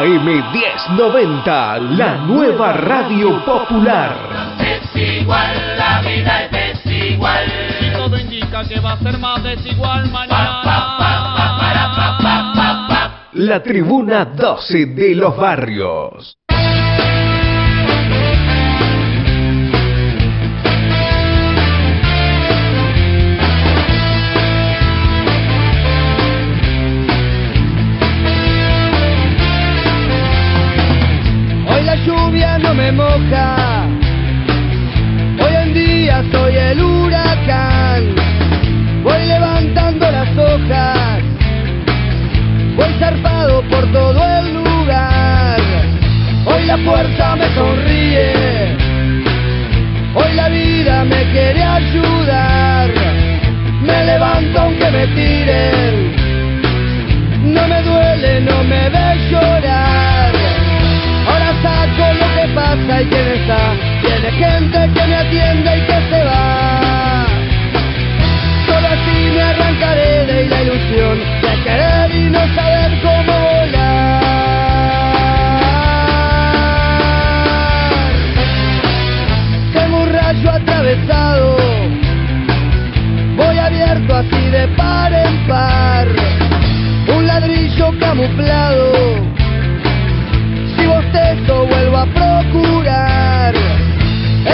AM1090, 0.00 1.80
la 1.96 2.16
nueva 2.16 2.72
radio 2.72 3.44
popular. 3.44 4.56
Es 4.58 4.82
igual, 4.94 5.76
la 5.76 6.00
vida 6.00 6.44
es 6.44 6.50
desigual. 6.50 7.44
Y 7.80 7.90
todo 7.92 8.18
indica 8.18 8.64
que 8.64 8.80
va 8.80 8.92
a 8.92 8.98
ser 8.98 9.18
más 9.18 9.42
desigual 9.42 10.10
mañana. 10.10 10.62
La 13.34 13.62
tribuna 13.62 14.26
12 14.26 14.86
de 14.86 15.14
los 15.14 15.36
barrios. 15.36 16.36
Hoy 35.40 35.54
en 35.64 35.72
día 35.72 36.22
soy 36.30 36.54
el 36.56 36.82
huracán. 36.82 38.14
Voy 39.02 39.26
levantando 39.26 40.10
las 40.10 40.28
hojas. 40.36 41.22
Voy 42.76 42.92
zarpado 42.98 43.62
por 43.62 43.90
todo 43.92 44.22
el 44.38 44.54
lugar. 44.54 45.58
Hoy 46.44 46.66
la 46.66 46.76
fuerza 46.78 47.36
me 47.36 47.54
sonríe. 47.54 48.76
Hoy 50.14 50.32
la 50.34 50.48
vida 50.50 51.04
me 51.04 51.24
quiere 51.32 51.62
ayudar. 51.62 52.90
Me 53.80 54.04
levanto 54.04 54.60
aunque 54.60 54.90
me 54.90 55.06
tiren. 55.08 56.21
Y 63.00 63.06
quién 63.06 63.28
está. 63.28 63.74
Tiene 64.02 64.30
gente 64.32 64.90
que 64.94 65.06
me 65.06 65.16
atiende 65.16 65.78
y 65.78 65.80
que 65.82 65.98
se 66.10 66.24
va. 66.24 67.26
Solo 68.66 68.88
así 68.88 69.30
me 69.34 69.42
arrancaré 69.42 70.26
de 70.26 70.48
la 70.48 70.62
ilusión 70.62 71.18
de 71.42 71.62
querer 71.64 72.14
y 72.14 72.30
no 72.30 72.40
saber 72.54 73.00
cómo 73.02 73.32
volar. 73.40 74.22
Tengo 79.72 79.96
un 80.02 80.10
rayo 80.10 80.50
atravesado. 80.50 81.56
Voy 83.36 83.58
abierto 83.58 84.16
así 84.16 84.50
de 84.50 84.68
par 84.76 85.12
en 85.12 85.46
par. 85.46 86.08
Un 87.08 87.26
ladrillo 87.26 87.92
camuflado 87.98 88.91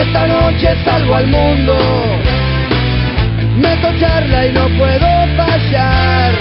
Esta 0.09 0.27
noche 0.27 0.75
salgo 0.87 1.17
al 1.17 1.27
mundo, 1.27 1.77
meto 3.59 3.89
charla 4.01 4.47
y 4.47 4.53
no 4.53 4.67
puedo 4.78 5.06
fallar. 5.37 6.33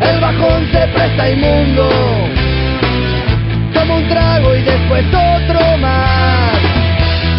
El 0.00 0.18
bajón 0.18 0.66
se 0.72 0.88
presta 0.88 1.28
inmundo, 1.28 1.90
tomo 3.74 3.96
un 3.96 4.08
trago 4.08 4.56
y 4.56 4.62
después 4.62 5.04
otro 5.08 5.76
más. 5.76 6.58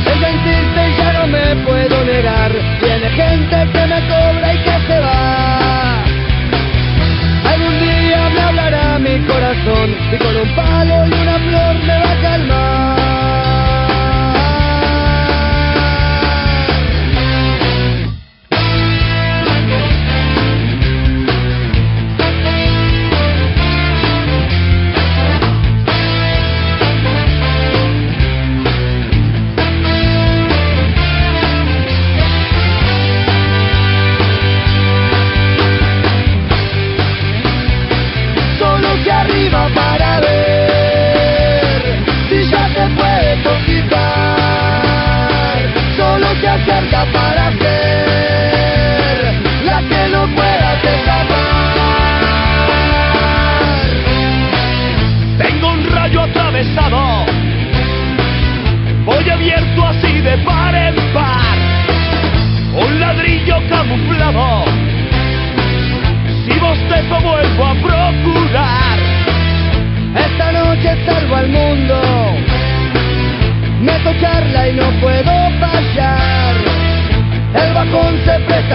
Ella 0.05 0.29
insiste 0.29 0.89
y 0.89 0.97
ya 0.97 1.13
no 1.13 1.25
me 1.25 1.55
puedo 1.65 2.05
negar, 2.05 2.51
tiene 2.79 3.09
gente 3.09 3.67
que 3.73 3.87
me 3.87 3.99
cobra 4.09 4.53
y 4.53 4.57
que 4.59 4.93
se 4.93 4.99
va. 4.99 6.03
Algún 7.51 7.79
día 7.79 8.29
me 8.29 8.41
hablará 8.41 8.99
mi 8.99 9.17
corazón 9.25 9.95
y 10.13 10.17
con 10.17 10.35
un 10.35 10.55
palo 10.55 10.90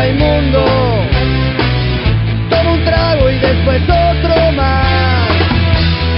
presta 0.06 0.09
inmundo. 0.09 0.65
Tomo 2.50 2.72
un 2.75 2.84
trago 2.84 3.31
y 3.31 3.39
después 3.39 3.83
otro 3.83 4.53
más. 4.53 5.28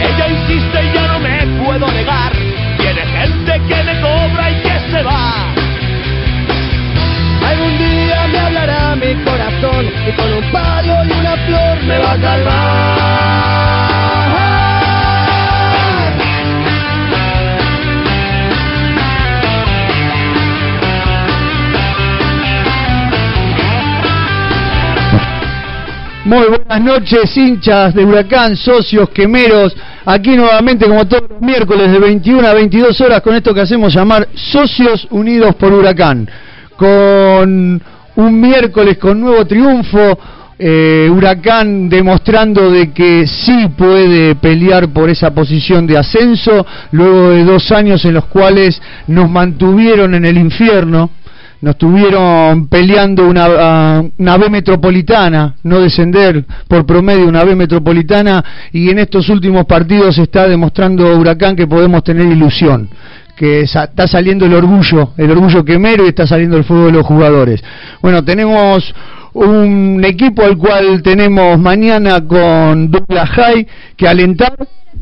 Ella 0.00 0.28
insiste 0.28 0.84
y 0.84 0.94
ya 0.94 1.06
no 1.06 1.20
me 1.20 1.64
puedo 1.64 1.90
negar. 1.92 2.32
Tiene 2.78 3.02
gente 3.02 3.60
que 3.68 3.82
me 3.84 4.00
cobra 4.00 4.50
y 4.50 4.54
que 4.56 4.80
se 4.90 5.02
va. 5.02 5.46
Algún 7.48 7.78
día 7.78 8.26
me 8.28 8.38
hablará 8.38 8.96
mi 8.96 9.14
corazón 9.24 9.86
y 10.06 10.12
con 10.12 10.32
un 10.32 10.52
palo 10.52 10.67
Muy 26.28 26.44
buenas 26.46 26.82
noches, 26.82 27.34
hinchas 27.38 27.94
de 27.94 28.04
Huracán, 28.04 28.54
socios, 28.54 29.08
quemeros. 29.08 29.74
Aquí 30.04 30.36
nuevamente, 30.36 30.86
como 30.86 31.08
todos 31.08 31.30
los 31.30 31.40
miércoles, 31.40 31.90
de 31.90 31.98
21 31.98 32.46
a 32.46 32.52
22 32.52 33.00
horas, 33.00 33.22
con 33.22 33.34
esto 33.34 33.54
que 33.54 33.62
hacemos 33.62 33.94
llamar 33.94 34.28
Socios 34.34 35.08
Unidos 35.08 35.54
por 35.54 35.72
Huracán. 35.72 36.28
Con 36.76 37.82
un 38.16 38.40
miércoles 38.42 38.98
con 38.98 39.22
nuevo 39.22 39.46
triunfo, 39.46 40.18
eh, 40.58 41.08
Huracán 41.10 41.88
demostrando 41.88 42.70
de 42.70 42.92
que 42.92 43.26
sí 43.26 43.66
puede 43.74 44.34
pelear 44.34 44.90
por 44.90 45.08
esa 45.08 45.30
posición 45.30 45.86
de 45.86 45.96
ascenso, 45.96 46.66
luego 46.92 47.30
de 47.30 47.44
dos 47.44 47.72
años 47.72 48.04
en 48.04 48.12
los 48.12 48.26
cuales 48.26 48.82
nos 49.06 49.30
mantuvieron 49.30 50.14
en 50.14 50.26
el 50.26 50.36
infierno 50.36 51.08
nos 51.60 51.76
tuvieron 51.76 52.68
peleando 52.68 53.26
una, 53.26 53.46
ah, 53.58 54.02
una 54.18 54.36
B 54.36 54.48
metropolitana, 54.48 55.56
no 55.64 55.80
descender 55.80 56.44
por 56.68 56.86
promedio 56.86 57.26
una 57.26 57.44
B 57.44 57.56
metropolitana 57.56 58.44
y 58.72 58.90
en 58.90 59.00
estos 59.00 59.28
últimos 59.28 59.66
partidos 59.66 60.18
está 60.18 60.46
demostrando 60.46 61.16
Huracán 61.16 61.56
que 61.56 61.66
podemos 61.66 62.04
tener 62.04 62.26
ilusión 62.26 62.88
que 63.36 63.60
está 63.60 64.08
saliendo 64.08 64.46
el 64.46 64.54
orgullo, 64.54 65.12
el 65.16 65.30
orgullo 65.30 65.64
quemero 65.64 66.04
y 66.04 66.08
está 66.08 66.26
saliendo 66.26 66.56
el 66.56 66.64
fuego 66.64 66.86
de 66.86 66.92
los 66.92 67.06
jugadores. 67.06 67.62
Bueno, 68.02 68.24
tenemos 68.24 68.92
un 69.32 70.02
equipo 70.04 70.42
al 70.42 70.58
cual 70.58 71.02
tenemos 71.02 71.56
mañana 71.56 72.20
con 72.26 72.90
Douglas 72.90 73.30
High 73.30 73.66
que 73.96 74.08
alentar, 74.08 74.56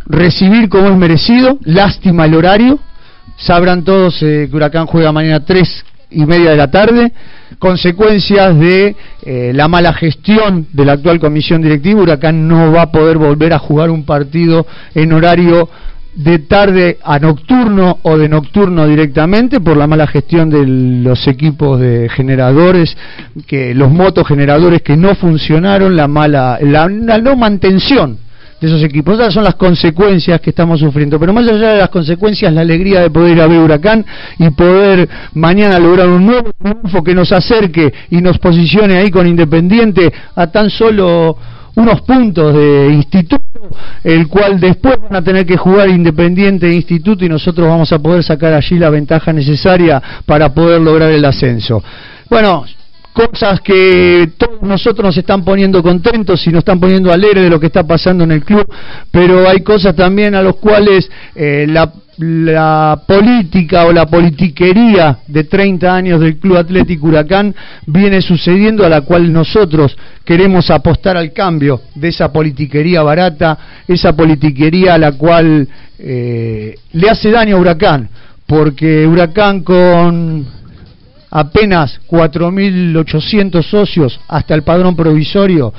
recibir 0.05 0.69
como 0.69 0.89
es 0.89 0.97
merecido, 0.97 1.59
lástima 1.63 2.27
el 2.27 2.35
horario, 2.35 2.79
sabrán 3.39 3.85
todos 3.85 4.23
eh, 4.23 4.49
que 4.51 4.55
Huracán 4.57 4.85
juega 4.85 5.13
mañana 5.13 5.43
3 5.43 5.85
y 6.11 6.25
media 6.25 6.51
de 6.51 6.57
la 6.57 6.71
tarde, 6.71 7.13
consecuencias 7.59 8.59
de 8.59 8.97
eh, 9.23 9.53
la 9.55 9.69
mala 9.69 9.93
gestión 9.93 10.67
de 10.73 10.85
la 10.85 10.93
actual 10.93 11.19
comisión 11.19 11.63
directiva, 11.63 12.03
Huracán 12.03 12.47
no 12.47 12.73
va 12.73 12.83
a 12.83 12.93
poder 12.93 13.19
volver 13.19 13.53
a 13.53 13.59
jugar 13.59 13.91
un 13.91 14.05
partido 14.05 14.67
en 14.95 15.13
horario 15.13 15.69
de 16.15 16.39
tarde 16.39 16.99
a 17.05 17.19
nocturno 17.19 17.99
o 18.03 18.17
de 18.17 18.29
nocturno 18.29 18.87
directamente 18.87 19.61
por 19.61 19.77
la 19.77 19.87
mala 19.87 20.07
gestión 20.07 20.49
de 20.49 20.67
los 20.67 21.29
equipos 21.29 21.79
de 21.79 22.09
generadores, 22.09 22.97
que 23.47 23.75
los 23.75 23.91
motogeneradores 23.91 24.81
que 24.83 24.97
no 24.97 25.15
funcionaron, 25.15 25.95
la 25.95 26.09
mala, 26.09 26.59
la, 26.63 26.89
la 26.89 27.19
no 27.19 27.37
mantención 27.37 28.19
de 28.61 28.67
esos 28.67 28.83
equipos. 28.83 29.19
Esas 29.19 29.35
son 29.35 29.45
las 29.45 29.55
consecuencias 29.55 30.41
que 30.41 30.51
estamos 30.51 30.81
sufriendo. 30.81 31.19
Pero 31.19 31.33
más 31.33 31.47
allá 31.49 31.73
de 31.73 31.79
las 31.79 31.91
consecuencias, 31.91 32.53
la 32.53 32.63
alegría 32.63 33.01
de 33.01 33.11
poder 33.11 33.37
ir 33.37 33.43
a 33.43 33.47
ver 33.47 33.59
Huracán 33.59 34.05
y 34.39 34.51
poder 34.51 35.09
mañana 35.35 35.79
lograr 35.79 36.09
un 36.09 36.27
nuevo 36.27 36.51
triunfo 36.63 37.03
que 37.03 37.15
nos 37.15 37.33
acerque 37.33 37.93
y 38.11 38.21
nos 38.21 38.39
posicione 38.39 38.97
ahí 38.97 39.11
con 39.11 39.27
Independiente 39.27 40.13
a 40.35 40.47
tan 40.47 40.71
solo 40.71 41.37
unos 41.77 42.01
puntos 42.03 42.55
de 42.55 42.89
instituto, 42.95 43.69
el 44.03 44.29
cual 44.29 44.59
después 44.59 44.97
van 44.99 45.17
a 45.17 45.23
tener 45.23 45.45
que 45.45 45.59
jugar 45.59 45.91
Independiente 45.91 46.67
e 46.67 46.75
Instituto 46.75 47.25
y 47.25 47.29
nosotros 47.29 47.69
vamos 47.69 47.93
a 47.93 47.99
poder 47.99 48.23
sacar 48.23 48.55
allí 48.55 48.79
la 48.79 48.89
ventaja 48.89 49.33
necesaria 49.33 50.03
para 50.25 50.55
poder 50.55 50.81
lograr 50.81 51.11
el 51.11 51.25
ascenso. 51.25 51.83
Bueno, 52.31 52.65
cosas 53.17 53.63
que 53.63 54.29
todos 54.37 54.61
nosotros 54.61 55.07
nos 55.07 55.17
están 55.17 55.43
poniendo 55.43 55.83
contentos 55.83 56.47
y 56.47 56.51
nos 56.51 56.59
están 56.59 56.79
poniendo 56.79 57.11
alegres 57.11 57.45
de 57.45 57.51
lo 57.51 57.59
que 57.59 57.69
está 57.69 57.83
pasando 57.83 58.25
en 58.25 58.33
el 58.33 58.45
club, 58.45 58.67
pero 59.11 59.49
hay 59.49 59.63
cosas 59.63 59.97
también 59.97 60.35
a 60.35 60.43
los 60.43 60.57
cuales 60.57 61.11
eh, 61.35 61.65
la, 61.67 61.91
la, 62.19 63.01
política 63.07 63.87
o 63.87 63.93
la 63.93 64.05
politiquería 64.05 65.21
de 65.27 65.45
30 65.45 65.95
años 65.97 66.21
del 66.21 66.37
Club 66.37 66.59
Atlético 66.59 67.07
Huracán 67.07 67.55
viene 67.87 68.21
sucediendo 68.21 68.85
a 68.85 68.91
la 68.91 69.01
cual 69.01 69.33
nosotros 69.33 69.97
queremos 70.23 70.71
apostar 70.71 71.17
al 71.17 71.33
cambio 71.33 71.81
de 71.95 72.09
esa 72.09 72.31
politiquería 72.31 73.03
barata, 73.03 73.59
esa 73.89 74.15
politiquería 74.15 74.93
a 74.93 74.99
la 74.99 75.13
cual 75.13 75.67
eh, 75.99 76.75
le 76.93 77.09
hace 77.09 77.31
daño 77.31 77.57
a 77.57 77.61
Huracán, 77.61 78.11
porque 78.47 79.07
Huracán 79.07 79.63
con 79.63 80.56
apenas 81.39 82.01
4.800 82.09 83.63
socios 83.63 84.19
hasta 84.27 84.55
el 84.55 84.63
padrón 84.63 84.97
provisorio, 84.97 85.73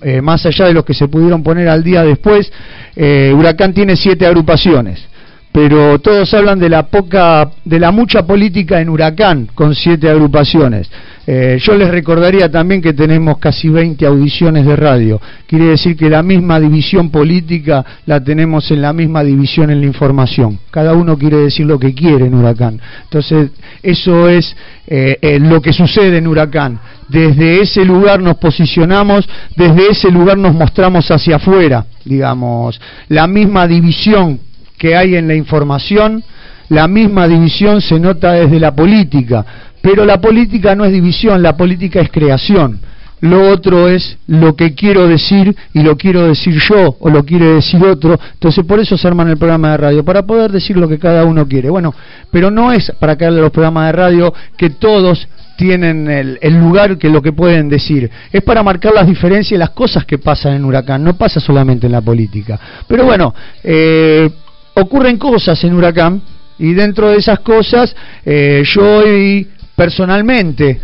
eh, 0.00 0.22
más 0.22 0.46
allá 0.46 0.66
de 0.66 0.72
los 0.72 0.86
que 0.86 0.94
se 0.94 1.06
pudieron 1.06 1.42
poner 1.42 1.68
al 1.68 1.84
día 1.84 2.02
después, 2.02 2.50
eh, 2.96 3.30
Huracán 3.36 3.74
tiene 3.74 3.94
siete 3.94 4.26
agrupaciones 4.26 5.12
pero 5.52 5.98
todos 5.98 6.32
hablan 6.32 6.58
de 6.58 6.70
la 6.70 6.84
poca, 6.84 7.50
de 7.62 7.78
la 7.78 7.90
mucha 7.90 8.26
política 8.26 8.80
en 8.80 8.88
Huracán 8.88 9.50
con 9.54 9.74
siete 9.74 10.08
agrupaciones. 10.08 10.90
Eh, 11.24 11.58
yo 11.60 11.74
les 11.76 11.88
recordaría 11.88 12.50
también 12.50 12.82
que 12.82 12.92
tenemos 12.92 13.38
casi 13.38 13.68
20 13.68 14.04
audiciones 14.06 14.66
de 14.66 14.74
radio. 14.74 15.20
Quiere 15.46 15.66
decir 15.66 15.96
que 15.96 16.10
la 16.10 16.22
misma 16.22 16.58
división 16.58 17.10
política 17.10 17.84
la 18.06 18.22
tenemos 18.22 18.70
en 18.72 18.82
la 18.82 18.92
misma 18.92 19.22
división 19.22 19.70
en 19.70 19.80
la 19.80 19.86
información. 19.86 20.58
Cada 20.70 20.94
uno 20.94 21.16
quiere 21.16 21.36
decir 21.36 21.66
lo 21.66 21.78
que 21.78 21.94
quiere 21.94 22.26
en 22.26 22.34
Huracán. 22.34 22.80
Entonces, 23.04 23.50
eso 23.82 24.28
es 24.28 24.56
eh, 24.86 25.16
eh, 25.22 25.38
lo 25.38 25.62
que 25.62 25.72
sucede 25.72 26.18
en 26.18 26.26
Huracán. 26.26 26.80
Desde 27.08 27.60
ese 27.60 27.84
lugar 27.84 28.20
nos 28.20 28.38
posicionamos, 28.38 29.28
desde 29.54 29.90
ese 29.90 30.10
lugar 30.10 30.38
nos 30.38 30.54
mostramos 30.54 31.08
hacia 31.10 31.36
afuera, 31.36 31.86
digamos. 32.04 32.80
La 33.08 33.26
misma 33.26 33.68
división 33.68 34.40
que 34.76 34.96
hay 34.96 35.14
en 35.14 35.28
la 35.28 35.34
información, 35.34 36.24
la 36.68 36.88
misma 36.88 37.28
división 37.28 37.80
se 37.80 38.00
nota 38.00 38.32
desde 38.32 38.58
la 38.58 38.74
política, 38.74 39.44
pero 39.82 40.06
la 40.06 40.20
política 40.20 40.74
no 40.74 40.84
es 40.84 40.92
división, 40.92 41.42
la 41.42 41.56
política 41.56 42.00
es 42.00 42.10
creación. 42.10 42.80
Lo 43.20 43.50
otro 43.50 43.88
es 43.88 44.18
lo 44.26 44.56
que 44.56 44.74
quiero 44.74 45.06
decir 45.06 45.54
y 45.72 45.82
lo 45.82 45.96
quiero 45.96 46.26
decir 46.26 46.58
yo 46.58 46.96
o 46.98 47.08
lo 47.08 47.24
quiere 47.24 47.54
decir 47.54 47.80
otro. 47.84 48.18
Entonces 48.32 48.64
por 48.64 48.80
eso 48.80 48.96
se 48.96 49.06
arman 49.06 49.28
el 49.28 49.36
programa 49.36 49.72
de 49.72 49.76
radio, 49.76 50.04
para 50.04 50.22
poder 50.22 50.50
decir 50.50 50.76
lo 50.76 50.88
que 50.88 50.98
cada 50.98 51.24
uno 51.24 51.46
quiere. 51.46 51.70
Bueno, 51.70 51.94
pero 52.32 52.50
no 52.50 52.72
es 52.72 52.90
para 52.98 53.16
caerle 53.16 53.40
los 53.40 53.52
programas 53.52 53.86
de 53.86 53.92
radio 53.92 54.34
que 54.56 54.70
todos 54.70 55.28
tienen 55.56 56.10
el, 56.10 56.58
lugar 56.58 56.98
que 56.98 57.08
lo 57.08 57.22
que 57.22 57.32
pueden 57.32 57.68
decir. 57.68 58.10
Es 58.32 58.42
para 58.42 58.64
marcar 58.64 58.92
las 58.92 59.06
diferencias 59.06 59.52
y 59.52 59.56
las 59.56 59.70
cosas 59.70 60.04
que 60.04 60.18
pasan 60.18 60.54
en 60.54 60.64
Huracán. 60.64 61.04
No 61.04 61.14
pasa 61.14 61.38
solamente 61.38 61.86
en 61.86 61.92
la 61.92 62.00
política. 62.00 62.58
Pero 62.88 63.04
bueno, 63.04 63.32
eh, 63.62 64.28
ocurren 64.74 65.16
cosas 65.16 65.62
en 65.62 65.74
Huracán 65.74 66.20
y 66.58 66.72
dentro 66.72 67.10
de 67.10 67.18
esas 67.18 67.38
cosas 67.38 67.94
eh, 68.24 68.64
yo 68.64 68.98
hoy 68.98 69.46
personalmente, 69.76 70.80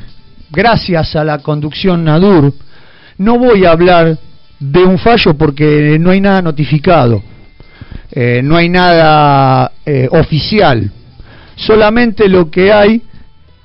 gracias 0.51 1.17
a 1.17 1.25
la 1.25 1.39
conducción 1.39 2.05
Nadur, 2.05 2.53
no 3.19 3.39
voy 3.39 3.65
a 3.65 3.73
hablar 3.73 4.19
de 4.59 4.85
un 4.85 4.99
fallo 4.99 5.35
porque 5.35 5.99
no 6.01 6.11
hay 6.11 6.21
nada 6.21 6.43
notificado, 6.43 7.23
eh, 8.11 8.41
no 8.43 8.57
hay 8.57 8.69
nada 8.69 9.73
eh, 9.85 10.09
oficial, 10.11 10.91
solamente 11.57 12.29
lo 12.29 12.51
que 12.51 12.73
hay, 12.73 13.03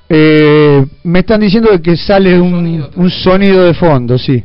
me 0.08 1.18
están 1.18 1.40
diciendo 1.40 1.70
que 1.82 1.96
sale 1.96 2.38
un, 2.38 2.88
un 2.94 3.10
sonido 3.10 3.64
de 3.64 3.74
fondo, 3.74 4.16
sí 4.16 4.44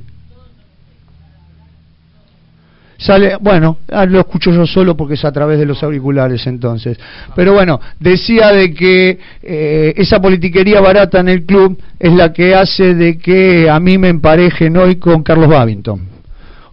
sale, 3.00 3.38
bueno, 3.40 3.78
ah, 3.92 4.06
lo 4.06 4.20
escucho 4.20 4.52
yo 4.52 4.68
solo 4.68 4.96
porque 4.96 5.16
es 5.16 5.26
a 5.26 5.32
través 5.32 5.58
de 5.58 5.66
los 5.66 5.82
auriculares 5.82 6.46
entonces. 6.46 7.00
Pero 7.36 7.54
bueno, 7.54 7.80
decía 8.00 8.50
de 8.50 8.74
que 8.74 9.18
eh, 9.42 9.94
esa 9.96 10.22
politiquería 10.22 10.82
barata 10.82 11.20
en 11.20 11.30
el 11.30 11.46
club 11.46 11.82
es 11.98 12.14
la 12.14 12.32
que 12.32 12.54
hace 12.54 12.94
de 12.94 13.18
que 13.18 13.70
a 13.70 13.80
mí 13.80 13.98
me 13.98 14.10
emparejen 14.10 14.78
hoy 14.78 14.98
con 14.98 15.24
Carlos 15.24 15.48
Babington 15.48 16.08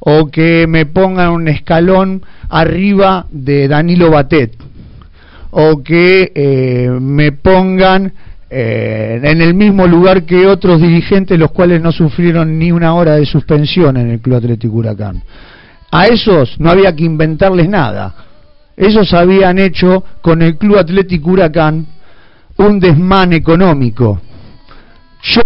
o 0.01 0.27
que 0.27 0.67
me 0.69 0.87
pongan 0.87 1.31
un 1.31 1.49
escalón 1.49 2.23
arriba 2.49 3.27
de 3.31 3.69
Danilo 3.69 4.11
Batet 4.11 4.53
o 5.51 5.83
que 5.83 6.33
eh, 6.35 6.91
me 7.01 7.33
pongan 7.33 8.13
eh, 8.49 9.21
en 9.23 9.41
el 9.41 9.55
mismo 9.55 9.87
lugar 9.87 10.25
que 10.25 10.47
otros 10.47 10.81
dirigentes 10.81 11.39
los 11.39 11.51
cuales 11.51 11.81
no 11.81 11.91
sufrieron 11.93 12.59
ni 12.59 12.71
una 12.71 12.95
hora 12.95 13.17
de 13.17 13.27
suspensión 13.27 13.97
en 13.97 14.11
el 14.11 14.21
Club 14.21 14.37
Atlético 14.37 14.75
Huracán. 14.77 15.23
A 15.97 16.09
esos 16.09 16.61
no 16.61 16.71
había 16.71 16.95
que 16.95 17.05
inventarles 17.05 17.71
nada. 17.71 18.15
Esos 18.77 19.15
habían 19.15 19.59
hecho 19.59 20.05
con 20.21 20.43
el 20.43 20.59
Club 20.59 20.77
Atlético 20.77 21.31
Huracán 21.31 21.87
un 22.59 22.79
desmán 22.79 23.33
económico. 23.33 24.21
Yo, 25.23 25.41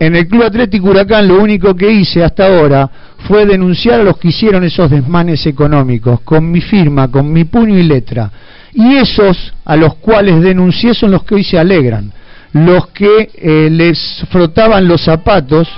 en 0.00 0.16
el 0.16 0.26
Club 0.26 0.44
Atlético 0.44 0.88
Huracán, 0.88 1.28
lo 1.28 1.38
único 1.38 1.74
que 1.74 1.92
hice 1.92 2.24
hasta 2.24 2.46
ahora 2.46 2.90
fue 3.28 3.44
denunciar 3.44 4.00
a 4.00 4.04
los 4.04 4.16
que 4.16 4.28
hicieron 4.28 4.64
esos 4.64 4.90
desmanes 4.90 5.44
económicos, 5.44 6.22
con 6.22 6.50
mi 6.50 6.62
firma, 6.62 7.08
con 7.08 7.30
mi 7.30 7.44
puño 7.44 7.78
y 7.78 7.82
letra. 7.82 8.30
Y 8.72 8.94
esos 8.94 9.52
a 9.66 9.76
los 9.76 9.96
cuales 9.96 10.40
denuncié 10.40 10.94
son 10.94 11.10
los 11.10 11.24
que 11.24 11.34
hoy 11.34 11.44
se 11.44 11.58
alegran, 11.58 12.10
los 12.54 12.86
que 12.86 13.30
eh, 13.34 13.68
les 13.70 14.24
frotaban 14.30 14.88
los 14.88 15.04
zapatos 15.04 15.68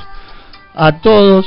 a 0.76 1.00
todos 1.00 1.44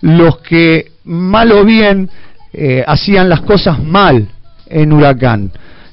los 0.00 0.38
que 0.38 0.97
mal 1.08 1.50
o 1.52 1.64
bien 1.64 2.08
eh, 2.52 2.84
hacían 2.86 3.28
las 3.28 3.40
cosas 3.40 3.82
mal 3.82 4.28
en 4.66 4.92
Huracán. 4.92 5.50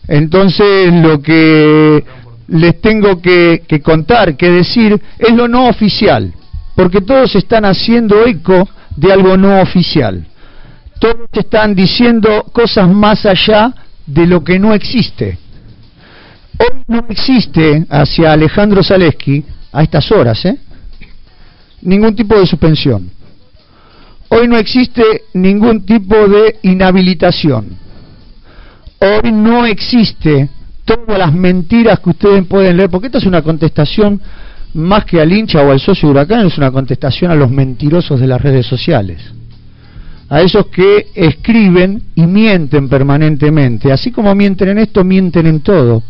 Entonces 0.07 0.93
lo 0.93 1.21
que 1.21 2.03
les 2.47 2.81
tengo 2.81 3.21
que, 3.21 3.63
que, 3.67 3.81
contar, 3.81 4.37
que 4.37 4.51
decir, 4.51 5.01
es 5.17 5.33
lo 5.33 5.47
no 5.47 5.67
oficial, 5.67 6.31
porque 6.75 7.01
todos 7.01 7.35
están 7.35 7.65
haciendo 7.65 8.25
eco 8.25 8.69
de 8.95 9.11
algo 9.11 9.35
no 9.35 9.61
oficial. 9.61 10.25
Todos 10.99 11.29
están 11.33 11.73
diciendo 11.75 12.45
cosas 12.53 12.87
más 12.87 13.25
allá 13.25 13.73
de 14.05 14.27
lo 14.27 14.43
que 14.43 14.59
no 14.59 14.73
existe. 14.73 15.37
Hoy 16.57 16.83
no 16.87 17.05
existe 17.09 17.85
hacia 17.89 18.31
Alejandro 18.31 18.83
Zaleski, 18.83 19.43
a 19.71 19.83
estas 19.83 20.09
horas, 20.11 20.45
¿eh? 20.45 20.57
ningún 21.81 22.15
tipo 22.15 22.37
de 22.37 22.45
suspensión. 22.45 23.11
Hoy 24.37 24.49
no 24.49 24.57
existe 24.57 25.23
ningún 25.33 25.85
tipo 25.85 26.27
de 26.27 26.57
inhabilitación. 26.63 27.77
Hoy 28.99 29.31
no 29.31 29.65
existe 29.65 30.49
todas 30.83 31.17
las 31.17 31.33
mentiras 31.33 32.01
que 32.01 32.09
ustedes 32.09 32.45
pueden 32.45 32.75
leer, 32.75 32.89
porque 32.89 33.07
esta 33.07 33.19
es 33.19 33.25
una 33.25 33.41
contestación 33.41 34.19
más 34.73 35.05
que 35.05 35.21
al 35.21 35.31
hincha 35.31 35.61
o 35.61 35.71
al 35.71 35.79
socio 35.79 36.09
Huracán, 36.09 36.47
es 36.47 36.57
una 36.57 36.69
contestación 36.69 37.31
a 37.31 37.35
los 37.35 37.49
mentirosos 37.49 38.19
de 38.19 38.27
las 38.27 38.41
redes 38.41 38.65
sociales. 38.65 39.21
A 40.27 40.41
esos 40.41 40.65
que 40.67 41.07
escriben 41.15 42.01
y 42.15 42.25
mienten 42.25 42.89
permanentemente. 42.89 43.93
Así 43.93 44.11
como 44.11 44.35
mienten 44.35 44.69
en 44.69 44.79
esto, 44.79 45.05
mienten 45.05 45.47
en 45.47 45.61
todo. 45.61 46.03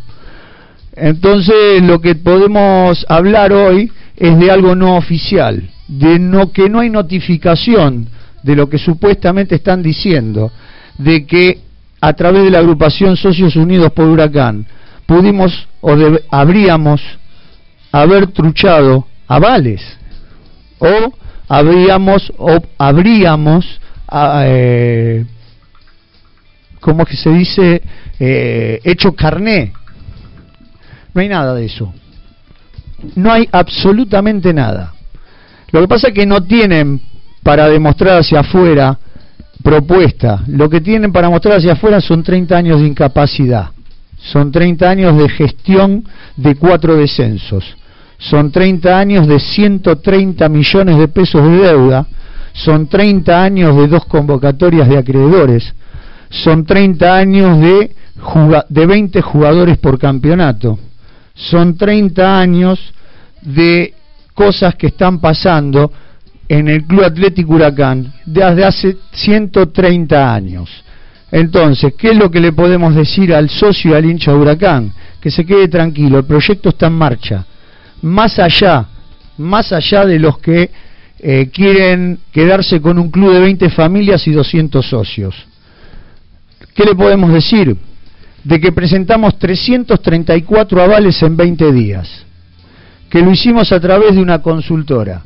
Entonces, 0.96 1.84
lo 1.84 2.02
que 2.02 2.16
podemos 2.16 3.06
hablar 3.08 3.54
hoy 3.54 3.92
es 4.18 4.40
de 4.40 4.50
algo 4.50 4.74
no 4.74 4.98
oficial 4.98 5.70
de 5.88 6.20
no 6.20 6.52
que 6.52 6.70
no 6.70 6.80
hay 6.80 6.90
notificación 6.90 8.08
de 8.44 8.56
lo 8.56 8.70
que 8.70 8.78
supuestamente 8.78 9.56
están 9.56 9.82
diciendo, 9.82 10.52
de 10.98 11.26
que 11.26 11.60
a 12.02 12.14
través 12.14 12.44
de 12.44 12.52
la 12.52 12.60
agrupación 12.60 13.18
Socios 13.18 13.56
Unidos 13.56 13.92
por 13.92 14.08
Huracán 14.08 14.66
pudimos 15.06 15.68
o 15.82 15.96
habríamos 16.30 17.02
haber 17.92 18.28
truchado 18.28 19.08
avales 19.28 19.82
o 20.80 21.14
habríamos 21.48 22.32
o 22.38 22.60
habríamos 22.78 23.80
eh, 24.12 25.26
como 26.80 27.06
que 27.06 27.16
se 27.16 27.32
dice 27.32 27.82
eh, 28.20 28.80
hecho 28.84 29.14
carné. 29.14 29.74
No 31.14 31.22
hay 31.22 31.30
nada 31.30 31.56
de 31.56 31.66
eso. 31.66 31.94
No 33.16 33.32
hay 33.32 33.48
absolutamente 33.52 34.54
nada 34.54 34.95
lo 35.76 35.82
que 35.82 35.88
pasa 35.90 36.08
es 36.08 36.14
que 36.14 36.26
no 36.26 36.42
tienen 36.42 37.02
para 37.44 37.68
demostrar 37.68 38.20
hacia 38.20 38.40
afuera 38.40 38.98
propuesta. 39.62 40.42
Lo 40.48 40.70
que 40.70 40.80
tienen 40.80 41.12
para 41.12 41.30
mostrar 41.30 41.58
hacia 41.58 41.74
afuera 41.74 42.00
son 42.00 42.24
30 42.24 42.56
años 42.56 42.80
de 42.80 42.88
incapacidad, 42.88 43.72
son 44.18 44.54
30 44.54 44.90
años 44.90 45.18
de 45.18 45.28
gestión 45.28 46.06
de 46.38 46.56
cuatro 46.56 46.96
descensos, 46.96 47.76
son 48.18 48.54
30 48.54 48.98
años 48.98 49.28
de 49.28 49.38
130 49.38 50.48
millones 50.48 50.98
de 50.98 51.10
pesos 51.10 51.44
de 51.44 51.58
deuda, 51.58 52.08
son 52.54 52.88
30 52.88 53.44
años 53.44 53.76
de 53.76 53.90
dos 53.90 54.06
convocatorias 54.06 54.88
de 54.88 54.98
acreedores, 54.98 55.74
son 56.30 56.66
30 56.66 57.18
años 57.18 57.60
de, 57.60 57.92
de 58.70 58.86
20 58.86 59.22
jugadores 59.22 59.78
por 59.78 60.00
campeonato, 60.00 60.80
son 61.34 61.76
30 61.76 62.40
años 62.40 62.80
de 63.42 63.94
cosas 64.36 64.76
que 64.76 64.88
están 64.88 65.20
pasando 65.20 65.92
en 66.48 66.68
el 66.68 66.84
Club 66.84 67.04
Atlético 67.04 67.54
Huracán 67.54 68.14
desde 68.26 68.64
hace 68.64 68.98
130 69.12 70.34
años. 70.34 70.70
Entonces, 71.32 71.94
¿qué 71.98 72.12
es 72.12 72.18
lo 72.18 72.30
que 72.30 72.40
le 72.40 72.54
podemos 72.54 72.94
decir 72.94 73.34
al 73.34 73.50
socio 73.50 73.92
y 73.92 73.94
al 73.96 74.06
hincha 74.06 74.32
de 74.32 74.38
Huracán? 74.38 74.94
Que 75.20 75.32
se 75.32 75.44
quede 75.44 75.68
tranquilo, 75.68 76.20
el 76.20 76.26
proyecto 76.26 76.70
está 76.70 76.88
en 76.88 76.94
marcha. 76.94 77.46
Más 78.04 78.38
allá, 78.38 78.86
más 79.38 79.72
allá 79.72 80.06
de 80.06 80.20
los 80.20 80.38
que 80.38 80.70
eh, 81.20 81.50
quieren 81.52 82.20
quedarse 82.32 82.80
con 82.80 83.00
un 83.00 83.10
club 83.10 83.34
de 83.34 83.40
20 83.40 83.70
familias 83.72 84.28
y 84.28 84.32
200 84.32 84.86
socios. 84.86 85.36
¿Qué 86.76 86.84
le 86.84 86.94
podemos 86.94 87.32
decir? 87.32 87.76
De 88.44 88.60
que 88.60 88.72
presentamos 88.72 89.40
334 89.40 90.82
avales 90.84 91.24
en 91.24 91.36
20 91.36 91.72
días, 91.72 92.26
que 93.16 93.22
lo 93.22 93.32
hicimos 93.32 93.72
a 93.72 93.80
través 93.80 94.14
de 94.14 94.22
una 94.22 94.40
consultora, 94.40 95.22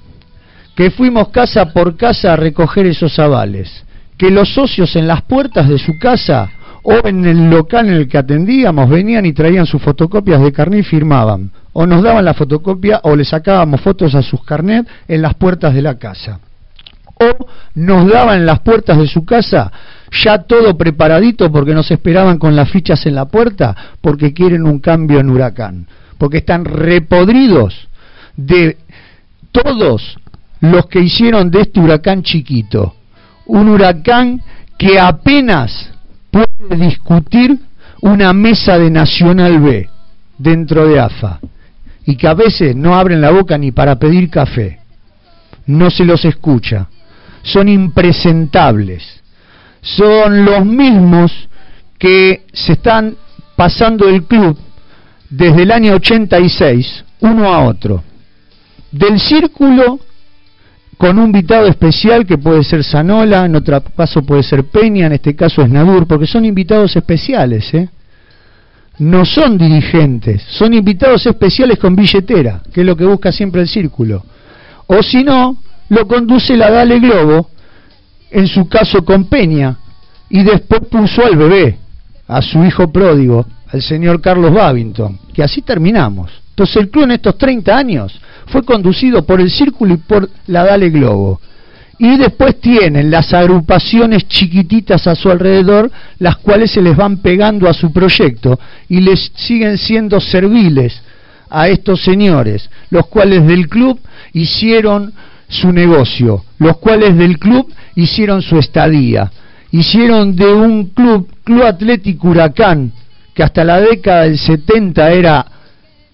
que 0.76 0.92
fuimos 0.92 1.30
casa 1.30 1.74
por 1.74 1.98
casa 1.98 2.34
a 2.34 2.36
recoger 2.36 2.86
esos 2.86 3.18
avales, 3.18 3.84
que 4.16 4.30
los 4.30 4.54
socios 4.54 4.96
en 4.96 5.08
las 5.08 5.24
puertas 5.24 5.68
de 5.68 5.80
su 5.80 5.98
casa 5.98 6.52
o 6.84 7.08
en 7.08 7.26
el 7.26 7.50
local 7.50 7.88
en 7.88 7.96
el 7.96 8.08
que 8.08 8.20
atendíamos 8.20 8.88
venían 8.92 9.26
y 9.26 9.34
traían 9.34 9.66
sus 9.66 9.82
fotocopias 9.82 10.40
de 10.40 10.52
carnet 10.52 10.82
y 10.82 10.84
firmaban, 10.84 11.50
o 11.74 11.88
nos 11.88 12.04
daban 12.04 12.26
la 12.26 12.36
fotocopia 12.36 13.00
o 13.06 13.16
le 13.16 13.26
sacábamos 13.26 13.82
fotos 13.82 14.14
a 14.14 14.22
sus 14.22 14.44
carnet 14.44 14.88
en 15.08 15.24
las 15.24 15.34
puertas 15.34 15.74
de 15.74 15.82
la 15.82 15.98
casa, 15.98 16.42
o 17.20 17.48
nos 17.74 18.08
daban 18.08 18.38
en 18.38 18.46
las 18.46 18.60
puertas 18.60 19.00
de 19.00 19.08
su 19.08 19.26
casa 19.26 19.72
ya 20.12 20.44
todo 20.44 20.78
preparadito 20.78 21.52
porque 21.52 21.74
nos 21.74 21.90
esperaban 21.90 22.38
con 22.38 22.56
las 22.56 22.70
fichas 22.70 23.04
en 23.08 23.16
la 23.16 23.26
puerta 23.26 23.76
porque 24.00 24.32
quieren 24.32 24.68
un 24.68 24.78
cambio 24.78 25.20
en 25.20 25.32
huracán, 25.32 25.88
porque 26.20 26.38
están 26.38 26.66
repodridos 26.66 27.88
de 28.36 28.78
todos 29.52 30.20
los 30.60 30.86
que 30.86 31.00
hicieron 31.00 31.50
de 31.50 31.62
este 31.62 31.80
huracán 31.80 32.22
chiquito, 32.22 32.96
un 33.48 33.70
huracán 33.70 34.42
que 34.78 35.00
apenas 35.00 35.92
puede 36.30 36.86
discutir 36.86 37.58
una 38.02 38.34
mesa 38.34 38.78
de 38.78 38.92
Nacional 38.92 39.60
B 39.60 39.90
dentro 40.38 40.88
de 40.88 41.00
AFA 41.00 41.40
y 42.06 42.16
que 42.16 42.28
a 42.28 42.34
veces 42.34 42.76
no 42.76 42.96
abren 42.96 43.22
la 43.22 43.32
boca 43.32 43.58
ni 43.58 43.72
para 43.72 43.98
pedir 43.98 44.30
café, 44.30 44.80
no 45.66 45.90
se 45.90 46.06
los 46.06 46.24
escucha, 46.26 46.88
son 47.44 47.70
impresentables. 47.70 49.22
Son 49.82 50.44
los 50.44 50.66
mismos 50.66 51.32
que 51.98 52.46
se 52.52 52.74
están 52.74 53.16
pasando 53.56 54.10
el 54.10 54.24
club 54.24 54.58
desde 55.30 55.64
el 55.64 55.72
año 55.72 55.94
86, 55.96 57.06
uno 57.22 57.54
a 57.54 57.66
otro. 57.66 58.04
Del 58.92 59.20
círculo 59.20 60.00
con 60.98 61.18
un 61.18 61.28
invitado 61.28 61.68
especial 61.68 62.26
que 62.26 62.38
puede 62.38 62.64
ser 62.64 62.84
Zanola, 62.84 63.46
en 63.46 63.56
otro 63.56 63.82
caso 63.96 64.22
puede 64.24 64.44
ser 64.44 64.66
Peña, 64.66 65.06
en 65.06 65.14
este 65.14 65.36
caso 65.36 65.62
es 65.62 65.70
Nadur, 65.70 66.06
porque 66.08 66.28
son 66.28 66.44
invitados 66.44 66.96
especiales, 66.96 67.74
¿eh? 67.74 67.90
No 68.98 69.24
son 69.24 69.58
dirigentes, 69.58 70.44
son 70.50 70.74
invitados 70.74 71.26
especiales 71.26 71.80
con 71.80 71.96
billetera, 71.96 72.62
que 72.74 72.82
es 72.82 72.86
lo 72.86 72.98
que 72.98 73.06
busca 73.06 73.32
siempre 73.32 73.62
el 73.62 73.70
círculo. 73.70 74.26
O 74.88 75.02
si 75.02 75.24
no, 75.24 75.58
lo 75.88 76.06
conduce 76.06 76.58
la 76.58 76.70
Dale 76.70 77.00
Globo, 77.00 77.50
en 78.30 78.48
su 78.48 78.68
caso 78.68 79.06
con 79.06 79.30
Peña, 79.30 79.78
y 80.30 80.44
después 80.44 80.82
puso 80.92 81.26
al 81.26 81.38
bebé, 81.38 81.78
a 82.28 82.42
su 82.42 82.62
hijo 82.66 82.92
pródigo, 82.92 83.46
al 83.72 83.82
señor 83.82 84.22
Carlos 84.22 84.54
Babington, 84.54 85.20
que 85.34 85.44
así 85.44 85.62
terminamos. 85.62 86.32
Entonces 86.50 86.76
el 86.78 86.90
club 86.90 87.06
en 87.06 87.12
estos 87.12 87.38
30 87.38 87.78
años 87.78 88.20
fue 88.48 88.64
conducido 88.64 89.26
por 89.26 89.40
el 89.40 89.50
Círculo 89.50 89.94
y 89.94 89.98
por 89.98 90.30
la 90.48 90.66
Dale 90.66 90.90
Globo. 90.90 91.40
Y 92.00 92.18
después 92.18 92.60
tienen 92.62 93.12
las 93.12 93.34
agrupaciones 93.34 94.28
chiquititas 94.28 95.06
a 95.08 95.16
su 95.16 95.30
alrededor, 95.30 95.92
las 96.18 96.38
cuales 96.38 96.72
se 96.72 96.82
les 96.82 96.96
van 96.96 97.18
pegando 97.18 97.70
a 97.70 97.74
su 97.74 97.92
proyecto 97.92 98.60
y 98.88 99.02
les 99.02 99.32
siguen 99.36 99.78
siendo 99.78 100.20
serviles 100.20 101.02
a 101.50 101.68
estos 101.68 102.02
señores, 102.02 102.70
los 102.90 103.08
cuales 103.08 103.46
del 103.46 103.68
club 103.68 104.00
hicieron 104.34 105.14
su 105.50 105.72
negocio, 105.74 106.46
los 106.58 106.78
cuales 106.78 107.18
del 107.18 107.38
club 107.38 107.72
hicieron 107.96 108.42
su 108.42 108.58
estadía, 108.58 109.32
hicieron 109.72 110.36
de 110.36 110.54
un 110.54 110.86
club, 110.86 111.28
Club 111.44 111.64
Atlético 111.64 112.30
Huracán, 112.30 112.94
que 113.34 113.44
hasta 113.44 113.64
la 113.64 113.80
década 113.80 114.24
del 114.24 114.38
70 114.38 115.12
era 115.12 115.46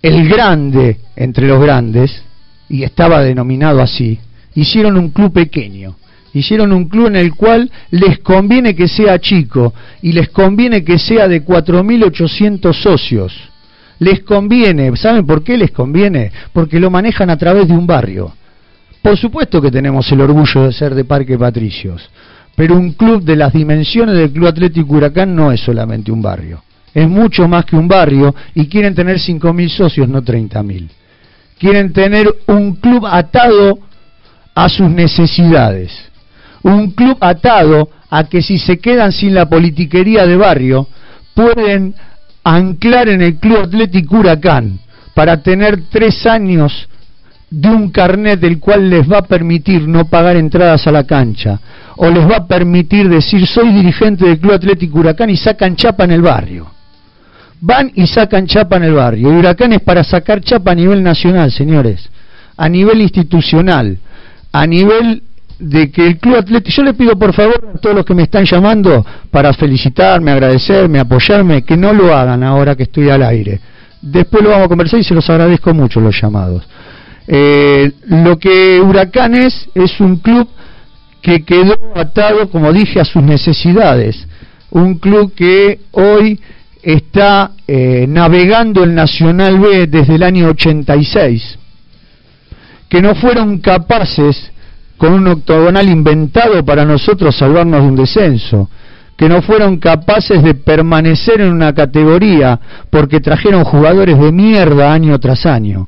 el 0.01 0.27
grande 0.27 0.97
entre 1.15 1.47
los 1.47 1.61
grandes, 1.61 2.23
y 2.69 2.83
estaba 2.83 3.21
denominado 3.21 3.81
así, 3.81 4.19
hicieron 4.55 4.97
un 4.97 5.09
club 5.09 5.33
pequeño, 5.33 5.95
hicieron 6.33 6.71
un 6.71 6.87
club 6.89 7.07
en 7.07 7.15
el 7.15 7.33
cual 7.33 7.71
les 7.91 8.19
conviene 8.19 8.75
que 8.75 8.87
sea 8.87 9.19
chico 9.19 9.73
y 10.01 10.11
les 10.11 10.29
conviene 10.29 10.83
que 10.83 10.99
sea 10.99 11.27
de 11.27 11.45
4.800 11.45 12.73
socios. 12.73 13.33
Les 13.99 14.21
conviene, 14.21 14.95
¿saben 14.97 15.25
por 15.25 15.43
qué 15.43 15.57
les 15.57 15.71
conviene? 15.71 16.31
Porque 16.51 16.79
lo 16.79 16.89
manejan 16.89 17.29
a 17.29 17.37
través 17.37 17.67
de 17.67 17.73
un 17.73 17.87
barrio. 17.87 18.33
Por 19.01 19.17
supuesto 19.17 19.61
que 19.61 19.71
tenemos 19.71 20.11
el 20.11 20.21
orgullo 20.21 20.63
de 20.63 20.73
ser 20.73 20.95
de 20.95 21.05
Parque 21.05 21.37
Patricios, 21.37 22.09
pero 22.55 22.75
un 22.75 22.93
club 22.93 23.23
de 23.23 23.35
las 23.35 23.53
dimensiones 23.53 24.17
del 24.17 24.31
Club 24.31 24.47
Atlético 24.47 24.95
Huracán 24.95 25.35
no 25.35 25.51
es 25.51 25.61
solamente 25.61 26.11
un 26.11 26.21
barrio, 26.21 26.63
es 26.95 27.09
mucho 27.09 27.45
más 27.49 27.65
que 27.65 27.75
un 27.75 27.89
barrio 27.89 28.33
y 28.55 28.67
quieren 28.67 28.95
tener 28.95 29.17
5.000 29.17 29.67
socios, 29.67 30.07
no 30.07 30.21
30.000. 30.23 30.87
Quieren 31.59 31.91
tener 31.91 32.33
un 32.47 32.75
club 32.75 33.05
atado 33.05 33.79
a 34.55 34.69
sus 34.69 34.89
necesidades, 34.89 35.91
un 36.63 36.91
club 36.91 37.17
atado 37.19 37.89
a 38.09 38.23
que 38.23 38.41
si 38.41 38.57
se 38.57 38.77
quedan 38.77 39.11
sin 39.11 39.33
la 39.33 39.49
politiquería 39.49 40.25
de 40.25 40.37
barrio, 40.37 40.87
pueden 41.33 41.93
anclar 42.45 43.09
en 43.09 43.21
el 43.21 43.35
Club 43.39 43.65
Atlético 43.65 44.19
Huracán 44.19 44.79
para 45.13 45.43
tener 45.43 45.83
tres 45.89 46.25
años 46.25 46.87
de 47.49 47.67
un 47.67 47.89
carnet 47.89 48.39
del 48.39 48.59
cual 48.59 48.89
les 48.89 49.09
va 49.11 49.17
a 49.17 49.23
permitir 49.23 49.85
no 49.85 50.05
pagar 50.05 50.37
entradas 50.37 50.87
a 50.87 50.91
la 50.91 51.03
cancha, 51.03 51.59
o 51.97 52.09
les 52.09 52.23
va 52.29 52.37
a 52.37 52.47
permitir 52.47 53.09
decir 53.09 53.45
soy 53.45 53.73
dirigente 53.73 54.25
del 54.25 54.39
Club 54.39 54.53
Atlético 54.53 54.99
Huracán 54.99 55.29
y 55.29 55.35
sacan 55.35 55.75
chapa 55.75 56.05
en 56.05 56.11
el 56.11 56.21
barrio. 56.21 56.74
Van 57.61 57.91
y 57.95 58.05
sacan 58.07 58.47
chapa 58.47 58.77
en 58.77 58.83
el 58.83 58.93
barrio. 58.93 59.31
Y 59.31 59.37
Huracán 59.37 59.73
es 59.73 59.81
para 59.81 60.03
sacar 60.03 60.41
chapa 60.41 60.71
a 60.71 60.75
nivel 60.75 61.01
nacional, 61.01 61.51
señores, 61.51 62.09
a 62.57 62.69
nivel 62.69 63.01
institucional, 63.01 63.97
a 64.51 64.67
nivel 64.67 65.23
de 65.59 65.89
que 65.89 66.05
el 66.05 66.17
Club 66.17 66.35
Atlético, 66.35 66.75
yo 66.77 66.83
le 66.83 66.93
pido 66.93 67.17
por 67.17 67.33
favor 67.33 67.71
a 67.75 67.77
todos 67.77 67.95
los 67.95 68.05
que 68.05 68.13
me 68.13 68.23
están 68.23 68.45
llamando 68.45 69.05
para 69.31 69.53
felicitarme, 69.53 70.31
agradecerme, 70.31 70.99
apoyarme, 70.99 71.63
que 71.63 71.77
no 71.77 71.93
lo 71.93 72.13
hagan 72.13 72.43
ahora 72.43 72.75
que 72.75 72.83
estoy 72.83 73.09
al 73.09 73.23
aire. 73.23 73.59
Después 74.01 74.43
lo 74.43 74.49
vamos 74.49 74.65
a 74.65 74.69
conversar 74.69 74.99
y 74.99 75.03
se 75.03 75.13
los 75.13 75.29
agradezco 75.29 75.73
mucho 75.73 75.99
los 75.99 76.19
llamados. 76.21 76.67
Eh, 77.27 77.91
lo 78.07 78.37
que 78.37 78.79
Huracán 78.81 79.33
es, 79.33 79.67
es 79.73 79.99
un 79.99 80.17
club 80.17 80.47
que 81.21 81.43
quedó 81.43 81.75
atado, 81.95 82.49
como 82.49 82.71
dije, 82.71 82.99
a 82.99 83.05
sus 83.05 83.23
necesidades. 83.23 84.27
Un 84.69 84.99
club 84.99 85.33
que 85.33 85.79
hoy 85.91 86.39
está 86.85 87.51
eh, 87.67 88.05
navegando 88.07 88.83
el 88.83 88.93
Nacional 88.93 89.59
B 89.59 89.87
desde 89.87 90.15
el 90.15 90.23
año 90.23 90.49
86, 90.49 91.57
que 92.87 93.01
no 93.01 93.15
fueron 93.15 93.57
capaces, 93.57 94.51
con 94.97 95.13
un 95.13 95.27
octogonal 95.27 95.89
inventado 95.89 96.63
para 96.63 96.85
nosotros, 96.85 97.35
salvarnos 97.35 97.81
de 97.81 97.87
un 97.87 97.95
descenso, 97.95 98.69
que 99.17 99.27
no 99.27 99.41
fueron 99.41 99.77
capaces 99.77 100.43
de 100.43 100.53
permanecer 100.53 101.41
en 101.41 101.51
una 101.51 101.73
categoría 101.73 102.59
porque 102.89 103.19
trajeron 103.19 103.63
jugadores 103.63 104.19
de 104.19 104.31
mierda 104.31 104.93
año 104.93 105.19
tras 105.19 105.45
año 105.45 105.87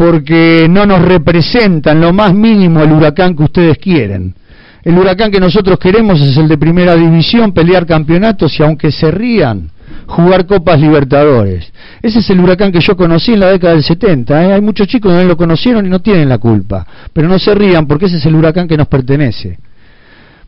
porque 0.00 0.66
no 0.70 0.86
nos 0.86 1.02
representan 1.02 2.00
lo 2.00 2.14
más 2.14 2.32
mínimo 2.32 2.82
el 2.82 2.90
huracán 2.90 3.36
que 3.36 3.42
ustedes 3.42 3.76
quieren. 3.76 4.34
El 4.82 4.96
huracán 4.96 5.30
que 5.30 5.38
nosotros 5.38 5.78
queremos 5.78 6.18
es 6.22 6.38
el 6.38 6.48
de 6.48 6.56
primera 6.56 6.96
división, 6.96 7.52
pelear 7.52 7.84
campeonatos 7.84 8.58
y 8.58 8.62
aunque 8.62 8.90
se 8.90 9.10
rían, 9.10 9.70
jugar 10.06 10.46
Copas 10.46 10.80
Libertadores. 10.80 11.72
Ese 12.02 12.18
es 12.18 12.30
el 12.30 12.40
huracán 12.40 12.72
que 12.72 12.80
yo 12.80 12.96
conocí 12.96 13.32
en 13.32 13.40
la 13.40 13.48
década 13.48 13.74
del 13.74 13.82
70. 13.82 14.44
¿eh? 14.44 14.52
Hay 14.54 14.60
muchos 14.60 14.88
chicos 14.88 15.12
que 15.12 15.22
no 15.22 15.28
lo 15.28 15.36
conocieron 15.36 15.86
y 15.86 15.88
no 15.88 16.00
tienen 16.00 16.28
la 16.28 16.38
culpa. 16.38 16.86
Pero 17.12 17.28
no 17.28 17.38
se 17.38 17.54
rían 17.54 17.86
porque 17.86 18.06
ese 18.06 18.16
es 18.16 18.26
el 18.26 18.34
huracán 18.34 18.66
que 18.66 18.76
nos 18.76 18.88
pertenece. 18.88 19.58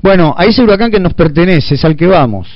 Bueno, 0.01 0.35
a 0.37 0.45
ese 0.45 0.63
huracán 0.63 0.91
que 0.91 0.99
nos 0.99 1.15
pertenece 1.15 1.75
es 1.75 1.85
al 1.85 1.97
que 1.97 2.07
vamos. 2.07 2.49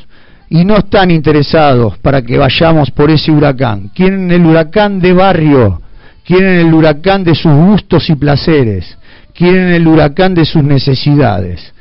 Y 0.48 0.64
no 0.64 0.76
están 0.76 1.10
interesados 1.10 1.98
para 1.98 2.22
que 2.22 2.38
vayamos 2.38 2.90
por 2.90 3.10
ese 3.10 3.30
huracán. 3.30 3.90
Quieren 3.94 4.30
el 4.30 4.44
huracán 4.44 5.00
de 5.00 5.12
barrio, 5.12 5.80
quieren 6.24 6.66
el 6.66 6.72
huracán 6.72 7.24
de 7.24 7.34
sus 7.34 7.52
gustos 7.52 8.08
y 8.10 8.14
placeres, 8.14 8.96
quieren 9.34 9.72
el 9.72 9.86
huracán 9.86 10.34
de 10.34 10.44
sus 10.44 10.62
necesidades. 10.62 11.72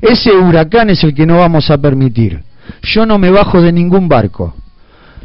Ese 0.00 0.32
huracán 0.32 0.90
es 0.90 1.04
el 1.04 1.14
que 1.14 1.26
no 1.26 1.38
vamos 1.38 1.70
a 1.70 1.78
permitir. 1.78 2.42
Yo 2.82 3.06
no 3.06 3.18
me 3.18 3.30
bajo 3.30 3.60
de 3.60 3.72
ningún 3.72 4.08
barco. 4.08 4.54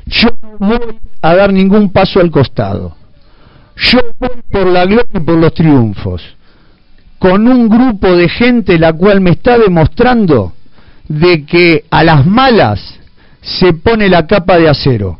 Yo 0.05 0.29
no 0.41 0.67
voy 0.67 0.99
a 1.21 1.35
dar 1.35 1.51
ningún 1.51 1.91
paso 1.91 2.19
al 2.19 2.31
costado. 2.31 2.95
Yo 3.75 3.99
voy 4.19 4.41
por 4.51 4.67
la 4.67 4.85
gloria 4.85 5.09
y 5.13 5.19
por 5.19 5.37
los 5.37 5.53
triunfos. 5.53 6.23
Con 7.19 7.47
un 7.47 7.67
grupo 7.67 8.15
de 8.15 8.29
gente 8.29 8.77
la 8.77 8.93
cual 8.93 9.21
me 9.21 9.31
está 9.31 9.57
demostrando 9.57 10.53
de 11.07 11.45
que 11.45 11.85
a 11.89 12.03
las 12.03 12.25
malas 12.25 12.99
se 13.41 13.73
pone 13.73 14.09
la 14.09 14.27
capa 14.27 14.57
de 14.57 14.69
acero. 14.69 15.19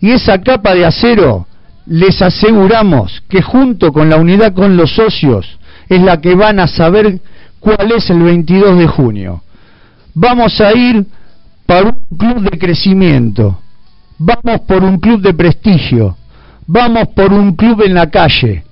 Y 0.00 0.10
esa 0.10 0.40
capa 0.40 0.74
de 0.74 0.86
acero 0.86 1.46
les 1.86 2.22
aseguramos 2.22 3.22
que 3.28 3.42
junto 3.42 3.92
con 3.92 4.08
la 4.08 4.16
unidad 4.16 4.54
con 4.54 4.76
los 4.76 4.94
socios 4.94 5.58
es 5.88 6.00
la 6.02 6.20
que 6.20 6.34
van 6.34 6.60
a 6.60 6.66
saber 6.66 7.20
cuál 7.58 7.92
es 7.92 8.08
el 8.10 8.22
22 8.22 8.78
de 8.78 8.86
junio. 8.86 9.42
Vamos 10.14 10.60
a 10.60 10.72
ir 10.72 11.06
para 11.70 11.84
un 11.84 12.18
club 12.18 12.50
de 12.50 12.58
crecimiento, 12.58 13.60
vamos 14.18 14.62
por 14.66 14.82
un 14.82 14.98
club 14.98 15.20
de 15.20 15.32
prestigio, 15.32 16.16
vamos 16.66 17.06
por 17.14 17.32
un 17.32 17.54
club 17.54 17.82
en 17.82 17.94
la 17.94 18.10
calle, 18.10 18.64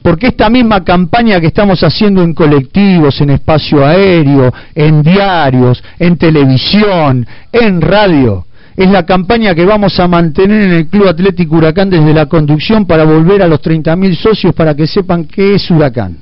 porque 0.00 0.28
esta 0.28 0.48
misma 0.48 0.82
campaña 0.82 1.38
que 1.38 1.48
estamos 1.48 1.82
haciendo 1.82 2.22
en 2.22 2.32
colectivos, 2.32 3.20
en 3.20 3.28
espacio 3.28 3.84
aéreo, 3.84 4.54
en 4.74 5.02
diarios, 5.02 5.84
en 5.98 6.16
televisión, 6.16 7.26
en 7.52 7.82
radio, 7.82 8.46
es 8.74 8.88
la 8.88 9.04
campaña 9.04 9.54
que 9.54 9.66
vamos 9.66 10.00
a 10.00 10.08
mantener 10.08 10.62
en 10.62 10.72
el 10.72 10.86
Club 10.88 11.08
Atlético 11.08 11.56
Huracán 11.56 11.90
desde 11.90 12.14
la 12.14 12.24
conducción 12.24 12.86
para 12.86 13.04
volver 13.04 13.42
a 13.42 13.48
los 13.48 13.60
30.000 13.60 14.16
socios 14.16 14.54
para 14.54 14.74
que 14.74 14.86
sepan 14.86 15.26
qué 15.26 15.56
es 15.56 15.70
Huracán. 15.70 16.20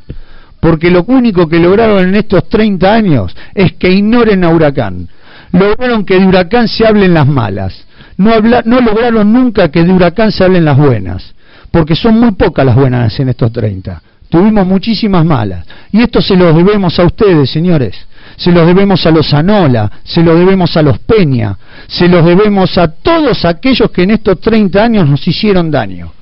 Porque 0.58 0.90
lo 0.90 1.04
único 1.04 1.48
que 1.48 1.60
lograron 1.60 2.08
en 2.08 2.16
estos 2.16 2.48
30 2.48 2.92
años 2.92 3.36
es 3.54 3.74
que 3.74 3.88
ignoren 3.88 4.42
a 4.42 4.48
Huracán. 4.48 5.06
Lograron 5.54 6.04
que 6.04 6.18
de 6.18 6.26
Huracán 6.26 6.68
se 6.68 6.86
hablen 6.86 7.14
las 7.14 7.26
malas. 7.26 7.86
No, 8.16 8.40
no 8.40 8.80
lograron 8.80 9.32
nunca 9.32 9.70
que 9.70 9.82
de 9.82 9.92
Huracán 9.92 10.30
se 10.30 10.44
hablen 10.44 10.64
las 10.64 10.76
buenas 10.76 11.34
porque 11.74 11.96
son 11.96 12.20
muy 12.20 12.30
pocas 12.30 12.64
las 12.64 12.76
buenas 12.76 13.18
en 13.18 13.30
estos 13.30 13.50
30. 13.50 14.00
Tuvimos 14.28 14.64
muchísimas 14.64 15.24
malas. 15.24 15.66
Y 15.90 16.02
esto 16.02 16.22
se 16.22 16.36
lo 16.36 16.52
debemos 16.52 17.00
a 17.00 17.04
ustedes, 17.04 17.50
señores. 17.50 17.96
Se 18.36 18.52
los 18.52 18.64
debemos 18.64 19.04
a 19.06 19.10
los 19.10 19.34
Anola, 19.34 19.90
se 20.04 20.22
lo 20.22 20.36
debemos 20.36 20.76
a 20.76 20.82
los 20.82 21.00
Peña, 21.00 21.58
se 21.88 22.06
los 22.06 22.24
debemos 22.24 22.78
a 22.78 22.86
todos 22.86 23.44
aquellos 23.44 23.90
que 23.90 24.04
en 24.04 24.12
estos 24.12 24.40
30 24.40 24.84
años 24.84 25.08
nos 25.08 25.26
hicieron 25.26 25.68
daño. 25.68 26.12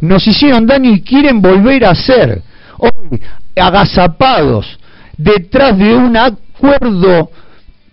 Nos 0.00 0.26
hicieron 0.26 0.66
daño 0.66 0.90
y 0.90 1.02
quieren 1.02 1.42
volver 1.42 1.84
a 1.84 1.94
ser, 1.94 2.40
hoy, 2.78 3.20
agazapados, 3.54 4.78
detrás 5.18 5.76
de 5.76 5.94
un 5.94 6.16
acuerdo 6.16 7.30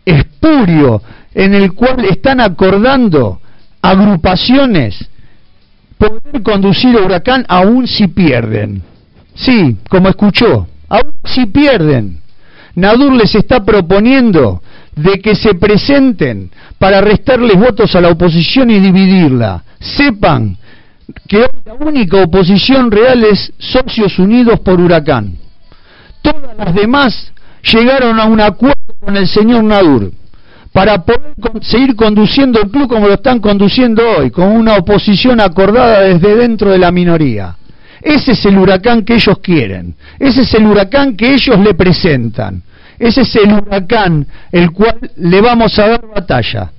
espurio 0.05 1.01
en 1.33 1.53
el 1.53 1.73
cual 1.73 2.05
están 2.05 2.39
acordando 2.39 3.41
agrupaciones 3.81 5.09
poder 5.97 6.43
conducir 6.43 6.97
a 6.97 7.01
Huracán 7.01 7.45
aún 7.47 7.87
si 7.87 8.07
pierden. 8.07 8.83
Sí, 9.35 9.77
como 9.89 10.09
escuchó, 10.09 10.67
aún 10.89 11.13
si 11.23 11.45
pierden. 11.45 12.19
Nadur 12.75 13.13
les 13.15 13.33
está 13.35 13.63
proponiendo 13.63 14.61
de 14.95 15.19
que 15.21 15.35
se 15.35 15.55
presenten 15.55 16.51
para 16.77 17.01
restarles 17.01 17.55
votos 17.55 17.95
a 17.95 18.01
la 18.01 18.09
oposición 18.09 18.69
y 18.69 18.79
dividirla. 18.79 19.63
Sepan 19.79 20.57
que 21.27 21.37
hoy 21.37 21.49
la 21.65 21.73
única 21.73 22.21
oposición 22.21 22.91
real 22.91 23.23
es 23.23 23.53
Socios 23.57 24.17
Unidos 24.19 24.59
por 24.59 24.79
Huracán. 24.79 25.37
Todas 26.21 26.57
las 26.57 26.73
demás 26.73 27.31
llegaron 27.63 28.19
a 28.19 28.25
un 28.25 28.41
acuerdo 28.41 28.95
con 28.99 29.15
el 29.17 29.27
señor 29.27 29.63
Nadur 29.63 30.11
para 30.71 31.03
poder 31.03 31.33
seguir 31.61 31.95
conduciendo 31.95 32.59
el 32.61 32.69
club 32.69 32.87
como 32.89 33.07
lo 33.07 33.13
están 33.13 33.39
conduciendo 33.39 34.03
hoy, 34.17 34.31
con 34.31 34.47
una 34.47 34.75
oposición 34.75 35.39
acordada 35.39 36.01
desde 36.01 36.35
dentro 36.35 36.71
de 36.71 36.79
la 36.79 36.91
minoría. 36.91 37.55
Ese 38.01 38.33
es 38.33 38.45
el 38.45 38.57
huracán 38.57 39.05
que 39.05 39.15
ellos 39.15 39.37
quieren, 39.39 39.95
ese 40.19 40.41
es 40.41 40.53
el 40.55 40.65
huracán 40.65 41.15
que 41.15 41.33
ellos 41.33 41.57
le 41.59 41.73
presentan, 41.73 42.61
ese 42.99 43.21
es 43.21 43.35
el 43.35 43.53
huracán 43.53 44.27
el 44.51 44.71
cual 44.71 44.99
le 45.15 45.41
vamos 45.41 45.77
a 45.79 45.87
dar 45.87 46.07
batalla. 46.07 46.71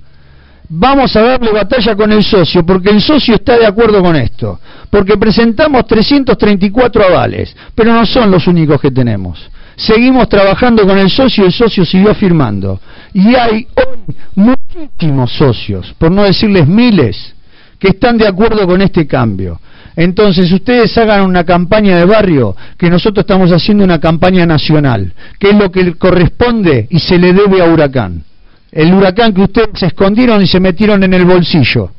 Vamos 0.67 1.15
a 1.15 1.21
darle 1.21 1.51
batalla 1.51 1.95
con 1.95 2.11
el 2.11 2.23
socio, 2.23 2.65
porque 2.65 2.89
el 2.89 2.99
socio 2.99 3.35
está 3.35 3.57
de 3.57 3.67
acuerdo 3.67 4.01
con 4.01 4.15
esto, 4.15 4.59
porque 4.89 5.15
presentamos 5.15 5.85
334 5.85 7.05
avales, 7.05 7.55
pero 7.75 7.93
no 7.93 8.03
son 8.05 8.31
los 8.31 8.47
únicos 8.47 8.81
que 8.81 8.89
tenemos. 8.89 9.49
Seguimos 9.75 10.29
trabajando 10.29 10.85
con 10.85 10.97
el 10.97 11.09
socio, 11.09 11.45
el 11.45 11.51
socio 11.51 11.85
siguió 11.85 12.13
firmando. 12.15 12.79
Y 13.13 13.35
hay 13.35 13.67
hoy 13.75 14.15
muchísimos 14.35 15.31
socios, 15.33 15.93
por 15.97 16.11
no 16.11 16.23
decirles 16.23 16.67
miles, 16.67 17.35
que 17.79 17.89
están 17.89 18.17
de 18.17 18.27
acuerdo 18.27 18.65
con 18.65 18.81
este 18.81 19.05
cambio. 19.05 19.59
Entonces 19.95 20.51
ustedes 20.51 20.97
hagan 20.97 21.21
una 21.21 21.43
campaña 21.43 21.97
de 21.97 22.05
barrio, 22.05 22.55
que 22.77 22.89
nosotros 22.89 23.23
estamos 23.23 23.51
haciendo 23.51 23.83
una 23.83 23.99
campaña 23.99 24.45
nacional, 24.45 25.13
que 25.39 25.49
es 25.49 25.55
lo 25.55 25.71
que 25.71 25.93
corresponde 25.93 26.87
y 26.89 26.99
se 26.99 27.17
le 27.17 27.33
debe 27.33 27.61
a 27.61 27.65
Huracán. 27.65 28.23
El 28.71 28.93
huracán 28.93 29.33
que 29.33 29.41
ustedes 29.41 29.69
se 29.79 29.85
escondieron 29.85 30.41
y 30.41 30.47
se 30.47 30.59
metieron 30.59 31.01
en 31.03 31.13
el 31.13 31.23
bolsillo 31.23 31.91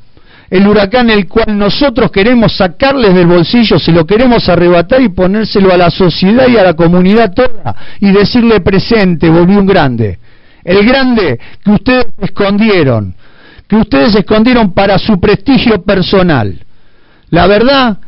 el 0.51 0.67
huracán 0.67 1.11
el 1.11 1.27
cual 1.27 1.59
nosotros 1.59 2.11
queremos 2.11 2.57
sacarles 2.57 3.15
del 3.15 3.27
bolsillo, 3.27 3.79
se 3.79 3.93
lo 3.93 4.07
queremos 4.07 4.49
arrebatar 4.49 5.01
y 5.03 5.09
ponérselo 5.09 5.73
a 5.73 5.77
la 5.77 5.91
sociedad 5.91 6.47
y 6.49 6.57
a 6.57 6.63
la 6.63 6.75
comunidad 6.75 7.33
toda 7.35 7.75
y 8.01 8.13
decirle 8.13 8.61
presente, 8.61 9.29
volvió 9.29 9.59
un 9.59 9.67
grande. 9.67 10.19
El 10.65 10.85
grande 10.85 11.39
que 11.65 11.71
ustedes 11.71 12.07
escondieron, 12.21 13.15
que 13.69 13.77
ustedes 13.77 14.15
escondieron 14.15 14.73
para 14.73 14.99
su 14.99 15.19
prestigio 15.19 15.83
personal. 15.83 16.59
La 17.31 17.47
verdad 17.47 17.99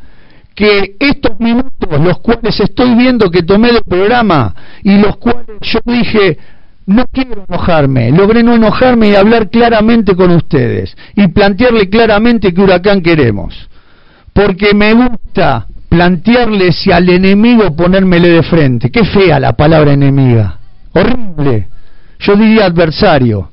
que 0.54 0.96
estos 0.98 1.38
minutos, 1.38 2.00
los 2.00 2.18
cuales 2.18 2.58
estoy 2.58 2.94
viendo 2.96 3.30
que 3.30 3.42
tomé 3.42 3.72
del 3.72 3.82
programa 3.84 4.54
y 4.82 4.98
los 4.98 5.16
cuales 5.16 5.58
yo 5.62 5.78
dije, 5.84 6.36
no 6.88 7.04
quiero 7.12 7.44
enojarme, 7.46 8.10
logré 8.10 8.42
no 8.42 8.54
enojarme 8.54 9.10
y 9.10 9.14
hablar 9.14 9.50
claramente 9.50 10.16
con 10.16 10.30
ustedes 10.30 10.96
y 11.14 11.28
plantearle 11.28 11.90
claramente 11.90 12.54
qué 12.54 12.62
huracán 12.62 13.02
queremos. 13.02 13.68
Porque 14.32 14.72
me 14.72 14.94
gusta 14.94 15.66
plantearle 15.90 16.72
si 16.72 16.90
al 16.90 17.08
enemigo 17.10 17.76
ponérmele 17.76 18.30
de 18.30 18.42
frente. 18.42 18.90
Qué 18.90 19.04
fea 19.04 19.38
la 19.38 19.52
palabra 19.52 19.92
enemiga. 19.92 20.58
Horrible. 20.94 21.68
Yo 22.20 22.36
diría 22.36 22.64
adversario. 22.64 23.50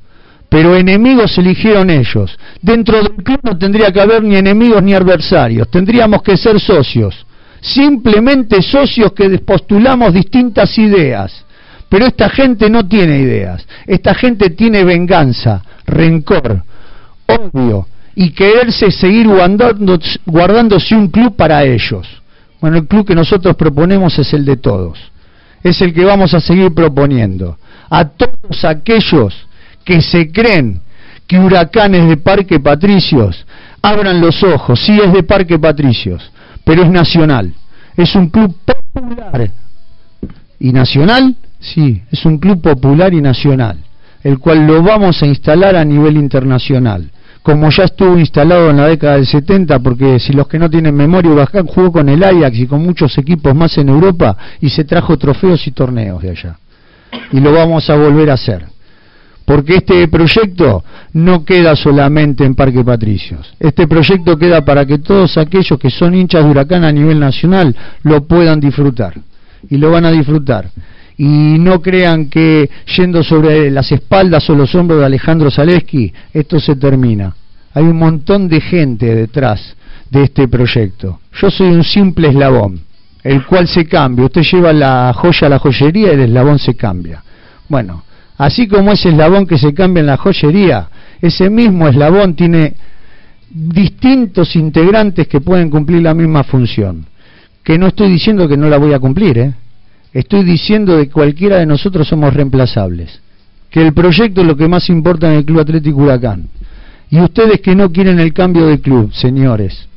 Pero 0.48 0.74
enemigos 0.74 1.36
eligieron 1.36 1.90
ellos. 1.90 2.38
Dentro 2.62 3.02
del 3.02 3.16
club 3.22 3.40
no 3.42 3.58
tendría 3.58 3.92
que 3.92 4.00
haber 4.00 4.22
ni 4.22 4.36
enemigos 4.36 4.82
ni 4.82 4.94
adversarios. 4.94 5.70
Tendríamos 5.70 6.22
que 6.22 6.38
ser 6.38 6.58
socios. 6.58 7.26
Simplemente 7.60 8.62
socios 8.62 9.12
que 9.12 9.28
postulamos 9.40 10.14
distintas 10.14 10.78
ideas 10.78 11.45
pero 11.88 12.06
esta 12.06 12.28
gente 12.28 12.68
no 12.68 12.86
tiene 12.86 13.18
ideas, 13.18 13.66
esta 13.86 14.14
gente 14.14 14.50
tiene 14.50 14.84
venganza, 14.84 15.62
rencor, 15.86 16.62
odio 17.26 17.86
y 18.14 18.30
quererse 18.30 18.90
seguir 18.90 19.28
guardando, 19.28 19.98
guardándose 20.24 20.96
un 20.96 21.08
club 21.08 21.36
para 21.36 21.64
ellos. 21.64 22.06
Bueno, 22.60 22.78
el 22.78 22.86
club 22.86 23.06
que 23.06 23.14
nosotros 23.14 23.54
proponemos 23.56 24.18
es 24.18 24.32
el 24.32 24.44
de 24.44 24.56
todos, 24.56 24.98
es 25.62 25.80
el 25.80 25.92
que 25.92 26.04
vamos 26.04 26.34
a 26.34 26.40
seguir 26.40 26.72
proponiendo. 26.74 27.58
A 27.88 28.08
todos 28.08 28.64
aquellos 28.64 29.46
que 29.84 30.00
se 30.00 30.32
creen 30.32 30.80
que 31.26 31.38
Huracán 31.38 31.94
es 31.94 32.08
de 32.08 32.16
Parque 32.16 32.58
Patricios, 32.58 33.46
abran 33.80 34.20
los 34.20 34.42
ojos, 34.42 34.80
sí 34.84 34.98
es 34.98 35.12
de 35.12 35.22
Parque 35.22 35.58
Patricios, 35.58 36.32
pero 36.64 36.82
es 36.82 36.90
nacional, 36.90 37.52
es 37.96 38.14
un 38.16 38.28
club 38.28 38.56
popular 38.64 39.50
y 40.58 40.72
nacional 40.72 41.36
Sí, 41.74 42.00
es 42.12 42.24
un 42.24 42.38
club 42.38 42.62
popular 42.62 43.12
y 43.12 43.20
nacional, 43.20 43.78
el 44.22 44.38
cual 44.38 44.66
lo 44.66 44.82
vamos 44.82 45.20
a 45.22 45.26
instalar 45.26 45.74
a 45.74 45.84
nivel 45.84 46.16
internacional, 46.16 47.10
como 47.42 47.68
ya 47.70 47.84
estuvo 47.84 48.16
instalado 48.18 48.70
en 48.70 48.76
la 48.76 48.86
década 48.86 49.16
del 49.16 49.26
70, 49.26 49.80
porque 49.80 50.20
si 50.20 50.32
los 50.32 50.46
que 50.46 50.60
no 50.60 50.70
tienen 50.70 50.94
memoria, 50.94 51.32
Huracán 51.32 51.66
jugó 51.66 51.90
con 51.90 52.08
el 52.08 52.22
Ajax 52.22 52.56
y 52.56 52.66
con 52.66 52.82
muchos 52.84 53.18
equipos 53.18 53.54
más 53.54 53.76
en 53.78 53.88
Europa 53.88 54.36
y 54.60 54.68
se 54.68 54.84
trajo 54.84 55.16
trofeos 55.16 55.66
y 55.66 55.72
torneos 55.72 56.22
de 56.22 56.30
allá. 56.30 56.58
Y 57.32 57.40
lo 57.40 57.52
vamos 57.52 57.90
a 57.90 57.96
volver 57.96 58.30
a 58.30 58.34
hacer. 58.34 58.64
Porque 59.44 59.76
este 59.76 60.06
proyecto 60.08 60.84
no 61.12 61.44
queda 61.44 61.76
solamente 61.76 62.44
en 62.44 62.54
Parque 62.54 62.82
Patricios. 62.82 63.54
Este 63.60 63.86
proyecto 63.86 64.36
queda 64.36 64.64
para 64.64 64.84
que 64.84 64.98
todos 64.98 65.36
aquellos 65.38 65.78
que 65.78 65.90
son 65.90 66.14
hinchas 66.14 66.44
de 66.44 66.50
Huracán 66.50 66.84
a 66.84 66.92
nivel 66.92 67.18
nacional 67.20 67.74
lo 68.02 68.26
puedan 68.26 68.58
disfrutar. 68.58 69.14
Y 69.70 69.78
lo 69.78 69.90
van 69.90 70.04
a 70.04 70.10
disfrutar 70.10 70.68
Y 71.18 71.58
no 71.58 71.80
crean 71.80 72.28
que 72.28 72.68
yendo 72.96 73.22
sobre 73.22 73.70
las 73.70 73.90
espaldas 73.90 74.48
o 74.50 74.54
los 74.54 74.74
hombros 74.74 75.00
de 75.00 75.06
Alejandro 75.06 75.50
Zaleski, 75.50 76.12
esto 76.32 76.60
se 76.60 76.76
termina. 76.76 77.34
Hay 77.72 77.84
un 77.84 77.96
montón 77.96 78.48
de 78.48 78.60
gente 78.60 79.14
detrás 79.14 79.76
de 80.10 80.24
este 80.24 80.48
proyecto. 80.48 81.20
Yo 81.32 81.50
soy 81.50 81.68
un 81.68 81.84
simple 81.84 82.28
eslabón, 82.28 82.80
el 83.22 83.44
cual 83.46 83.66
se 83.66 83.86
cambia. 83.86 84.26
Usted 84.26 84.42
lleva 84.42 84.72
la 84.72 85.12
joya 85.14 85.46
a 85.46 85.50
la 85.50 85.58
joyería 85.58 86.08
y 86.08 86.14
el 86.14 86.20
eslabón 86.20 86.58
se 86.58 86.74
cambia. 86.74 87.22
Bueno, 87.68 88.04
así 88.36 88.68
como 88.68 88.92
ese 88.92 89.08
eslabón 89.08 89.46
que 89.46 89.58
se 89.58 89.74
cambia 89.74 90.00
en 90.00 90.06
la 90.06 90.16
joyería, 90.16 90.88
ese 91.20 91.50
mismo 91.50 91.88
eslabón 91.88 92.36
tiene 92.36 92.74
distintos 93.50 94.54
integrantes 94.54 95.28
que 95.28 95.40
pueden 95.40 95.70
cumplir 95.70 96.02
la 96.02 96.14
misma 96.14 96.44
función. 96.44 97.06
Que 97.62 97.78
no 97.78 97.88
estoy 97.88 98.10
diciendo 98.10 98.46
que 98.48 98.56
no 98.56 98.68
la 98.68 98.76
voy 98.76 98.92
a 98.92 98.98
cumplir, 98.98 99.38
¿eh? 99.38 99.54
Estoy 100.18 100.44
diciendo 100.44 100.96
que 100.96 101.10
cualquiera 101.10 101.58
de 101.58 101.66
nosotros 101.66 102.08
somos 102.08 102.32
reemplazables. 102.32 103.20
Que 103.70 103.86
el 103.86 103.92
proyecto 103.92 104.40
es 104.40 104.46
lo 104.46 104.56
que 104.56 104.68
más 104.68 104.88
importa 104.88 105.28
en 105.28 105.38
el 105.38 105.44
Club 105.44 105.60
Atlético 105.60 106.02
Huracán. 106.02 106.48
Y 107.10 107.20
ustedes 107.20 107.60
que 107.60 107.74
no 107.74 107.92
quieren 107.92 108.18
el 108.18 108.32
cambio 108.32 108.66
de 108.66 108.80
club, 108.80 109.12
señores, 109.12 109.88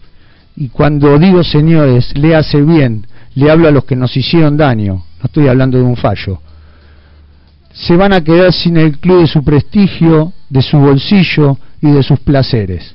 y 0.55 0.67
cuando 0.67 1.17
digo 1.17 1.43
señores, 1.43 2.15
le 2.17 2.36
hace 2.36 2.62
bien, 2.62 3.08
le 3.34 3.49
hablo 3.49 3.67
a 3.67 3.71
los 3.71 3.86
que 3.86 3.95
nos 3.95 4.15
hicieron 4.15 4.58
daño, 4.58 4.95
no 4.95 5.25
estoy 5.25 5.47
hablando 5.47 5.77
de 5.77 5.86
un 5.86 5.95
fallo, 5.95 6.41
se 7.71 7.95
van 7.95 8.13
a 8.13 8.21
quedar 8.21 8.51
sin 8.51 8.77
el 8.77 8.99
club 8.99 9.21
de 9.21 9.27
su 9.27 9.43
prestigio, 9.43 10.34
de 10.49 10.62
su 10.62 10.77
bolsillo 10.77 11.58
y 11.82 11.89
de 11.91 12.03
sus 12.03 12.19
placeres. 12.19 12.93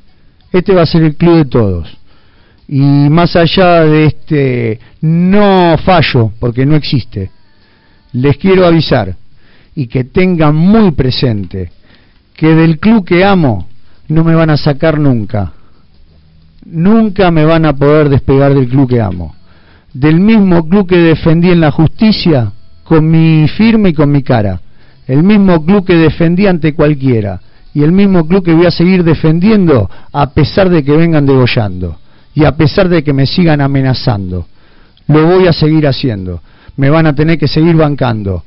Este 0.52 0.74
va 0.74 0.82
a 0.82 0.86
ser 0.86 1.02
el 1.02 1.16
club 1.16 1.36
de 1.36 1.44
todos. 1.46 1.96
Y 2.68 2.80
más 2.80 3.36
allá 3.36 3.84
de 3.84 4.06
este 4.06 4.80
no 5.00 5.76
fallo, 5.84 6.32
porque 6.38 6.64
no 6.64 6.74
existe, 6.76 7.30
les 8.12 8.36
quiero 8.38 8.66
avisar 8.66 9.14
y 9.74 9.86
que 9.86 10.04
tengan 10.04 10.54
muy 10.54 10.92
presente 10.92 11.70
que 12.34 12.54
del 12.54 12.78
club 12.78 13.04
que 13.04 13.24
amo 13.24 13.68
no 14.08 14.24
me 14.24 14.34
van 14.34 14.50
a 14.50 14.56
sacar 14.56 14.98
nunca. 14.98 15.52
Nunca 16.64 17.30
me 17.30 17.44
van 17.44 17.66
a 17.66 17.74
poder 17.74 18.08
despegar 18.08 18.54
del 18.54 18.68
club 18.68 18.88
que 18.88 19.00
amo. 19.00 19.34
Del 19.92 20.18
mismo 20.20 20.68
club 20.68 20.88
que 20.88 20.96
defendí 20.96 21.50
en 21.50 21.60
la 21.60 21.70
justicia, 21.70 22.52
con 22.84 23.10
mi 23.10 23.46
firme 23.48 23.90
y 23.90 23.94
con 23.94 24.10
mi 24.10 24.22
cara. 24.22 24.60
El 25.06 25.22
mismo 25.22 25.64
club 25.64 25.84
que 25.86 25.94
defendí 25.94 26.46
ante 26.46 26.74
cualquiera. 26.74 27.40
Y 27.74 27.82
el 27.82 27.92
mismo 27.92 28.26
club 28.26 28.44
que 28.44 28.54
voy 28.54 28.66
a 28.66 28.70
seguir 28.70 29.04
defendiendo 29.04 29.90
a 30.12 30.30
pesar 30.30 30.70
de 30.70 30.82
que 30.82 30.96
vengan 30.96 31.26
degollando. 31.26 31.98
Y 32.34 32.44
a 32.44 32.56
pesar 32.56 32.88
de 32.88 33.02
que 33.02 33.12
me 33.12 33.26
sigan 33.26 33.60
amenazando. 33.60 34.46
Lo 35.06 35.26
voy 35.26 35.46
a 35.46 35.52
seguir 35.52 35.86
haciendo. 35.86 36.42
Me 36.76 36.90
van 36.90 37.06
a 37.06 37.14
tener 37.14 37.38
que 37.38 37.46
seguir 37.46 37.76
bancando 37.76 38.42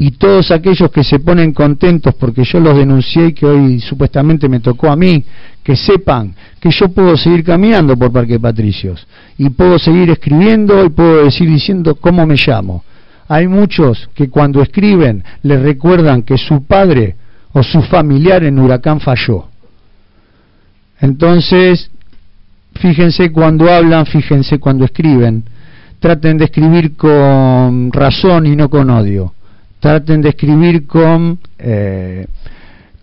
y 0.00 0.12
todos 0.12 0.52
aquellos 0.52 0.92
que 0.92 1.02
se 1.02 1.18
ponen 1.18 1.52
contentos 1.52 2.14
porque 2.14 2.44
yo 2.44 2.60
los 2.60 2.76
denuncié 2.76 3.26
y 3.26 3.32
que 3.32 3.46
hoy 3.46 3.80
supuestamente 3.80 4.48
me 4.48 4.60
tocó 4.60 4.88
a 4.88 4.96
mí, 4.96 5.24
que 5.62 5.74
sepan 5.74 6.34
que 6.60 6.70
yo 6.70 6.88
puedo 6.90 7.16
seguir 7.16 7.42
caminando 7.42 7.96
por 7.96 8.12
Parque 8.12 8.38
Patricios 8.38 9.06
y 9.36 9.50
puedo 9.50 9.76
seguir 9.78 10.08
escribiendo 10.10 10.84
y 10.84 10.90
puedo 10.90 11.28
seguir 11.32 11.54
diciendo 11.54 11.96
cómo 11.96 12.24
me 12.26 12.36
llamo. 12.36 12.84
Hay 13.26 13.48
muchos 13.48 14.08
que 14.14 14.30
cuando 14.30 14.62
escriben 14.62 15.24
les 15.42 15.60
recuerdan 15.60 16.22
que 16.22 16.38
su 16.38 16.64
padre 16.64 17.16
o 17.52 17.62
su 17.64 17.82
familiar 17.82 18.44
en 18.44 18.58
huracán 18.60 19.00
falló. 19.00 19.48
Entonces, 21.00 21.90
fíjense 22.80 23.30
cuando 23.30 23.70
hablan, 23.70 24.06
fíjense 24.06 24.58
cuando 24.58 24.84
escriben. 24.84 25.44
Traten 25.98 26.38
de 26.38 26.44
escribir 26.46 26.96
con 26.96 27.92
razón 27.92 28.46
y 28.46 28.56
no 28.56 28.68
con 28.68 28.90
odio 28.90 29.34
traten 29.80 30.20
de 30.22 30.30
escribir 30.30 30.86
con, 30.86 31.38
eh, 31.58 32.26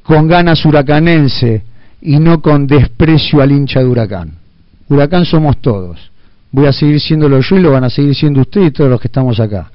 con 0.03 0.27
ganas 0.27 0.65
huracanense 0.65 1.63
y 2.01 2.19
no 2.19 2.41
con 2.41 2.67
desprecio 2.67 3.41
al 3.41 3.51
hincha 3.51 3.79
de 3.79 3.85
huracán. 3.85 4.33
Huracán 4.89 5.25
somos 5.25 5.59
todos. 5.61 6.11
Voy 6.51 6.67
a 6.67 6.73
seguir 6.73 6.99
siéndolo 6.99 7.39
yo 7.41 7.57
y 7.57 7.61
lo 7.61 7.71
van 7.71 7.83
a 7.83 7.89
seguir 7.89 8.15
siendo 8.15 8.41
ustedes 8.41 8.67
y 8.67 8.71
todos 8.71 8.89
los 8.89 9.01
que 9.01 9.07
estamos 9.07 9.39
acá. 9.39 9.71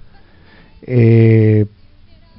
Eh, 0.82 1.66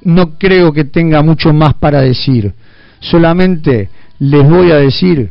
no 0.04 0.36
creo 0.38 0.72
que 0.72 0.84
tenga 0.84 1.22
mucho 1.22 1.52
más 1.52 1.74
para 1.74 2.00
decir. 2.00 2.52
Solamente 3.00 3.88
les 4.18 4.48
voy 4.48 4.70
a 4.70 4.76
decir 4.76 5.30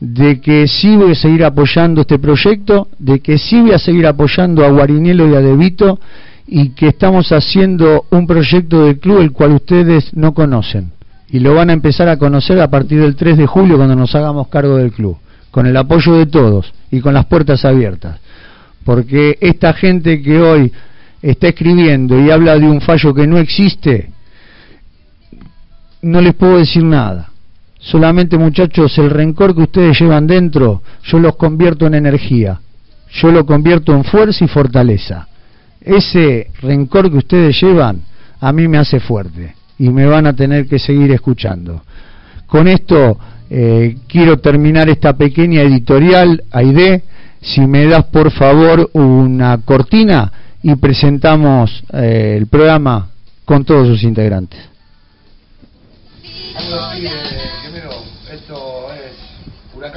de 0.00 0.40
que 0.40 0.66
sí 0.66 0.96
voy 0.96 1.12
a 1.12 1.14
seguir 1.14 1.44
apoyando 1.44 2.00
este 2.00 2.18
proyecto, 2.18 2.88
de 2.98 3.20
que 3.20 3.38
sí 3.38 3.60
voy 3.60 3.72
a 3.72 3.78
seguir 3.78 4.06
apoyando 4.06 4.64
a 4.64 4.70
Guarinelo 4.70 5.30
y 5.30 5.34
a 5.34 5.40
Debito 5.40 6.00
y 6.46 6.70
que 6.70 6.88
estamos 6.88 7.30
haciendo 7.32 8.06
un 8.10 8.26
proyecto 8.26 8.86
del 8.86 8.98
club 8.98 9.20
el 9.20 9.32
cual 9.32 9.52
ustedes 9.52 10.14
no 10.14 10.32
conocen 10.32 10.92
y 11.30 11.38
lo 11.38 11.54
van 11.54 11.70
a 11.70 11.74
empezar 11.74 12.08
a 12.08 12.18
conocer 12.18 12.60
a 12.60 12.68
partir 12.68 13.00
del 13.00 13.14
3 13.14 13.38
de 13.38 13.46
julio 13.46 13.76
cuando 13.76 13.94
nos 13.94 14.14
hagamos 14.14 14.48
cargo 14.48 14.76
del 14.76 14.92
club, 14.92 15.16
con 15.50 15.66
el 15.66 15.76
apoyo 15.76 16.14
de 16.14 16.26
todos 16.26 16.72
y 16.90 17.00
con 17.00 17.14
las 17.14 17.26
puertas 17.26 17.64
abiertas. 17.64 18.18
Porque 18.84 19.38
esta 19.40 19.72
gente 19.72 20.22
que 20.22 20.40
hoy 20.40 20.72
está 21.22 21.48
escribiendo 21.48 22.18
y 22.18 22.30
habla 22.30 22.58
de 22.58 22.66
un 22.66 22.80
fallo 22.80 23.14
que 23.14 23.26
no 23.26 23.38
existe, 23.38 24.10
no 26.02 26.20
les 26.20 26.34
puedo 26.34 26.58
decir 26.58 26.82
nada. 26.82 27.29
Solamente 27.80 28.36
muchachos, 28.38 28.96
el 28.98 29.10
rencor 29.10 29.54
que 29.54 29.62
ustedes 29.62 29.98
llevan 29.98 30.26
dentro, 30.26 30.82
yo 31.02 31.18
los 31.18 31.36
convierto 31.36 31.86
en 31.86 31.94
energía, 31.94 32.60
yo 33.10 33.32
lo 33.32 33.44
convierto 33.46 33.92
en 33.92 34.04
fuerza 34.04 34.44
y 34.44 34.48
fortaleza 34.48 35.26
ese 35.80 36.50
rencor 36.60 37.10
que 37.10 37.18
ustedes 37.18 37.60
llevan 37.60 38.02
a 38.40 38.52
mí 38.52 38.68
me 38.68 38.78
hace 38.78 39.00
fuerte 39.00 39.54
y 39.78 39.88
me 39.88 40.06
van 40.06 40.26
a 40.26 40.34
tener 40.34 40.66
que 40.66 40.78
seguir 40.78 41.10
escuchando. 41.12 41.82
Con 42.46 42.68
esto 42.68 43.18
eh, 43.48 43.96
quiero 44.06 44.38
terminar 44.38 44.88
esta 44.88 45.14
pequeña 45.14 45.62
editorial, 45.62 46.44
Aide, 46.50 47.02
si 47.40 47.62
me 47.62 47.86
das 47.86 48.04
por 48.06 48.30
favor 48.30 48.90
una 48.92 49.58
cortina 49.58 50.30
y 50.62 50.74
presentamos 50.76 51.82
eh, 51.92 52.36
el 52.36 52.46
programa 52.46 53.08
con 53.44 53.64
todos 53.64 53.88
sus 53.88 54.02
integrantes. 54.02 54.60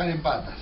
Huracán 0.04 0.10
en 0.10 0.22
Patas. 0.22 0.60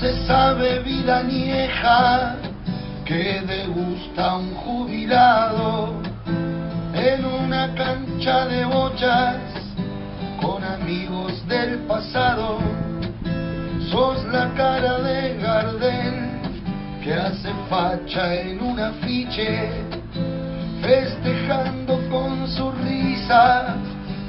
esa 0.00 0.54
bebida 0.54 1.24
nieja 1.24 2.36
que 3.04 3.40
degusta 3.40 4.36
un 4.36 4.54
jubilado 4.54 6.00
en 6.94 7.24
una 7.24 7.74
cancha 7.74 8.46
de 8.46 8.64
bochas 8.64 9.40
con 10.40 10.62
amigos 10.62 11.46
del 11.48 11.80
pasado. 11.80 12.58
Sos 13.90 14.24
la 14.32 14.52
cara 14.54 14.98
de 15.00 15.38
Gardel 15.38 16.14
que 17.02 17.14
hace 17.14 17.50
facha 17.68 18.34
en 18.34 18.62
un 18.62 18.78
afiche, 18.78 19.70
festejando 20.82 21.98
con 22.10 22.46
su 22.48 22.70
risa 22.72 23.76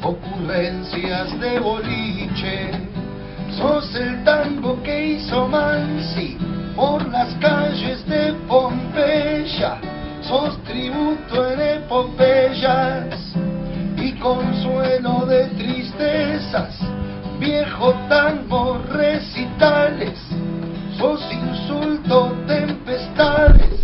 ocurrencias 0.01 1.39
de 1.39 1.59
boliche 1.59 2.89
Sos 3.59 3.93
el 3.95 4.23
tango 4.23 4.81
que 4.83 5.15
hizo 5.15 5.47
Mansi 5.47 6.37
por 6.75 7.05
las 7.09 7.33
calles 7.35 8.05
de 8.07 8.33
Pompeya. 8.47 9.77
Sos 10.21 10.57
tributo 10.63 11.49
en 11.51 11.59
epopeyas 11.59 13.33
y 13.97 14.13
consuelo 14.13 15.25
de 15.25 15.47
tristezas. 15.57 16.77
Viejo 17.39 17.93
tango 18.07 18.79
Sos 20.97 21.21
insulto 21.31 22.33
tempestades. 22.47 23.81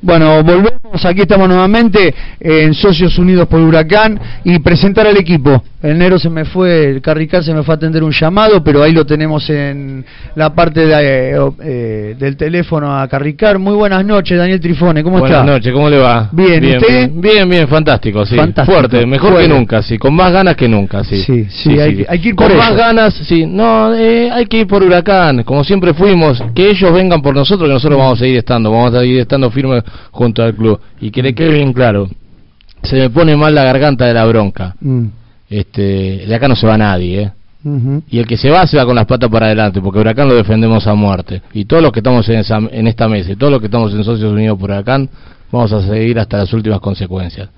Bueno, 0.00 0.42
volvemos, 0.42 0.83
aquí 1.02 1.22
estamos 1.22 1.48
nuevamente 1.48 2.14
en 2.38 2.72
Socios 2.74 3.18
Unidos 3.18 3.48
por 3.48 3.60
Huracán 3.60 4.20
y 4.44 4.58
presentar 4.60 5.06
al 5.06 5.16
equipo. 5.16 5.62
Enero 5.82 6.18
se 6.18 6.30
me 6.30 6.44
fue, 6.46 6.84
el 6.90 7.02
Carricar 7.02 7.42
se 7.44 7.52
me 7.52 7.62
fue 7.62 7.74
a 7.74 7.76
atender 7.76 8.02
un 8.02 8.12
llamado, 8.12 8.62
pero 8.64 8.82
ahí 8.82 8.92
lo 8.92 9.04
tenemos 9.04 9.48
en 9.50 10.02
la 10.34 10.54
parte 10.54 10.86
de, 10.86 11.52
eh, 11.62 12.14
del 12.18 12.36
teléfono 12.38 12.96
a 12.98 13.06
Carricar. 13.08 13.58
Muy 13.58 13.74
buenas 13.74 14.02
noches, 14.04 14.38
Daniel 14.38 14.60
Trifone, 14.60 15.02
¿cómo 15.02 15.18
está? 15.18 15.40
Buenas 15.40 15.46
noches, 15.56 15.72
¿cómo 15.74 15.90
le 15.90 15.98
va? 15.98 16.30
Bien, 16.32 16.60
bien 16.60 16.76
¿usted? 16.78 17.10
Bien, 17.12 17.48
bien, 17.48 17.68
fantástico, 17.68 18.24
sí. 18.24 18.36
Fantástico. 18.36 18.78
Fuerte, 18.78 19.04
mejor 19.04 19.36
que 19.36 19.46
nunca, 19.48 19.82
sí, 19.82 19.98
con 19.98 20.14
más 20.14 20.32
ganas 20.32 20.56
que 20.56 20.68
nunca, 20.68 21.04
sí. 21.04 21.16
Sí, 21.22 21.46
sí, 21.50 21.78
hay, 21.78 21.96
que- 21.96 22.06
hay 22.08 22.18
que 22.18 22.28
ir 22.28 22.34
por 22.36 22.48
Con 22.48 22.56
más 22.56 22.74
ganas, 22.74 23.12
sí. 23.14 23.44
No, 23.46 23.94
eh, 23.94 24.30
hay 24.30 24.46
que 24.46 24.60
ir 24.60 24.66
por 24.66 24.82
Huracán, 24.82 25.42
como 25.42 25.64
siempre 25.64 25.92
fuimos. 25.92 26.42
Que 26.54 26.70
ellos 26.70 26.92
vengan 26.94 27.20
por 27.20 27.34
nosotros, 27.34 27.68
que 27.68 27.74
nosotros 27.74 27.98
vamos 27.98 28.18
a 28.18 28.24
seguir 28.24 28.38
estando, 28.38 28.70
vamos 28.70 28.94
a 28.94 29.00
seguir 29.00 29.20
estando 29.20 29.50
firmes 29.50 29.82
junto 30.12 30.42
al 30.42 30.54
club. 30.54 30.80
Y 31.00 31.10
que 31.10 31.22
le 31.22 31.34
quede 31.34 31.50
bien 31.54 31.72
claro, 31.72 32.08
se 32.82 32.96
me 32.96 33.10
pone 33.10 33.36
mal 33.36 33.54
la 33.54 33.64
garganta 33.64 34.06
de 34.06 34.14
la 34.14 34.24
bronca. 34.26 34.74
Mm. 34.80 35.06
Este, 35.50 36.24
de 36.26 36.34
acá 36.34 36.48
no 36.48 36.56
se 36.56 36.66
va 36.66 36.76
nadie, 36.78 37.22
¿eh? 37.22 37.30
Y 38.10 38.18
el 38.18 38.26
que 38.26 38.36
se 38.36 38.50
va, 38.50 38.66
se 38.66 38.76
va 38.76 38.84
con 38.84 38.94
las 38.94 39.06
patas 39.06 39.30
para 39.30 39.46
adelante, 39.46 39.80
porque 39.80 39.98
Huracán 39.98 40.28
lo 40.28 40.34
defendemos 40.34 40.86
a 40.86 40.94
muerte. 40.94 41.40
Y 41.54 41.64
todos 41.64 41.82
los 41.82 41.92
que 41.92 42.00
estamos 42.00 42.28
en, 42.28 42.40
esa- 42.40 42.60
en 42.70 42.86
esta 42.86 43.08
mesa, 43.08 43.32
y 43.32 43.36
todos 43.36 43.50
los 43.50 43.60
que 43.60 43.66
estamos 43.66 43.92
en 43.94 44.04
Socios 44.04 44.32
Unidos 44.32 44.58
por 44.58 44.70
Huracán, 44.70 45.08
vamos 45.50 45.72
a 45.72 45.80
seguir 45.80 46.18
hasta 46.18 46.38
las 46.38 46.52
últimas 46.52 46.80
consecuencias. 46.80 47.48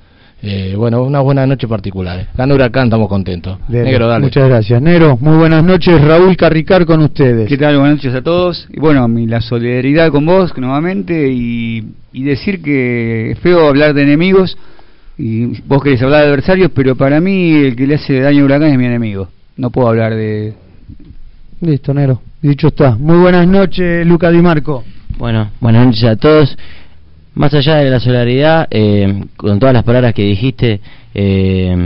Eh, 0.43 0.75
bueno, 0.77 1.03
una 1.03 1.21
buena 1.21 1.47
noche 1.47 1.67
particular. 1.67 2.21
¿eh? 2.21 2.27
Gana 2.37 2.55
Huracán, 2.55 2.85
estamos 2.85 3.09
contentos. 3.09 3.59
Negro, 3.69 4.07
dale. 4.07 4.25
Muchas 4.25 4.49
gracias. 4.49 4.81
Negro, 4.83 5.17
muy 5.21 5.37
buenas 5.37 5.65
noches. 5.65 6.01
Raúl 6.03 6.37
Carricar 6.37 6.85
con 6.85 7.01
ustedes. 7.03 7.49
¿Qué 7.49 7.57
tal? 7.57 7.79
Buenas 7.79 7.97
noches 7.97 8.15
a 8.15 8.23
todos. 8.23 8.69
Y 8.71 8.79
bueno, 8.79 9.09
mi, 9.09 9.27
la 9.27 9.41
solidaridad 9.41 10.11
con 10.11 10.27
vos 10.27 10.57
nuevamente 10.57 11.33
y, 11.33 11.85
y 12.13 12.23
decir 12.23 12.63
que 12.63 13.33
es 13.33 13.39
feo 13.39 13.67
hablar 13.67 13.95
de 13.95 14.03
enemigos 14.03 14.57
y 15.19 15.63
vos 15.63 15.83
querés 15.83 16.03
hablar 16.03 16.23
de 16.23 16.29
adversarios, 16.29 16.71
pero 16.75 16.95
para 16.95 17.21
mí 17.21 17.53
el 17.53 17.75
que 17.75 17.87
le 17.87 17.95
hace 17.95 18.21
daño 18.21 18.43
a 18.43 18.45
Huracán 18.45 18.71
es 18.71 18.79
mi 18.79 18.85
enemigo. 18.85 19.29
No 19.57 19.71
puedo 19.71 19.89
hablar 19.89 20.15
de... 20.15 20.55
Listo, 21.63 21.95
Negro. 21.95 22.21
Dicho 22.43 22.69
está. 22.69 22.97
Muy 22.97 23.17
buenas 23.17 23.49
noches, 23.49 24.07
Luca 24.07 24.31
Di 24.31 24.43
Marco. 24.43 24.85
Bueno, 25.17 25.51
buenas 25.61 25.87
noches 25.87 26.05
a 26.05 26.17
todos. 26.17 26.57
Más 27.37 27.53
allá 27.53 27.77
de 27.77 27.91
la 27.91 28.01
solidaridad, 28.01 28.67
eh, 28.71 29.25
con 29.37 29.59
todas 29.59 29.75
las 29.75 29.85
palabras 29.85 30.15
que 30.15 30.23
dijiste, 30.23 30.81
eh, 31.13 31.77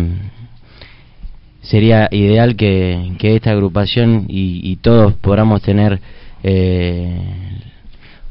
sería 1.61 2.09
ideal 2.13 2.55
que, 2.55 3.17
esta 3.21 3.51
agrupación 3.51 4.27
y, 4.29 4.61
y 4.63 4.77
todos 4.77 5.15
podamos 5.15 5.61
tener, 5.61 5.99
eh, 6.45 7.21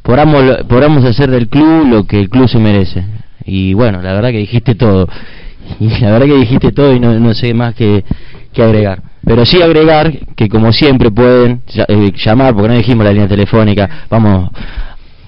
podamos, 0.01 0.59
podamos 0.69 1.03
hacer 1.03 1.29
del 1.29 1.49
club 1.49 1.89
lo 1.89 2.05
que 2.05 2.21
el 2.21 2.29
club 2.29 2.47
se 2.47 2.57
merece. 2.57 3.03
Y 3.43 3.73
bueno, 3.73 4.01
la 4.01 4.13
verdad 4.13 4.31
que 4.31 4.37
dijiste 4.37 4.75
todo. 4.75 5.07
Y 5.81 5.89
la 5.99 6.11
verdad 6.11 6.25
que 6.25 6.37
dijiste 6.37 6.71
todo 6.71 6.95
y 6.95 7.01
no, 7.01 7.19
no 7.19 7.33
sé 7.33 7.53
más 7.53 7.75
que, 7.75 8.05
que 8.53 8.63
agregar. 8.63 9.03
Pero 9.25 9.45
sí 9.45 9.61
agregar 9.61 10.11
que 10.37 10.47
como 10.47 10.71
siempre 10.71 11.11
pueden 11.11 11.61
eh, 11.89 12.13
llamar, 12.15 12.53
porque 12.53 12.69
no 12.69 12.75
dijimos 12.75 13.05
la 13.05 13.11
línea 13.11 13.27
telefónica, 13.27 14.05
vamos 14.09 14.49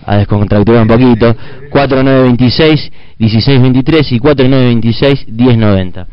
a 0.06 0.18
descontracturar 0.18 0.84
un 0.84 0.88
poquito, 0.88 1.36
4926-1623 1.72 4.12
y 4.12 4.20
4926-1090. 4.20 6.06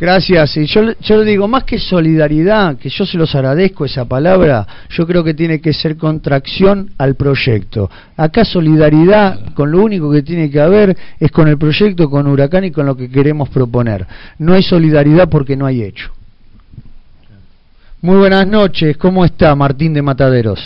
Gracias. 0.00 0.56
Y 0.56 0.66
yo, 0.66 0.92
yo 1.00 1.18
le 1.18 1.24
digo, 1.24 1.48
más 1.48 1.64
que 1.64 1.78
solidaridad, 1.78 2.76
que 2.76 2.88
yo 2.88 3.04
se 3.04 3.18
los 3.18 3.34
agradezco 3.34 3.84
esa 3.84 4.04
palabra, 4.04 4.66
yo 4.90 5.06
creo 5.06 5.24
que 5.24 5.34
tiene 5.34 5.60
que 5.60 5.72
ser 5.72 5.96
contracción 5.96 6.90
al 6.98 7.16
proyecto. 7.16 7.90
Acá 8.16 8.44
solidaridad, 8.44 9.54
con 9.54 9.72
lo 9.72 9.82
único 9.82 10.10
que 10.12 10.22
tiene 10.22 10.50
que 10.50 10.60
haber 10.60 10.96
es 11.18 11.32
con 11.32 11.48
el 11.48 11.58
proyecto, 11.58 12.08
con 12.08 12.28
Huracán 12.28 12.64
y 12.64 12.70
con 12.70 12.86
lo 12.86 12.96
que 12.96 13.10
queremos 13.10 13.48
proponer. 13.48 14.06
No 14.38 14.54
hay 14.54 14.62
solidaridad 14.62 15.28
porque 15.28 15.56
no 15.56 15.66
hay 15.66 15.82
hecho. 15.82 16.12
Muy 18.00 18.18
buenas 18.18 18.46
noches, 18.46 18.96
¿cómo 18.96 19.24
está 19.24 19.52
Martín 19.56 19.92
de 19.92 20.02
Mataderos? 20.02 20.60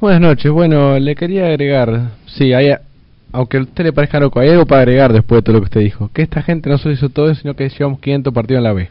Buenas 0.00 0.20
noches, 0.20 0.50
bueno, 0.52 0.98
le 0.98 1.14
quería 1.16 1.46
agregar, 1.46 2.10
sí, 2.26 2.52
hay, 2.52 2.72
aunque 3.32 3.56
a 3.56 3.60
usted 3.62 3.84
le 3.84 3.92
parezca 3.92 4.20
loco, 4.20 4.38
hay 4.38 4.50
algo 4.50 4.64
para 4.64 4.82
agregar 4.82 5.12
después 5.12 5.38
de 5.38 5.42
todo 5.42 5.54
lo 5.54 5.60
que 5.60 5.64
usted 5.64 5.80
dijo, 5.80 6.08
que 6.12 6.22
esta 6.22 6.40
gente 6.42 6.70
no 6.70 6.78
solo 6.78 6.94
hizo 6.94 7.08
todo 7.08 7.30
eso, 7.30 7.42
sino 7.42 7.54
que 7.54 7.68
llevamos 7.68 7.98
500 8.00 8.32
partidos 8.32 8.58
en 8.58 8.64
la 8.64 8.72
B. 8.74 8.88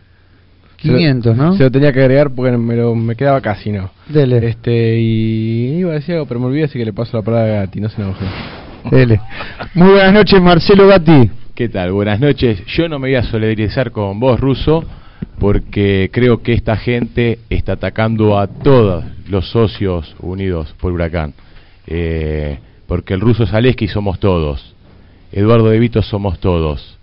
500, 0.76 1.32
Se 1.36 1.38
lo- 1.41 1.50
¿no? 1.50 1.58
Se 1.58 1.63
lo 1.63 1.72
tenía 1.72 1.93
que 1.93 2.02
agregar 2.02 2.30
porque 2.32 2.58
me, 2.58 2.76
lo- 2.76 2.93
me 2.93 3.15
quedaba 3.15 3.39
casi, 3.41 3.72
¿no? 3.72 3.89
Dele. 4.10 4.46
Este, 4.50 4.98
y 5.00 5.78
iba 5.80 5.91
a 5.91 5.96
decir 5.96 6.13
algo, 6.15 6.26
pero 6.28 6.39
me 6.41 6.48
olvidé, 6.48 6.65
así 6.65 6.78
que 6.78 6.86
le 6.86 6.93
paso 6.93 7.15
la 7.17 7.24
palabra 7.24 7.54
a 7.54 7.65
Gatti, 7.65 7.80
no 7.80 7.89
se 7.89 8.02
enoje. 8.02 8.26
Dele. 8.91 9.20
Muy 9.76 9.91
buenas 9.91 10.13
noches, 10.13 10.41
Marcelo 10.41 10.88
Gatti. 10.88 11.32
¿Qué 11.56 11.70
tal? 11.70 11.93
Buenas 11.93 12.20
noches. 12.20 12.63
Yo 12.67 12.88
no 12.89 13.00
me 13.00 13.08
voy 13.08 13.15
a 13.15 13.24
solidarizar 13.24 13.91
con 13.91 14.20
vos, 14.20 14.39
Ruso, 14.39 14.84
porque 15.39 16.10
creo 16.12 16.41
que 16.41 16.53
esta 16.53 16.77
gente 16.77 17.39
está 17.49 17.73
atacando 17.73 18.38
a 18.39 18.47
todos 18.47 19.06
los 19.30 19.49
socios 19.51 20.15
unidos 20.19 20.73
por 20.80 20.91
Huracán. 20.91 21.34
Eh, 21.86 22.60
porque 22.88 23.13
el 23.13 23.21
ruso 23.21 23.45
Zaleski 23.45 23.88
somos 23.88 24.19
todos. 24.19 24.73
Eduardo 25.32 25.69
De 25.69 25.80
Vito 25.80 26.01
somos 26.01 26.39
todos. 26.39 26.97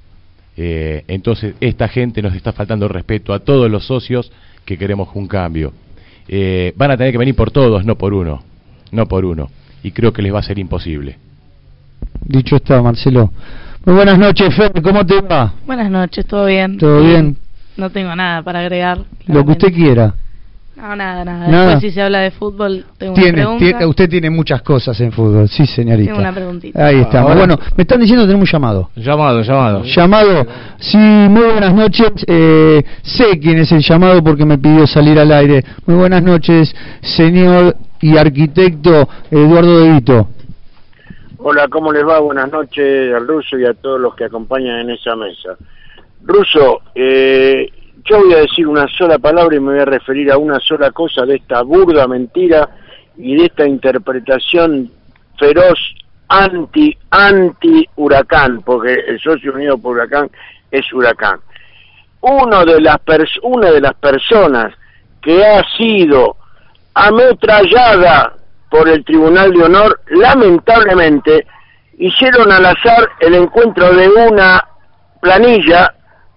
Eh, 0.57 1.05
entonces, 1.09 1.55
esta 1.61 1.89
gente 1.89 2.23
nos 2.23 2.35
está 2.35 2.53
faltando 2.53 2.87
el 2.87 2.93
respeto 2.93 3.33
a 3.33 3.41
todos 3.41 3.71
los 3.71 3.87
socios 3.87 4.31
que 4.65 4.79
queremos 4.79 5.09
un 5.15 5.29
cambio. 5.29 5.73
Eh, 6.27 6.73
van 6.77 6.91
a 6.91 6.97
tener 6.97 7.13
que 7.13 7.19
venir 7.19 7.35
por 7.35 7.51
todos, 7.51 7.85
no 7.85 7.97
por 7.97 8.15
uno. 8.15 8.43
No 8.91 9.07
por 9.07 9.25
uno. 9.25 9.51
Y 9.83 9.91
creo 9.91 10.13
que 10.13 10.23
les 10.23 10.33
va 10.33 10.39
a 10.39 10.43
ser 10.43 10.59
imposible. 10.59 11.19
Dicho 12.25 12.57
está, 12.57 12.81
Marcelo. 12.81 13.31
Muy 13.85 13.97
buenas 13.97 14.19
noches, 14.19 14.55
Fer, 14.55 14.73
¿cómo 14.83 15.05
te 15.05 15.21
va? 15.21 15.55
Buenas 15.67 15.91
noches, 15.91 16.25
¿todo 16.27 16.47
bien? 16.47 16.79
¿Todo 16.79 17.03
bien? 17.03 17.37
No 17.77 17.91
tengo 17.91 18.15
nada 18.15 18.43
para 18.43 18.61
agregar. 18.61 18.99
Lo 19.27 19.45
que 19.45 19.53
usted 19.53 19.73
quiera. 19.73 20.15
No, 20.77 20.97
nada, 20.97 21.25
nada. 21.25 21.47
Nada. 21.49 21.65
Después 21.71 21.83
si 21.83 21.91
se 21.93 22.03
habla 22.03 22.19
de 22.19 22.33
fútbol, 22.33 22.85
tengo 22.99 23.13
una 23.15 23.23
Tiene, 23.23 23.39
pregunta. 23.39 23.59
tiene- 23.65 23.87
usted 23.87 24.09
tiene 24.09 24.29
muchas 24.31 24.61
cosas 24.63 25.01
en 25.01 25.13
fútbol, 25.13 25.49
sí, 25.49 25.67
señorita. 25.67 26.09
Tengo 26.09 26.21
una 26.21 26.33
preguntita. 26.35 26.85
Ahí 26.87 27.01
estamos. 27.01 27.31
Ahora- 27.31 27.47
Bueno, 27.47 27.59
me 27.77 27.83
están 27.83 28.01
diciendo 28.01 28.25
que 28.25 28.29
tenemos 28.29 28.49
un 28.49 28.53
llamado. 28.53 28.91
Llamado, 28.97 29.43
llamado. 29.43 29.83
Llamado, 29.85 30.47
sí, 30.79 30.97
muy 30.99 31.43
buenas 31.45 31.73
noches. 31.75 32.11
Eh, 32.27 32.83
sé 33.03 33.39
quién 33.41 33.59
es 33.59 33.71
el 33.71 33.81
llamado 33.83 34.23
porque 34.25 34.45
me 34.45 34.59
pidió 34.59 34.85
salir 34.87 35.17
al 35.19 35.31
aire. 35.33 35.65
Muy 35.87 35.97
buenas 35.97 36.23
noches, 36.25 36.75
señor 37.03 37.77
y 38.01 38.17
arquitecto 38.17 39.09
Eduardo 39.31 39.79
De 39.81 39.93
Vito. 39.93 40.29
Hola, 41.39 41.69
¿cómo 41.69 41.93
les 41.93 42.05
va? 42.05 42.19
Buenas 42.21 42.51
noches 42.51 43.15
al 43.15 43.27
ruso 43.29 43.57
y 43.59 43.65
a 43.65 43.75
todos 43.75 44.01
los 44.01 44.15
que 44.17 44.25
acompañan 44.25 44.81
en 44.81 44.91
esa 44.91 45.15
mesa. 45.15 45.57
Ruso, 46.27 46.81
eh, 46.95 47.71
yo 48.05 48.19
voy 48.19 48.33
a 48.35 48.39
decir 48.39 48.67
una 48.67 48.87
sola 48.89 49.19
palabra 49.19 49.57
y 49.57 49.61
me 49.61 49.73
voy 49.73 49.81
a 49.81 49.85
referir 49.85 50.33
a 50.33 50.39
una 50.39 50.59
sola 50.61 50.91
cosa 50.91 51.25
de 51.27 51.37
esta 51.37 51.63
burda 51.63 52.07
mentira 52.07 52.69
y 53.17 53.37
de 53.37 53.47
esta 53.47 53.67
interpretación 53.67 54.91
feroz 55.39 55.79
anti 56.29 56.97
anti 57.11 57.87
huracán, 57.97 58.63
porque 58.63 58.95
el 59.07 59.21
socio 59.21 59.53
unido 59.53 59.77
por 59.79 59.97
huracán 59.97 60.31
es 60.71 60.91
huracán. 60.93 61.41
Uno 62.21 62.65
de 62.65 62.81
las 62.81 62.97
pers- 63.05 63.39
una 63.43 63.71
de 63.71 63.81
las 63.83 63.95
personas 63.95 64.73
que 65.21 65.45
ha 65.45 65.63
sido 65.77 66.37
ametrallada 66.95 68.35
por 68.71 68.89
el 68.89 69.05
Tribunal 69.05 69.53
de 69.53 69.63
Honor, 69.63 70.01
lamentablemente 70.07 71.47
hicieron 71.99 72.51
al 72.51 72.65
azar 72.67 73.09
el 73.21 73.35
encuentro 73.35 73.95
de 73.95 74.09
una 74.09 74.67
planilla 75.21 75.95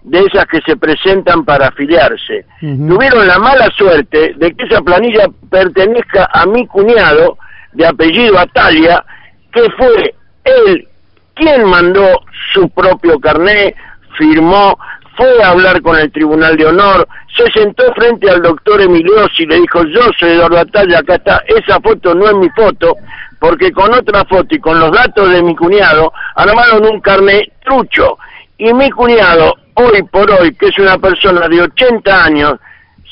de 0.07 0.19
esas 0.19 0.45
que 0.45 0.61
se 0.61 0.77
presentan 0.77 1.43
para 1.43 1.67
afiliarse. 1.67 2.45
Tuvieron 2.59 3.27
la 3.27 3.39
mala 3.39 3.69
suerte 3.77 4.33
de 4.37 4.53
que 4.53 4.65
esa 4.65 4.81
planilla 4.81 5.25
pertenezca 5.49 6.29
a 6.31 6.45
mi 6.45 6.65
cuñado, 6.65 7.37
de 7.73 7.85
apellido 7.85 8.39
Atalia, 8.39 9.03
que 9.51 9.69
fue 9.71 10.15
él 10.45 10.87
quien 11.35 11.65
mandó 11.65 12.21
su 12.53 12.69
propio 12.69 13.19
carné, 13.19 13.75
firmó, 14.17 14.77
fue 15.17 15.43
a 15.43 15.49
hablar 15.49 15.81
con 15.81 15.97
el 15.97 16.11
Tribunal 16.11 16.55
de 16.55 16.67
Honor, 16.67 17.07
se 17.35 17.51
sentó 17.51 17.83
frente 17.93 18.29
al 18.29 18.41
doctor 18.41 18.81
Emiliosi 18.81 19.43
y 19.43 19.47
le 19.47 19.59
dijo, 19.59 19.83
yo 19.83 20.01
soy 20.17 20.31
Eduardo 20.31 20.59
Atalla, 20.59 20.99
acá 20.99 21.15
está, 21.15 21.43
esa 21.47 21.79
foto 21.81 22.15
no 22.15 22.27
es 22.27 22.35
mi 22.35 22.49
foto, 22.51 22.95
porque 23.39 23.71
con 23.71 23.93
otra 23.93 24.23
foto 24.25 24.55
y 24.55 24.59
con 24.59 24.79
los 24.79 24.91
datos 24.91 25.29
de 25.29 25.43
mi 25.43 25.55
cuñado 25.55 26.13
armaron 26.35 26.85
un 26.85 27.01
carné 27.01 27.51
trucho. 27.63 28.17
Y 28.57 28.73
mi 28.73 28.89
cuñado, 28.91 29.53
hoy 29.75 30.01
por 30.03 30.29
hoy, 30.31 30.53
que 30.55 30.67
es 30.67 30.79
una 30.79 30.97
persona 30.97 31.47
de 31.47 31.61
80 31.61 32.23
años, 32.23 32.53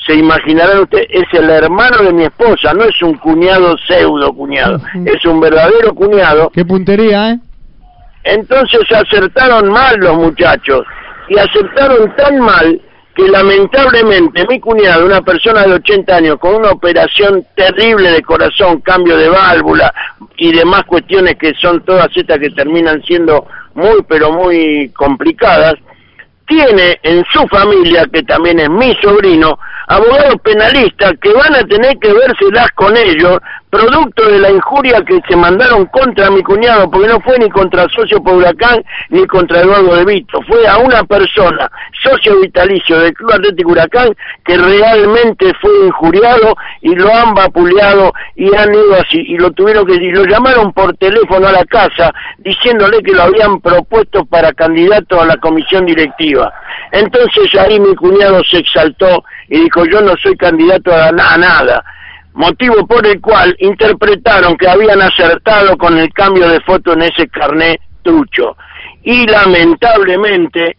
se 0.04 0.14
imaginarán 0.14 0.80
ustedes, 0.80 1.06
es 1.10 1.24
el 1.32 1.50
hermano 1.50 2.02
de 2.02 2.12
mi 2.12 2.24
esposa, 2.24 2.72
no 2.74 2.84
es 2.84 3.00
un 3.02 3.14
cuñado 3.14 3.76
pseudo 3.78 4.32
cuñado, 4.32 4.80
es 5.04 5.24
un 5.24 5.40
verdadero 5.40 5.94
cuñado. 5.94 6.50
Qué 6.50 6.64
puntería, 6.64 7.30
¿eh? 7.30 7.38
Entonces 8.24 8.80
acertaron 8.90 9.70
mal 9.70 9.96
los 9.98 10.16
muchachos 10.16 10.84
y 11.28 11.38
acertaron 11.38 12.14
tan 12.16 12.40
mal 12.40 12.80
que 13.14 13.28
lamentablemente 13.28 14.44
mi 14.48 14.60
cuñado, 14.60 15.06
una 15.06 15.22
persona 15.22 15.62
de 15.62 15.74
80 15.74 16.16
años 16.16 16.36
con 16.38 16.56
una 16.56 16.70
operación 16.70 17.44
terrible 17.54 18.10
de 18.10 18.22
corazón, 18.22 18.80
cambio 18.80 19.16
de 19.16 19.28
válvula 19.28 19.92
y 20.36 20.52
demás 20.52 20.84
cuestiones 20.84 21.36
que 21.36 21.54
son 21.54 21.82
todas 21.84 22.08
estas 22.14 22.38
que 22.38 22.50
terminan 22.50 23.02
siendo 23.04 23.46
muy 23.76 24.02
pero 24.08 24.32
muy 24.32 24.88
complicadas, 24.90 25.74
tiene 26.46 26.98
en 27.02 27.24
su 27.32 27.46
familia, 27.48 28.06
que 28.12 28.22
también 28.22 28.60
es 28.60 28.70
mi 28.70 28.94
sobrino, 29.02 29.58
abogados 29.88 30.36
penalistas 30.42 31.12
que 31.20 31.32
van 31.32 31.54
a 31.54 31.64
tener 31.64 31.96
que 31.98 32.12
vérselas 32.12 32.70
con 32.74 32.96
ellos, 32.96 33.38
producto 33.70 34.24
de 34.30 34.38
la 34.38 34.50
injuria 34.50 35.02
que 35.06 35.20
se 35.28 35.36
mandaron 35.36 35.86
contra 35.86 36.30
mi 36.30 36.42
cuñado, 36.42 36.90
porque 36.90 37.08
no 37.08 37.20
fue 37.20 37.38
ni 37.38 37.48
contra 37.50 37.86
socio 37.88 38.22
por 38.22 38.34
Huracán 38.34 38.82
ni 39.10 39.26
contra 39.26 39.60
Eduardo 39.60 39.96
de 39.96 40.04
Vito, 40.04 40.40
fue 40.48 40.66
a 40.66 40.78
una 40.78 41.04
persona, 41.04 41.70
socio 42.02 42.40
vitalicio 42.40 42.98
del 43.00 43.12
Club 43.14 43.32
Atlético 43.32 43.72
Huracán, 43.72 44.14
que 44.44 44.56
realmente 44.56 45.52
fue 45.60 45.70
injuriado 45.86 46.56
y 46.80 46.94
lo 46.94 47.12
han 47.12 47.34
vapuleado 47.34 48.12
y 48.34 48.54
han 48.54 48.72
ido 48.72 48.94
así, 48.94 49.24
y 49.26 49.36
lo 49.36 49.50
tuvieron 49.50 49.86
que, 49.86 49.94
y 49.94 50.10
lo 50.10 50.24
llamaron 50.24 50.72
por 50.72 50.96
teléfono 50.96 51.48
a 51.48 51.52
la 51.52 51.64
casa 51.64 52.12
diciéndole 52.38 53.02
que 53.02 53.12
lo 53.12 53.22
habían 53.22 53.60
propuesto 53.60 54.24
para 54.24 54.52
candidato 54.52 55.20
a 55.20 55.26
la 55.26 55.36
comisión 55.36 55.86
directiva. 55.86 56.35
Entonces 56.92 57.54
ahí 57.58 57.78
mi 57.80 57.94
cuñado 57.94 58.42
se 58.44 58.58
exaltó 58.58 59.24
y 59.48 59.60
dijo 59.60 59.84
yo 59.86 60.00
no 60.00 60.16
soy 60.16 60.36
candidato 60.36 60.92
a, 60.92 61.08
a 61.08 61.12
nada, 61.36 61.84
motivo 62.34 62.86
por 62.86 63.06
el 63.06 63.20
cual 63.20 63.56
interpretaron 63.58 64.56
que 64.56 64.68
habían 64.68 65.00
acertado 65.00 65.76
con 65.76 65.98
el 65.98 66.12
cambio 66.12 66.48
de 66.48 66.60
foto 66.60 66.92
en 66.92 67.02
ese 67.02 67.28
carné 67.28 67.80
trucho. 68.02 68.56
Y 69.02 69.26
lamentablemente, 69.26 70.76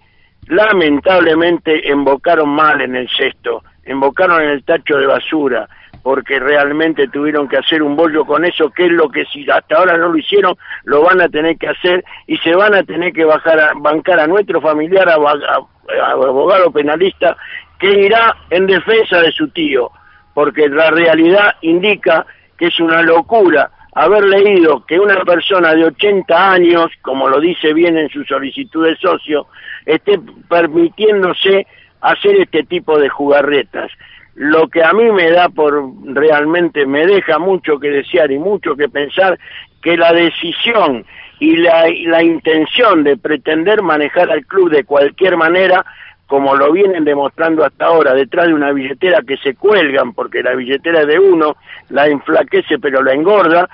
lamentablemente 0.47 1.89
embocaron 1.89 2.49
mal 2.49 2.81
en 2.81 2.95
el 2.95 3.09
cesto, 3.09 3.63
embocaron 3.83 4.41
en 4.41 4.49
el 4.49 4.63
tacho 4.63 4.97
de 4.97 5.07
basura, 5.07 5.67
porque 6.07 6.39
realmente 6.39 7.09
tuvieron 7.09 7.49
que 7.49 7.57
hacer 7.57 7.83
un 7.83 7.97
bollo 7.97 8.23
con 8.23 8.45
eso, 8.45 8.69
que 8.69 8.85
es 8.85 8.91
lo 8.93 9.09
que 9.09 9.25
si 9.25 9.45
hasta 9.49 9.75
ahora 9.75 9.97
no 9.97 10.07
lo 10.07 10.17
hicieron, 10.17 10.55
lo 10.85 11.01
van 11.01 11.19
a 11.19 11.27
tener 11.27 11.57
que 11.57 11.67
hacer 11.67 12.01
y 12.27 12.37
se 12.37 12.55
van 12.55 12.73
a 12.75 12.83
tener 12.83 13.11
que 13.11 13.25
bajar 13.25 13.59
a, 13.59 13.73
bancar 13.75 14.17
a 14.21 14.25
nuestro 14.25 14.61
familiar, 14.61 15.09
a, 15.09 15.15
abogado 15.15 16.71
penalista, 16.71 17.35
que 17.77 18.05
irá 18.05 18.37
en 18.49 18.67
defensa 18.67 19.19
de 19.19 19.33
su 19.33 19.49
tío, 19.49 19.91
porque 20.33 20.69
la 20.69 20.91
realidad 20.91 21.55
indica 21.59 22.25
que 22.57 22.67
es 22.67 22.79
una 22.79 23.01
locura 23.01 23.69
haber 23.93 24.23
leído 24.23 24.85
que 24.85 24.97
una 24.97 25.21
persona 25.25 25.75
de 25.75 25.87
80 25.87 26.51
años, 26.53 26.89
como 27.01 27.27
lo 27.27 27.41
dice 27.41 27.73
bien 27.73 27.97
en 27.97 28.07
su 28.07 28.23
solicitud 28.23 28.87
de 28.87 28.95
socio, 28.95 29.47
esté 29.85 30.17
permitiéndose 30.47 31.67
hacer 31.99 32.39
este 32.39 32.63
tipo 32.63 32.97
de 32.97 33.09
jugarretas. 33.09 33.91
Lo 34.37 34.67
que 34.67 34.83
a 34.83 34.93
mí 34.93 35.11
me 35.11 35.31
da 35.31 35.49
por 35.49 35.83
realmente, 36.03 36.85
me 36.85 37.07
deja 37.07 37.39
mucho 37.39 37.79
que 37.79 37.89
desear 37.89 38.31
y 38.31 38.37
mucho 38.37 38.75
que 38.75 38.87
pensar 38.87 39.39
que 39.81 39.97
la 39.97 40.13
decisión 40.13 41.05
y 41.39 41.57
la, 41.57 41.89
y 41.89 42.05
la 42.05 42.21
intención 42.21 43.03
de 43.03 43.17
pretender 43.17 43.81
manejar 43.81 44.29
al 44.29 44.45
club 44.45 44.69
de 44.69 44.83
cualquier 44.83 45.37
manera 45.37 45.83
como 46.27 46.55
lo 46.55 46.71
vienen 46.71 47.03
demostrando 47.03 47.65
hasta 47.65 47.85
ahora, 47.85 48.13
detrás 48.13 48.47
de 48.47 48.53
una 48.53 48.73
billetera 48.73 49.21
que 49.25 49.37
se 49.37 49.55
cuelgan, 49.55 50.13
porque 50.13 50.43
la 50.43 50.53
billetera 50.53 51.05
de 51.05 51.17
uno, 51.17 51.55
la 51.89 52.07
enflaquece 52.07 52.77
pero 52.79 53.01
la 53.01 53.13
engorda, 53.13 53.67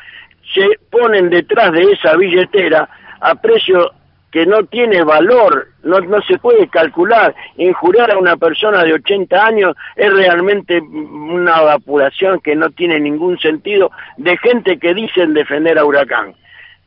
se 0.54 0.80
ponen 0.89 1.30
detrás 1.30 1.73
de 1.73 1.91
esa 1.91 2.15
billetera 2.15 2.88
a 3.19 3.36
precio 3.36 3.91
que 4.34 4.48
no 4.48 4.63
tiene 4.65 5.04
valor, 5.04 5.67
no, 5.84 6.00
no 6.00 6.19
se 6.24 6.39
puede 6.39 6.67
calcular. 6.67 7.36
Injurar 7.56 8.12
a 8.12 8.17
una 8.17 8.36
persona 8.36 8.84
de 8.84 8.93
80 8.93 9.46
años 9.46 9.76
es 9.96 10.12
realmente 10.12 10.82
una 10.82 11.62
evaporación 11.62 12.41
que 12.41 12.56
no 12.56 12.72
tiene 12.72 13.00
ningún 13.00 13.38
sentido 13.38 13.91
de 14.17 14.36
gente 14.38 14.80
que 14.80 14.96
dicen 14.96 15.36
defender 15.36 15.78
a 15.78 15.86
Huracán. 15.86 16.34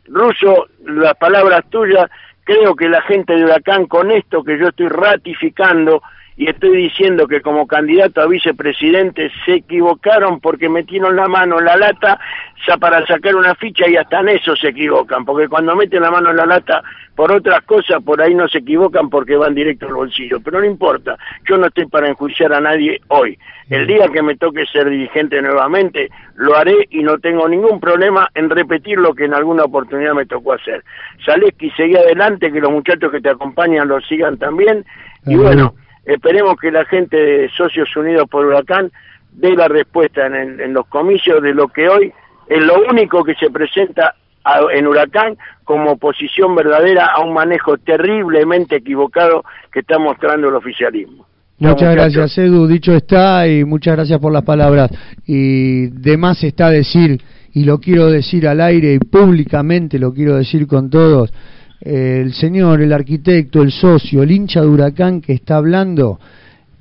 Ruso, 0.07 0.67
las 0.87 1.15
palabras 1.19 1.65
tuyas, 1.71 2.11
creo 2.43 2.75
que 2.75 2.89
la 2.89 3.03
gente 3.03 3.37
de 3.37 3.45
Huracán 3.45 3.87
con 3.87 4.11
esto 4.11 4.43
que 4.43 4.59
yo 4.59 4.71
estoy 4.71 4.89
ratificando 4.89 6.03
y 6.37 6.51
estoy 6.51 6.77
diciendo 6.77 7.27
que 7.27 7.41
como 7.41 7.67
candidato 7.67 8.21
a 8.21 8.27
vicepresidente 8.27 9.31
se 9.47 9.55
equivocaron 9.55 10.39
porque 10.41 10.69
metieron 10.69 11.17
la 11.17 11.29
mano 11.29 11.59
en 11.59 11.65
la 11.65 11.77
lata 11.77 12.21
ya 12.67 12.77
para 12.77 13.07
sacar 13.07 13.37
una 13.37 13.55
ficha 13.55 13.89
y 13.89 13.97
hasta 13.97 14.21
en 14.21 14.31
eso 14.31 14.55
se 14.55 14.69
equivocan, 14.69 15.25
porque 15.25 15.49
cuando 15.49 15.75
meten 15.75 16.03
la 16.03 16.11
mano 16.11 16.31
en 16.31 16.37
la 16.37 16.47
lata 16.47 16.83
por 17.15 17.33
otras 17.33 17.63
cosas 17.63 18.03
por 18.03 18.21
ahí 18.21 18.35
no 18.35 18.49
se 18.49 18.59
equivocan 18.59 19.09
porque 19.09 19.37
van 19.37 19.55
directo 19.55 19.87
al 19.87 19.95
bolsillo, 19.95 20.41
pero 20.41 20.61
no 20.61 20.67
importa, 20.67 21.17
yo 21.49 21.57
no 21.57 21.69
estoy 21.69 21.87
para 21.87 22.09
enjuiciar 22.09 22.53
a 22.53 22.61
nadie 22.61 23.01
hoy. 23.09 23.39
El 23.71 23.87
día 23.87 24.09
que 24.09 24.23
me 24.23 24.37
toque 24.37 24.65
ser 24.67 24.89
dirigente 24.89 25.43
nuevamente, 25.43 26.09
lo 26.37 26.55
haré 26.57 26.87
y 26.91 27.03
no 27.03 27.19
tengo 27.19 27.49
ningún 27.49 27.81
problema 27.81 28.29
en 28.35 28.49
repetir 28.49 28.99
lo 28.99 29.13
que 29.13 29.25
en 29.25 29.35
alguna 29.35 29.65
oportunidad 29.65 30.15
me 30.15 30.27
tocó 30.27 30.53
hacer. 30.53 30.85
Zaleski, 31.25 31.71
seguí 31.71 31.97
adelante, 31.97 32.53
que 32.53 32.61
los 32.61 32.71
muchachos 32.71 33.11
que 33.11 33.21
te 33.21 33.31
acompañan 33.31 33.89
lo 33.89 34.01
sigan 34.03 34.37
también. 34.39 34.85
Y 35.25 35.35
bueno, 35.35 35.75
esperemos 36.07 36.57
que 36.61 36.71
la 36.71 36.85
gente 36.87 37.17
de 37.17 37.49
Socios 37.51 37.95
Unidos 37.97 38.27
por 38.31 38.47
Huracán 38.47 38.91
dé 39.33 39.55
la 39.55 39.69
respuesta 39.69 40.27
en, 40.27 40.35
el- 40.35 40.61
en 40.61 40.73
los 40.73 40.87
comicios 40.87 41.43
de 41.43 41.53
lo 41.53 41.69
que 41.69 41.89
hoy 41.89 42.13
es 42.49 42.63
lo 42.63 42.75
único 42.91 43.23
que 43.25 43.35
se 43.35 43.51
presenta 43.51 44.15
a- 44.45 44.61
en 44.73 44.87
Huracán 44.87 45.37
como 45.65 45.91
oposición 45.93 46.55
verdadera 46.55 47.07
a 47.15 47.21
un 47.21 47.35
manejo 47.35 47.77
terriblemente 47.79 48.77
equivocado 48.77 49.45
que 49.73 49.81
está 49.81 49.99
mostrando 49.99 50.49
el 50.49 50.55
oficialismo. 50.55 51.27
Muchas 51.59 51.95
gracias, 51.95 52.37
Edu. 52.39 52.67
Dicho 52.67 52.93
está, 52.93 53.49
y 53.49 53.65
muchas 53.65 53.97
gracias 53.97 54.21
por 54.21 54.31
las 54.33 54.43
palabras. 54.45 54.91
Y 55.27 55.87
de 55.89 56.17
más 56.19 56.45
está 56.45 56.71
decir, 56.71 57.21
y 57.55 57.65
lo 57.65 57.79
quiero 57.79 58.11
decir 58.11 58.47
al 58.47 58.61
aire 58.61 58.93
y 58.95 58.99
públicamente 58.99 59.99
lo 59.99 60.13
quiero 60.13 60.37
decir 60.37 60.67
con 60.67 60.91
todos, 60.91 61.33
el 61.81 62.33
señor, 62.33 62.81
el 62.81 62.93
arquitecto, 62.93 63.63
el 63.63 63.71
socio, 63.71 64.23
el 64.23 64.31
hincha 64.31 64.61
de 64.61 64.67
Huracán 64.67 65.21
que 65.21 65.33
está 65.33 65.57
hablando, 65.57 66.19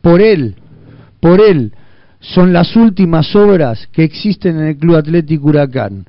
por 0.02 0.22
él, 0.22 0.56
por 1.20 1.42
él, 1.42 1.74
son 2.20 2.54
las 2.54 2.76
últimas 2.76 3.36
obras 3.36 3.88
que 3.92 4.04
existen 4.04 4.58
en 4.58 4.66
el 4.68 4.78
Club 4.78 4.96
Atlético 4.96 5.50
Huracán. 5.50 6.06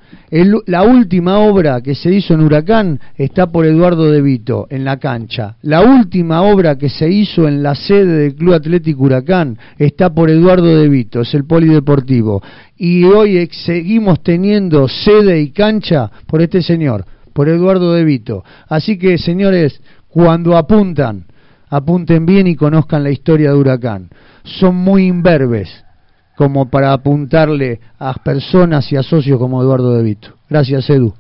La 0.67 0.83
última 0.83 1.41
obra 1.41 1.83
que 1.83 1.95
se 1.95 2.11
hizo 2.11 2.33
en 2.33 2.41
Huracán 2.41 2.99
está 3.17 3.53
por 3.53 3.67
Eduardo 3.67 4.11
De 4.11 4.23
Vito, 4.23 4.67
en 4.71 4.85
la 4.85 4.99
cancha. 4.99 5.57
La 5.63 5.83
última 5.83 6.41
obra 6.43 6.79
que 6.79 6.89
se 6.89 7.11
hizo 7.11 7.47
en 7.47 7.63
la 7.63 7.75
sede 7.75 8.19
del 8.19 8.35
Club 8.35 8.55
Atlético 8.55 9.05
Huracán 9.05 9.59
está 9.79 10.15
por 10.15 10.31
Eduardo 10.31 10.75
De 10.75 10.89
Vito, 10.89 11.21
es 11.21 11.35
el 11.35 11.45
polideportivo. 11.45 12.43
Y 12.79 13.05
hoy 13.05 13.47
seguimos 13.53 14.23
teniendo 14.23 14.89
sede 14.89 15.41
y 15.41 15.51
cancha 15.51 16.11
por 16.27 16.41
este 16.41 16.63
señor, 16.63 17.05
por 17.37 17.51
Eduardo 17.51 17.93
De 17.93 18.03
Vito. 18.03 18.43
Así 18.67 18.99
que, 18.99 19.19
señores, 19.19 19.83
cuando 20.09 20.57
apuntan, 20.57 21.27
apunten 21.69 22.25
bien 22.25 22.47
y 22.47 22.57
conozcan 22.57 23.03
la 23.05 23.11
historia 23.11 23.51
de 23.51 23.57
Huracán. 23.59 24.09
Son 24.43 24.75
muy 24.75 25.07
imberbes 25.07 25.85
como 26.35 26.71
para 26.71 26.95
apuntarle 26.95 27.79
a 27.99 28.15
personas 28.15 28.91
y 28.91 28.97
a 28.97 29.03
socios 29.03 29.39
como 29.39 29.61
Eduardo 29.61 29.95
De 29.95 30.03
Vito. 30.03 30.31
Gracias, 30.49 30.89
Edu. 30.89 31.13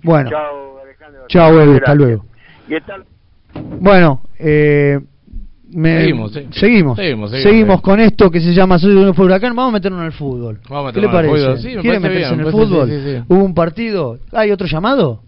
Bueno, 0.00 0.30
Chao, 0.30 0.78
Alejandro. 0.80 1.24
chao, 1.26 1.60
Edu, 1.60 1.74
hasta 1.74 1.94
luego. 1.96 2.24
Y 2.68 2.74
Bueno, 3.80 4.22
eh, 4.38 5.00
me- 5.74 6.00
Seguimos, 6.00 6.32
sí. 6.32 6.40
seguimos, 6.52 6.96
Seguimos, 6.96 7.30
seguimos, 7.30 7.30
seguimos 7.42 7.76
sí. 7.76 7.82
con 7.82 8.00
esto 8.00 8.30
que 8.30 8.40
se 8.40 8.52
llama 8.54 8.76
Unidos 8.82 9.14
por 9.16 9.26
Huracán. 9.26 9.54
Vamos 9.56 9.70
a 9.70 9.72
meternos 9.74 10.00
en 10.00 10.06
el 10.06 10.12
fútbol. 10.12 10.58
Vamos 10.68 10.90
a 10.90 10.92
¿Qué 10.94 11.00
le 11.00 11.08
parece? 11.08 11.34
fútbol. 11.34 11.58
Sí, 11.58 11.68
me 11.68 11.80
¿Quiere 11.82 12.00
parece 12.00 12.00
meterse 12.00 12.28
bien, 12.34 12.40
en 12.40 12.46
el 12.46 12.52
fútbol? 12.52 12.88
sí. 12.88 13.24
¿Hubo 13.28 13.44
un 13.44 13.54
partido? 13.54 14.18
¿Hay 14.32 14.50
otro 14.50 14.66
llamado? 14.66 15.20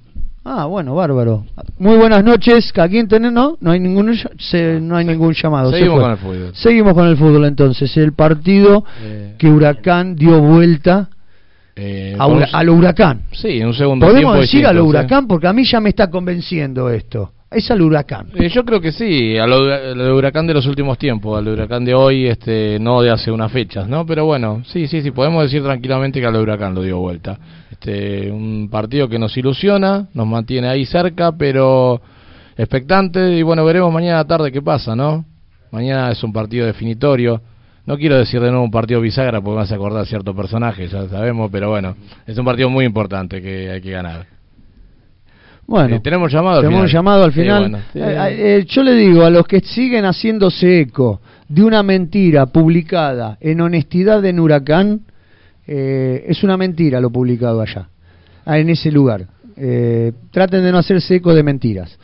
Ah, 0.47 0.67
bueno, 0.67 0.95
bárbaro. 0.95 1.45
Muy 1.79 1.97
buenas 1.97 2.23
noches. 2.23 2.71
¿A 2.77 2.87
quién 2.87 3.09
tenés? 3.09 3.33
No, 3.33 3.57
no 3.63 3.71
hay 3.71 3.81
ningún, 3.81 4.15
se- 4.39 4.79
no 4.79 4.97
hay 4.97 5.07
ningún 5.07 5.33
llamado. 5.33 5.71
se 5.71 5.79
Seguimos 5.79 6.01
con 6.03 6.11
el 6.11 6.17
fútbol. 6.19 6.51
Seguimos 6.55 6.93
con 6.95 7.09
el 7.09 7.17
fútbol 7.17 7.45
entonces. 7.47 7.97
El 7.97 8.13
partido 8.13 8.85
Eh, 9.03 9.35
que 9.39 9.49
Huracán 9.49 10.15
dio 10.17 10.41
vuelta 10.43 11.09
eh, 11.77 12.15
a, 12.19 12.27
un- 12.27 12.45
lo 12.67 12.75
Huracán. 12.75 13.23
Sí, 13.33 13.59
en 13.61 13.69
un 13.69 13.75
segundo 13.75 14.07
Podemos 14.07 14.33
tiempo 14.35 14.41
decir 14.43 14.67
a 14.67 14.73
lo 14.75 14.83
distinto. 14.83 14.99
Huracán 14.99 15.27
porque 15.27 15.47
a 15.47 15.53
mí 15.55 15.65
ya 15.65 15.81
me 15.81 15.89
está 15.89 16.11
convenciendo 16.11 16.91
esto. 16.91 17.33
Es 17.55 17.71
al 17.71 17.81
Huracán. 17.83 18.27
Eh, 18.35 18.49
yo 18.49 18.65
creo 18.65 18.81
que 18.81 18.91
sí, 18.91 19.39
a 19.39 19.47
lo, 19.47 19.73
a 19.73 19.95
lo 19.95 20.05
de 20.05 20.13
Huracán 20.13 20.47
de 20.47 20.55
los 20.55 20.67
últimos 20.67 20.99
tiempos, 20.99 21.39
al 21.39 21.47
Huracán 21.47 21.85
de 21.85 21.95
hoy, 21.95 22.27
este, 22.27 22.79
no 22.81 23.01
de 23.01 23.11
hace 23.11 23.31
unas 23.31 23.53
fechas, 23.53 23.89
¿no? 23.89 24.05
Pero 24.05 24.27
bueno, 24.27 24.63
sí, 24.67 24.89
sí, 24.89 25.03
sí, 25.03 25.13
podemos 25.13 25.45
decir 25.45 25.63
tranquilamente 25.63 26.21
que 26.21 26.27
a 26.27 26.33
de 26.33 26.39
Huracán 26.41 26.75
lo 26.75 26.83
dio 26.83 26.99
vuelta. 26.99 27.39
Este, 27.71 28.29
un 28.31 28.69
partido 28.69 29.09
que 29.09 29.21
nos 29.21 29.37
ilusiona, 29.37 30.09
nos 30.15 30.27
mantiene 30.27 30.69
ahí 30.69 30.85
cerca, 30.85 31.31
pero 31.33 32.01
expectante 32.57 33.37
y 33.37 33.43
bueno, 33.43 33.65
veremos 33.65 33.93
mañana 33.93 34.19
a 34.19 34.25
tarde 34.25 34.51
qué 34.51 34.61
pasa, 34.61 34.97
¿no? 34.97 35.25
Mañana 35.71 36.11
es 36.11 36.23
un 36.25 36.33
partido 36.33 36.67
definitorio. 36.67 37.41
No 37.87 37.97
quiero 37.97 38.17
decir 38.17 38.41
de 38.41 38.51
nuevo 38.51 38.65
un 38.65 38.71
partido 38.71 39.01
bisagra 39.01 39.41
porque 39.41 39.57
vas 39.57 39.71
a 39.71 39.75
acordar 39.77 40.07
cierto 40.07 40.35
personaje, 40.35 40.89
ya 40.89 41.09
sabemos, 41.09 41.51
pero 41.53 41.69
bueno, 41.71 41.95
es 42.27 42.37
un 42.37 42.45
partido 42.45 42.69
muy 42.69 42.85
importante 42.85 43.41
que 43.41 43.71
hay 43.71 43.81
que 43.81 43.91
ganar. 43.91 44.34
Bueno, 45.67 45.97
Eh, 45.97 46.01
tenemos 46.01 46.31
llamado 46.33 46.57
al 46.59 46.63
tenemos 46.65 46.83
un 46.83 46.89
final. 46.89 46.99
llamado 47.03 47.25
al 47.25 47.33
Sí, 47.33 47.41
final. 47.41 47.61
bueno, 47.63 47.79
sí. 47.93 47.99
Eh, 47.99 48.59
eh, 48.59 48.65
yo 48.69 48.83
le 48.83 48.93
digo 48.95 49.25
a 49.25 49.31
los 49.31 49.47
que 49.47 49.61
siguen 49.61 50.05
haciéndose 50.05 50.81
eco 50.81 51.21
de 51.49 51.63
una 51.63 51.83
mentira 51.83 52.47
publicada 52.47 53.39
en 53.41 53.61
Honestidad 53.61 54.25
en 54.27 54.41
Huracán, 54.41 55.01
eh, 55.67 56.25
es 56.29 56.43
una 56.45 56.57
mentira 56.57 57.01
lo 57.01 57.11
publicado 57.11 57.61
allá, 57.63 57.89
ah, 58.45 58.59
en 58.59 58.69
ese 58.69 58.91
lugar. 58.93 59.27
Eh, 59.57 60.13
traten 60.31 60.63
de 60.65 60.73
no 60.73 60.79
hacerse 60.79 61.15
eco 61.17 61.35
de 61.35 61.43
mentiras. 61.43 61.99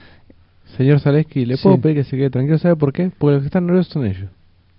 Señor 0.76 1.00
Zaleski, 1.00 1.44
¿le 1.44 1.58
puedo 1.58 1.76
Sí. 1.76 1.82
pedir 1.82 1.96
que 1.96 2.04
se 2.04 2.16
quede 2.16 2.30
tranquilo? 2.30 2.56
¿Sabe 2.58 2.76
por 2.76 2.92
qué? 2.92 3.10
Porque 3.18 3.32
los 3.34 3.42
que 3.42 3.46
están 3.46 3.66
nerviosos 3.66 3.92
son 3.92 4.06
ellos. 4.06 4.30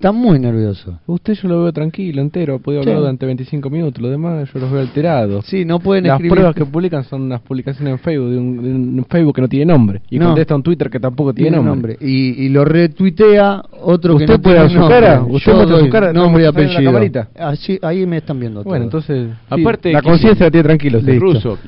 Está 0.02 0.12
muy 0.12 0.40
nervioso. 0.40 1.00
Usted 1.06 1.36
yo 1.36 1.48
lo 1.48 1.62
veo 1.62 1.72
tranquilo, 1.72 2.24
entero, 2.24 2.56
ha 2.56 2.58
podido 2.58 2.82
hablar 2.82 2.96
Sí. 2.96 3.00
durante 3.02 3.26
25 3.28 3.70
minutos, 3.70 4.02
lo 4.02 4.10
demás 4.10 4.50
yo 4.52 4.60
los 4.60 4.72
veo 4.72 4.82
alterados. 4.82 5.46
Sí, 5.46 5.64
no 5.64 5.78
pueden 5.80 6.06
Las 6.06 6.14
escribir. 6.16 6.32
pruebas 6.32 6.56
que 6.56 6.66
publican 6.66 7.04
son 7.04 7.22
unas 7.22 7.40
publicaciones 7.42 7.92
en 7.94 8.00
Facebook, 8.00 8.30
de 8.32 8.38
un, 8.40 8.64
de 8.64 8.74
un 8.74 9.06
Facebook 9.08 9.36
que 9.36 9.42
no 9.42 9.48
tiene 9.48 9.66
nombre. 9.72 10.02
Y 10.10 10.18
No. 10.18 10.26
contesta 10.28 10.56
un 10.56 10.64
Twitter 10.64 10.90
que 10.90 11.00
tampoco 11.00 11.34
tiene, 11.36 11.52
Tiene 11.52 11.64
nombre. 11.64 11.94
nombre. 11.94 12.08
Y, 12.12 12.46
y 12.46 12.50
lo 12.50 12.66
retuitea 12.66 13.62
otro 13.84 14.18
que 14.18 14.24
¿Usted 14.24 14.38
no 14.38 14.42
puede 14.42 14.56
tiene 14.56 14.70
su 14.74 14.80
nombre. 14.80 15.00
cara? 15.02 15.22
¿Usted 15.24 15.54
muestra 15.54 15.80
su 15.80 15.90
cara? 15.90 16.14
Nombre 16.14 16.44
y 16.44 16.48
¿Está 16.48 16.62
en 16.62 16.68
la 16.84 17.00
apellido. 17.00 17.28
Así, 17.38 17.80
ahí 17.84 18.06
me 18.08 18.18
están 18.18 18.40
viendo 18.40 18.64
Bueno, 18.64 18.90
todo. 18.90 19.02
entonces, 19.02 19.30
sí, 19.30 19.62
Aparte, 19.62 19.92
la 19.94 20.02
conciencia 20.02 20.48
la 20.48 20.52
tiene 20.52 20.64
tranquilo. 20.64 20.98
usted. 20.98 21.20
Ruso, 21.20 21.60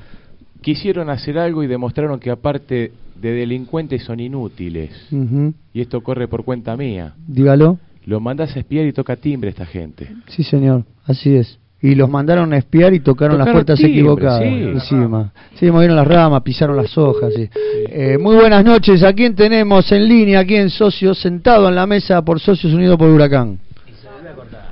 quisieron 0.62 1.10
hacer 1.12 1.38
algo 1.38 1.62
y 1.64 1.68
demostraron 1.68 2.20
que 2.20 2.32
aparte 2.32 2.92
de 3.22 3.32
delincuentes 3.32 4.04
son 4.04 4.20
inútiles. 4.20 4.90
Y 5.72 5.82
esto 5.82 6.02
corre 6.02 6.28
por 6.28 6.44
cuenta 6.44 6.76
mía. 6.76 7.14
Dígalo. 7.28 7.78
Lo 8.06 8.20
mandas 8.20 8.56
a 8.56 8.60
espiar 8.60 8.86
y 8.86 8.94
toca 8.94 9.16
timbre 9.16 9.50
esta 9.50 9.66
gente. 9.66 10.10
Sí, 10.28 10.44
señor. 10.44 10.84
Así 11.06 11.36
es. 11.36 11.60
Y 11.82 11.96
los 11.96 12.10
mandaron 12.10 12.54
a 12.54 12.58
espiar 12.58 12.94
y 12.94 13.02
tocaron, 13.02 13.38
las 13.38 13.50
puertas 13.50 13.78
timbre, 13.78 13.94
equivocadas. 13.94 14.40
sí. 14.42 14.46
Encima. 14.48 15.34
Sí, 15.56 15.70
movieron 15.72 15.98
las 15.98 16.08
ramas, 16.08 16.42
pisaron 16.42 16.78
las 16.78 16.98
hojas. 16.98 17.34
sí. 17.36 17.50
Eh, 17.90 18.18
muy 18.18 18.36
buenas 18.36 18.64
noches. 18.64 19.04
¿A 19.04 19.12
quién 19.14 19.36
tenemos 19.36 19.92
en 19.92 20.08
línea, 20.08 20.40
aquí 20.40 20.56
en 20.56 20.70
Socios, 20.70 21.18
sentado 21.20 21.68
en 21.68 21.76
la 21.76 21.86
mesa 21.86 22.22
por 22.24 22.40
Socios 22.40 22.74
Unidos 22.74 22.98
por 22.98 23.10
Huracán? 23.10 23.60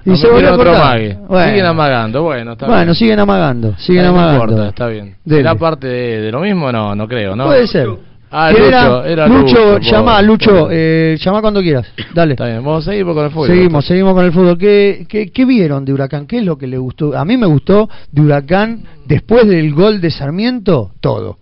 Y 0.06 0.16
se 0.16 0.28
volvió 0.30 0.54
a 0.54 0.58
cortar. 0.58 1.18
Bueno. 1.28 1.50
Siguen 1.50 1.66
amagando, 1.66 2.24
bueno, 2.24 2.54
está 2.54 2.66
Bueno, 2.66 2.84
bien. 2.86 2.96
siguen 2.96 3.20
amagando, 3.20 3.76
siguen 3.78 4.04
no 4.06 4.10
amagando. 4.10 4.44
importa, 4.46 4.70
está 4.70 4.88
bien. 4.88 5.16
¿Será 5.28 5.56
parte 5.56 5.88
de, 5.88 6.22
de 6.22 6.32
lo 6.32 6.40
mismo? 6.40 6.72
No, 6.72 6.96
no 6.96 7.08
creo, 7.08 7.36
¿no? 7.36 7.46
Puede 7.46 7.68
ser. 7.68 7.88
Ah, 8.34 8.50
¿Quién 8.54 8.66
Lucho, 8.66 9.04
era 9.04 9.28
Lucho, 9.28 9.72
por 9.74 9.82
llama. 9.82 10.22
Lucho, 10.22 10.70
eh, 10.72 11.18
llama 11.20 11.42
cuando 11.42 11.62
quieras. 11.62 11.86
Dale. 12.14 12.34
Está 12.34 12.46
bien, 12.46 12.64
vamos 12.64 12.88
a 12.88 12.92
seguir 12.92 13.06
con 13.06 13.26
el 13.26 13.32
fútbol. 13.32 13.48
Seguimos, 13.48 13.86
seguimos 13.86 14.14
con 14.14 14.26
el 14.26 14.32
fútbol. 14.32 14.58
¿Qué, 14.58 15.06
qué, 15.10 15.32
qué 15.32 15.46
vieron 15.46 15.84
de 15.84 15.92
Huracán? 15.92 16.26
¿Qué 16.28 16.38
es 16.38 16.46
lo 16.46 16.58
que 16.58 16.66
le 16.66 16.78
gustó? 16.78 17.18
A 17.18 17.26
mí 17.26 17.36
me 17.36 17.46
gustó 17.46 17.90
de 18.10 18.22
Huracán, 18.22 18.84
después 19.06 19.46
del 19.48 19.74
gol 19.74 20.00
de 20.00 20.12
Sarmiento, 20.12 20.92
todo. 21.02 21.40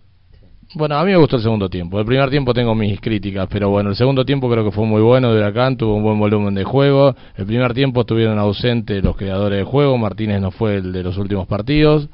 Bueno, 0.76 0.98
a 0.98 1.04
mí 1.04 1.12
me 1.12 1.18
gustó 1.18 1.38
el 1.38 1.42
segundo 1.42 1.68
tiempo. 1.70 2.00
El 2.00 2.06
primer 2.06 2.30
tiempo 2.30 2.54
tengo 2.54 2.76
mis 2.76 3.00
críticas, 3.02 3.48
pero 3.52 3.70
bueno, 3.70 3.90
el 3.90 3.96
segundo 3.96 4.24
tiempo 4.24 4.50
creo 4.50 4.64
que 4.64 4.72
fue 4.72 4.86
muy 4.86 5.02
bueno 5.02 5.32
de 5.32 5.40
Huracán, 5.40 5.78
tuvo 5.78 5.96
un 5.96 6.04
buen 6.04 6.20
volumen 6.20 6.54
de 6.54 6.64
juego. 6.64 7.16
El 7.36 7.46
primer 7.46 7.74
tiempo 7.74 8.02
estuvieron 8.02 8.38
ausentes 8.38 9.04
los 9.04 9.16
creadores 9.16 9.60
de 9.60 9.64
juego, 9.64 9.98
Martínez 9.98 10.42
no 10.42 10.52
fue 10.52 10.78
el 10.78 10.92
de 10.92 11.04
los 11.04 11.18
últimos 11.18 11.48
partidos. 11.48 12.08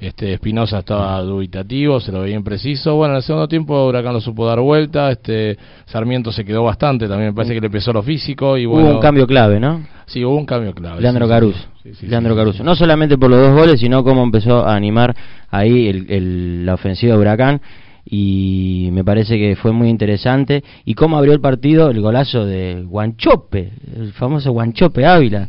Este 0.00 0.32
Espinosa 0.34 0.80
estaba 0.80 1.20
dubitativo, 1.22 2.00
se 2.00 2.10
lo 2.12 2.20
veía 2.20 2.34
impreciso. 2.36 2.96
Bueno, 2.96 3.14
en 3.14 3.16
el 3.18 3.22
segundo 3.22 3.46
tiempo 3.48 3.86
Huracán 3.86 4.12
lo 4.14 4.20
supo 4.20 4.46
dar 4.46 4.60
vuelta, 4.60 5.10
este 5.10 5.56
Sarmiento 5.86 6.32
se 6.32 6.44
quedó 6.44 6.64
bastante, 6.64 7.06
también 7.08 7.30
me 7.30 7.34
parece 7.34 7.54
que 7.54 7.60
le 7.60 7.70
pesó 7.70 7.92
lo 7.92 8.02
físico 8.02 8.56
y 8.58 8.66
bueno. 8.66 8.88
Hubo 8.88 8.94
un 8.96 9.00
cambio 9.00 9.26
clave, 9.26 9.60
¿no? 9.60 9.86
Sí, 10.06 10.24
hubo 10.24 10.36
un 10.36 10.46
cambio 10.46 10.72
clave. 10.74 11.00
Leandro 11.00 11.26
sí, 11.26 11.30
Caruso. 11.30 11.58
sí, 11.82 11.94
sí, 11.94 12.06
Leandro 12.06 12.34
Caruso. 12.36 12.62
No 12.64 12.74
solamente 12.74 13.16
por 13.18 13.30
los 13.30 13.40
dos 13.40 13.54
goles, 13.54 13.80
sino 13.80 14.02
cómo 14.04 14.22
empezó 14.22 14.64
a 14.66 14.74
animar 14.74 15.14
ahí 15.50 15.88
el- 15.88 16.06
el- 16.10 16.66
la 16.66 16.74
ofensiva 16.74 17.14
de 17.14 17.20
Huracán. 17.20 17.60
Y 18.08 18.88
me 18.92 19.02
parece 19.02 19.36
que 19.36 19.56
fue 19.56 19.72
muy 19.72 19.88
interesante. 19.88 20.62
Y 20.84 20.94
cómo 20.94 21.18
abrió 21.18 21.32
el 21.32 21.40
partido 21.40 21.90
el 21.90 22.00
golazo 22.00 22.44
de 22.46 22.84
Guanchope, 22.86 23.72
el 23.96 24.12
famoso 24.12 24.52
Guanchope 24.52 25.04
Ávila, 25.04 25.48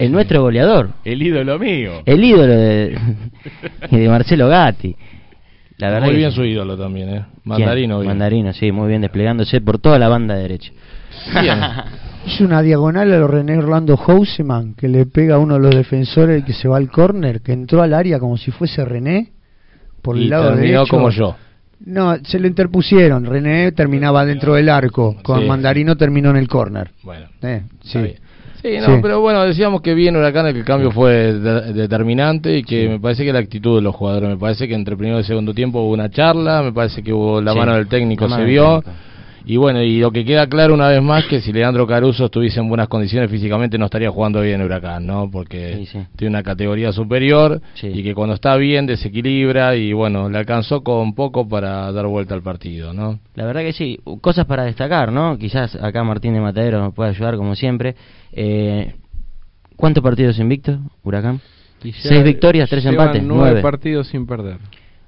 el 0.00 0.12
nuestro 0.12 0.42
goleador, 0.42 0.90
El 1.04 1.22
ídolo 1.22 1.58
mío. 1.58 2.02
el 2.04 2.24
ídolo 2.24 2.46
de, 2.46 2.98
de 3.90 4.08
Marcelo 4.08 4.48
Gatti. 4.48 4.96
La 5.78 5.90
verdad 5.90 6.08
Muy 6.08 6.16
bien 6.16 6.32
su 6.32 6.44
ídolo 6.44 6.76
también, 6.76 7.08
¿eh? 7.08 7.24
Mandarino. 7.44 8.00
bien. 8.00 8.08
Mandarino, 8.08 8.52
sí, 8.52 8.70
muy 8.70 8.88
bien 8.88 9.00
desplegándose 9.00 9.60
por 9.62 9.78
toda 9.78 9.98
la 9.98 10.08
banda 10.08 10.34
derecha. 10.34 10.72
Bien. 11.40 11.58
Hizo 12.26 12.44
una 12.44 12.60
diagonal 12.60 13.10
a 13.12 13.16
lo 13.18 13.26
René 13.28 13.56
Orlando 13.56 13.96
Houseman, 13.96 14.74
que 14.74 14.88
le 14.88 15.06
pega 15.06 15.36
a 15.36 15.38
uno 15.38 15.54
de 15.54 15.60
los 15.60 15.74
defensores 15.74 16.44
que 16.44 16.52
se 16.52 16.68
va 16.68 16.76
al 16.76 16.90
córner, 16.90 17.40
que 17.40 17.52
entró 17.52 17.80
al 17.82 17.94
área 17.94 18.18
como 18.18 18.36
si 18.36 18.50
fuese 18.50 18.84
René, 18.84 19.32
por 20.02 20.18
Y 20.18 20.24
el 20.24 20.30
lado 20.30 20.50
terminó 20.50 20.80
derecho. 20.80 20.90
como 20.90 21.08
yo. 21.10 21.36
No, 21.86 22.14
se 22.24 22.38
lo 22.38 22.46
interpusieron. 22.46 23.24
René 23.24 23.72
terminaba 23.72 24.26
dentro 24.26 24.52
del 24.54 24.68
arco, 24.68 25.16
con 25.22 25.40
Sí. 25.40 25.46
Mandarino 25.46 25.96
terminó 25.96 26.28
en 26.28 26.36
el 26.36 26.46
córner. 26.46 26.90
Bueno. 27.02 27.26
Eh, 27.40 27.62
sí. 27.80 27.98
Está 27.98 28.02
bien. 28.02 28.16
Sí, 28.62 28.76
no, 28.78 28.86
Sí. 28.86 28.92
pero 29.00 29.20
bueno, 29.20 29.42
decíamos 29.44 29.80
que 29.80 29.94
bien 29.94 30.16
Huracán 30.16 30.52
que 30.52 30.58
el 30.58 30.64
cambio 30.64 30.90
fue 30.90 31.32
de- 31.32 31.72
determinante 31.72 32.58
y 32.58 32.62
que 32.62 32.88
me 32.88 33.00
parece 33.00 33.24
que 33.24 33.32
la 33.32 33.38
actitud 33.38 33.76
de 33.76 33.82
los 33.82 33.94
jugadores, 33.94 34.28
me 34.28 34.36
parece 34.36 34.68
que 34.68 34.74
entre 34.74 34.96
primero 34.96 35.18
y 35.20 35.24
segundo 35.24 35.54
tiempo 35.54 35.80
hubo 35.80 35.92
una 35.92 36.10
charla, 36.10 36.62
me 36.62 36.72
parece 36.72 37.02
que 37.02 37.12
hubo 37.12 37.40
la 37.40 37.52
Sí, 37.52 37.58
mano 37.58 37.74
del 37.74 37.86
técnico, 37.88 38.24
la 38.24 38.28
se 38.28 38.34
mano 38.36 38.46
vio. 38.50 38.82
técnico. 38.82 39.00
Y 39.44 39.56
bueno, 39.56 39.82
y 39.82 39.98
lo 39.98 40.10
que 40.10 40.24
queda 40.24 40.46
claro 40.46 40.74
una 40.74 40.88
vez 40.88 41.02
más 41.02 41.24
que 41.26 41.40
si 41.40 41.52
Leandro 41.52 41.86
Caruso 41.86 42.26
estuviese 42.26 42.60
en 42.60 42.68
buenas 42.68 42.88
condiciones 42.88 43.30
físicamente 43.30 43.78
no 43.78 43.86
estaría 43.86 44.10
jugando 44.10 44.40
bien 44.42 44.60
en 44.60 44.66
Huracán, 44.66 45.06
¿no? 45.06 45.30
Porque 45.30 45.76
Sí, 45.78 45.86
sí. 45.86 45.98
tiene 46.16 46.30
una 46.36 46.42
categoría 46.42 46.92
superior 46.92 47.60
Sí. 47.74 47.88
y 47.88 48.02
que 48.02 48.14
cuando 48.14 48.34
está 48.34 48.56
bien 48.56 48.86
desequilibra 48.86 49.76
y 49.76 49.92
bueno, 49.92 50.28
le 50.28 50.38
alcanzó 50.38 50.82
con 50.82 51.14
poco 51.14 51.48
para 51.48 51.90
dar 51.92 52.06
vuelta 52.06 52.34
al 52.34 52.42
partido, 52.42 52.92
¿no? 52.92 53.18
La 53.34 53.44
verdad 53.46 53.62
que 53.62 53.72
sí, 53.72 53.98
cosas 54.20 54.44
para 54.46 54.64
destacar, 54.64 55.10
¿no? 55.12 55.38
Quizás 55.38 55.74
acá 55.76 56.04
Martín 56.04 56.34
de 56.34 56.40
Matadero 56.40 56.78
nos 56.80 56.94
puede 56.94 57.10
ayudar 57.10 57.36
como 57.36 57.54
siempre. 57.54 57.94
Eh, 58.32 58.94
¿Cuántos 59.76 60.02
partidos 60.02 60.38
invictos, 60.38 60.78
Huracán? 61.02 61.40
Y 61.82 61.92
Seis 61.92 62.22
victorias, 62.22 62.68
tres 62.68 62.84
empates, 62.84 63.22
nueve 63.22 63.44
nueve. 63.46 63.62
partidos 63.62 64.08
sin 64.08 64.26
perder. 64.26 64.58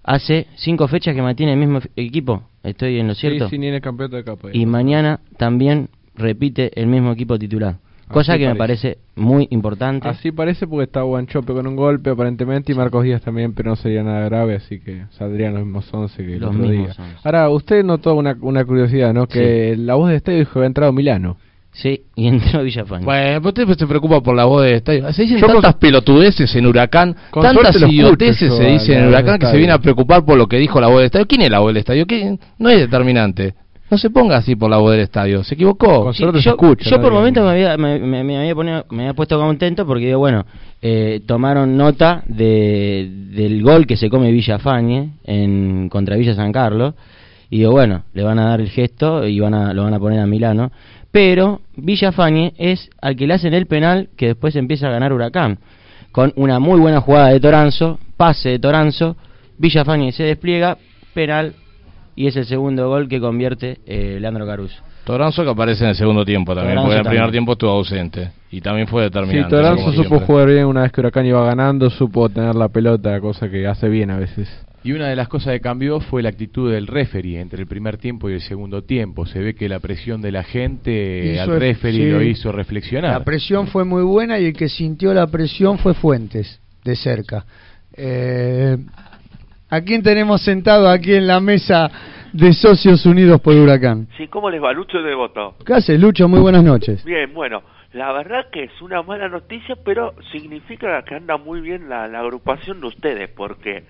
Hace 0.02 0.46
cinco 0.56 0.88
fechas 0.88 1.14
que 1.14 1.20
mantiene 1.20 1.52
el 1.52 1.58
mismo 1.58 1.80
equipo, 1.96 2.42
estoy 2.62 2.98
en 2.98 3.08
lo 3.08 3.14
cierto. 3.14 3.44
Sí, 3.48 3.56
sí, 3.56 3.58
ni 3.58 3.68
en 3.68 3.74
el 3.74 3.80
campeonato 3.80 4.16
de 4.16 4.24
capa. 4.24 4.48
y 4.52 4.66
mañana 4.66 5.20
también 5.36 5.88
repite 6.16 6.70
el 6.80 6.86
mismo 6.86 7.12
equipo 7.12 7.38
titular. 7.38 7.76
Cosa 8.08 8.32
Así 8.34 8.42
que 8.42 8.48
me 8.48 8.56
parece. 8.56 8.98
muy 9.16 9.48
importante. 9.50 10.06
Así 10.06 10.32
parece 10.32 10.66
porque 10.66 10.84
está 10.84 11.00
Guanchope 11.00 11.54
con 11.54 11.66
un 11.66 11.76
golpe 11.76 12.10
aparentemente 12.10 12.70
y 12.72 12.74
Marcos 12.74 13.04
Díaz 13.04 13.22
también, 13.22 13.54
pero 13.54 13.70
no 13.70 13.76
sería 13.76 14.02
nada 14.02 14.26
grave, 14.26 14.56
así 14.56 14.80
que 14.80 15.04
saldrían 15.12 15.54
los 15.54 15.64
mismos 15.64 15.88
11 15.92 16.16
que 16.22 16.34
el 16.34 16.40
Los 16.40 16.50
otro 16.54 16.68
mismos 16.68 16.94
día. 16.96 17.04
11. 17.06 17.16
Ahora, 17.24 17.48
usted 17.48 17.82
notó 17.84 18.14
una, 18.14 18.36
una 18.42 18.66
curiosidad, 18.66 19.14
¿no? 19.14 19.26
Que 19.26 19.76
la 19.78 19.94
voz 19.94 20.10
de 20.10 20.16
estadio 20.16 20.40
dijo 20.40 20.52
que 20.52 20.58
había 20.58 20.66
entrado 20.66 20.92
Milano. 20.92 21.38
Sí, 21.72 22.02
y 22.16 22.26
entró 22.28 22.62
Villafañe. 22.62 23.04
Bueno, 23.04 23.40
pero 23.42 23.64
usted 23.64 23.78
se 23.78 23.86
preocupa 23.86 24.20
por 24.20 24.36
la 24.36 24.44
voz 24.44 24.62
de 24.62 24.74
estadio. 24.74 25.10
Se 25.12 25.22
dicen 25.22 25.38
Yo 25.38 25.46
con- 25.46 25.54
tantas 25.56 25.74
pelotudeces 25.76 26.54
en 26.54 26.66
Huracán, 26.66 27.16
Con 27.30 27.42
tantas 27.42 27.76
idioteces 27.82 28.42
escucho 28.42 28.62
se 28.62 28.68
dicen 28.68 28.98
en 29.00 29.08
Huracán 29.08 29.38
que 29.38 29.46
se 29.46 29.56
viene 29.56 29.72
a 29.72 29.78
preocupar 29.78 30.24
por 30.24 30.36
lo 30.36 30.46
que 30.46 30.58
dijo 30.58 30.80
la 30.80 30.88
voz 30.88 30.98
del 30.98 31.06
estadio. 31.06 31.26
¿Quién 31.26 31.42
es 31.42 31.50
la 31.50 31.60
voz 31.60 31.68
del 31.68 31.78
estadio? 31.78 32.06
¿Quién? 32.06 32.38
No 32.58 32.68
es 32.68 32.78
determinante. 32.78 33.54
No 33.90 33.98
se 33.98 34.08
ponga 34.10 34.36
así 34.38 34.54
por 34.56 34.70
la 34.70 34.78
voz 34.78 34.92
del 34.92 35.00
estadio. 35.00 35.44
Se 35.44 35.54
equivocó. 35.54 36.04
Con 36.04 36.14
Sí, 36.14 36.24
se 36.24 36.40
yo, 36.40 36.50
escucha, 36.50 36.88
yo 36.90 36.96
¿no? 36.96 37.02
por 37.02 37.12
momentos 37.12 37.44
me 37.44 37.50
había, 37.50 37.76
me, 37.76 37.98
me- 37.98 38.24
me 38.24 38.38
había, 38.38 38.54
ponido- 38.54 38.86
me 38.90 39.02
había 39.04 39.14
puesto 39.14 39.38
contento 39.38 39.86
porque 39.86 40.06
digo, 40.06 40.18
bueno, 40.18 40.44
eh, 40.82 41.20
tomaron 41.26 41.76
nota 41.76 42.22
de, 42.26 43.10
del 43.34 43.62
gol 43.62 43.86
que 43.86 43.96
se 43.96 44.08
come 44.10 44.30
Villafañe 44.30 45.10
en, 45.24 45.88
contra 45.90 46.16
Villa 46.16 46.34
San 46.34 46.52
Carlos 46.52 46.94
y 47.50 47.58
digo, 47.58 47.72
bueno, 47.72 48.04
le 48.14 48.22
van 48.22 48.38
a 48.38 48.46
dar 48.46 48.60
el 48.62 48.68
gesto 48.70 49.26
y 49.26 49.38
van 49.40 49.52
a, 49.54 49.74
lo 49.74 49.84
van 49.84 49.92
a 49.94 49.98
poner 49.98 50.20
a 50.20 50.26
Milano. 50.26 50.70
Pero 51.12 51.60
Villafañe 51.76 52.54
es 52.56 52.88
al 53.00 53.16
que 53.16 53.26
le 53.26 53.34
hacen 53.34 53.52
el 53.54 53.66
penal 53.66 54.08
que 54.16 54.28
después 54.28 54.56
empieza 54.56 54.88
a 54.88 54.90
ganar 54.90 55.12
Huracán. 55.12 55.58
Con 56.10 56.32
una 56.36 56.58
muy 56.58 56.80
buena 56.80 57.00
jugada 57.00 57.28
de 57.28 57.40
Toranzo, 57.40 57.98
pase 58.16 58.50
de 58.50 58.58
Toranzo, 58.58 59.16
Villafañe 59.58 60.12
se 60.12 60.24
despliega, 60.24 60.76
penal 61.14 61.54
y 62.16 62.26
es 62.26 62.36
el 62.36 62.46
segundo 62.46 62.88
gol 62.88 63.08
que 63.08 63.20
convierte 63.20 63.78
eh, 63.86 64.18
Leandro 64.20 64.46
Caruso. 64.46 64.82
Toranzo 65.04 65.42
que 65.44 65.50
aparece 65.50 65.84
en 65.84 65.90
el 65.90 65.96
segundo 65.96 66.24
tiempo 66.24 66.54
también, 66.54 66.76
Toranzo 66.76 66.86
porque 66.88 67.00
en 67.00 67.06
el 67.06 67.10
primer 67.12 67.30
tiempo 67.30 67.52
estuvo 67.52 67.70
ausente. 67.70 68.30
Y 68.50 68.60
también 68.60 68.86
fue 68.86 69.02
Sí, 69.02 69.10
determinante. 69.10 69.50
Toranzo 69.50 69.84
como 69.84 69.92
supo 69.92 70.08
siempre. 70.08 70.26
jugar 70.26 70.48
bien 70.48 70.66
una 70.66 70.82
vez 70.82 70.92
que 70.92 71.00
Huracán 71.00 71.26
iba 71.26 71.44
ganando, 71.44 71.90
supo 71.90 72.28
tener 72.28 72.54
la 72.54 72.68
pelota, 72.68 73.20
cosa 73.20 73.50
que 73.50 73.66
hace 73.66 73.88
bien 73.88 74.10
a 74.10 74.18
veces. 74.18 74.48
Y 74.84 74.92
una 74.92 75.08
de 75.08 75.14
las 75.16 75.28
cosas 75.28 75.52
que 75.52 75.60
cambió 75.60 76.00
fue 76.00 76.22
la 76.22 76.30
actitud 76.30 76.72
del 76.72 76.88
referee 76.88 77.40
entre 77.40 77.60
el 77.60 77.68
primer 77.68 77.98
tiempo 77.98 78.28
y 78.28 78.34
el 78.34 78.40
segundo 78.40 78.82
tiempo. 78.82 79.26
Se 79.26 79.38
ve 79.38 79.54
que 79.54 79.68
la 79.68 79.78
presión 79.78 80.20
de 80.20 80.32
la 80.32 80.42
gente 80.42 81.34
Hizo 81.34 81.42
al 81.52 81.60
referee 81.60 82.06
sí. 82.06 82.10
lo 82.10 82.22
hizo 82.22 82.50
reflexionar. 82.52 83.12
La 83.12 83.24
presión 83.24 83.68
fue 83.68 83.84
muy 83.84 84.02
buena 84.02 84.40
y 84.40 84.46
el 84.46 84.52
que 84.52 84.68
sintió 84.68 85.14
la 85.14 85.28
presión 85.28 85.78
fue 85.78 85.94
Fuentes, 85.94 86.60
de 86.84 86.96
cerca. 86.96 87.44
Eh, 87.96 88.76
¿A 89.70 89.80
quién 89.82 90.02
tenemos 90.02 90.42
sentado 90.42 90.88
aquí 90.88 91.14
en 91.14 91.26
la 91.26 91.40
mesa 91.40 91.88
de 92.32 92.52
Socios 92.52 93.06
Unidos 93.06 93.40
por 93.40 93.54
Huracán? 93.54 94.08
Sí, 94.16 94.26
¿cómo 94.26 94.50
les 94.50 94.60
va? 94.62 94.72
Lucho 94.72 94.98
de 94.98 95.14
Voto. 95.14 95.54
¿Qué 95.64 95.74
haces, 95.74 96.00
Lucho? 96.00 96.28
Muy 96.28 96.40
buenas 96.40 96.64
noches. 96.64 97.04
Bien, 97.04 97.32
bueno, 97.32 97.62
la 97.92 98.12
verdad 98.12 98.46
que 98.50 98.64
es 98.64 98.82
una 98.82 99.02
mala 99.02 99.28
noticia, 99.28 99.76
pero 99.84 100.14
significa 100.32 101.02
que 101.04 101.14
anda 101.14 101.36
muy 101.36 101.60
bien 101.60 101.88
la, 101.88 102.08
la 102.08 102.20
agrupación 102.20 102.80
de 102.80 102.88
ustedes, 102.88 103.30
porque 103.30 103.84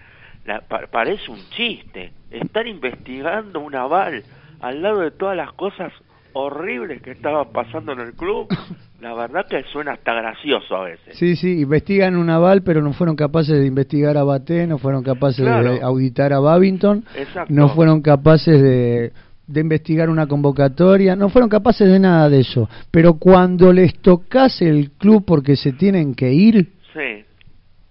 la- 0.45 0.61
pa- 0.61 0.86
parece 0.90 1.30
un 1.30 1.38
chiste. 1.51 2.12
Estar 2.30 2.66
investigando 2.66 3.61
un 3.61 3.74
aval 3.74 4.22
al 4.61 4.82
lado 4.82 5.01
de 5.01 5.11
todas 5.11 5.36
las 5.36 5.53
cosas 5.53 5.93
horribles 6.34 7.03
que 7.03 7.11
estaban 7.11 7.53
pasando 7.53 7.93
en 7.93 8.01
el 8.01 8.14
club, 8.14 8.49
la 9.03 9.12
verdad 9.14 9.47
que 9.47 9.62
suena 9.64 9.93
hasta 9.93 10.14
gracioso 10.14 10.76
a 10.76 10.84
veces. 10.84 11.16
Sí, 11.18 11.36
sí, 11.36 11.61
investigan 11.61 12.16
un 12.16 12.30
aval, 12.30 12.62
pero 12.62 12.80
no 12.80 12.95
fueron 12.95 13.16
capaces 13.16 13.59
de 13.59 13.66
investigar 13.66 14.16
a 14.16 14.24
Baté, 14.24 14.66
no 14.66 14.78
fueron 14.78 15.03
capaces 15.03 15.45
Claro. 15.45 15.74
de 15.74 15.82
auditar 15.82 16.32
a 16.32 16.38
Babington, 16.40 17.05
Exacto. 17.16 17.53
no 17.53 17.68
fueron 17.70 18.01
capaces 18.03 18.61
de 18.62 19.12
de 19.45 19.61
investigar 19.61 20.09
una 20.09 20.26
convocatoria, 20.28 21.14
no 21.16 21.28
fueron 21.28 21.51
capaces 21.51 21.86
de 21.86 21.99
nada 21.99 22.30
de 22.30 22.40
eso. 22.40 22.70
Pero 22.90 23.14
cuando 23.14 23.70
les 23.72 23.99
tocase 23.99 24.66
el 24.66 24.93
club 24.93 25.24
porque 25.26 25.57
se 25.57 25.72
tienen 25.72 26.14
que 26.14 26.32
ir, 26.32 26.72
Sí, 26.95 27.24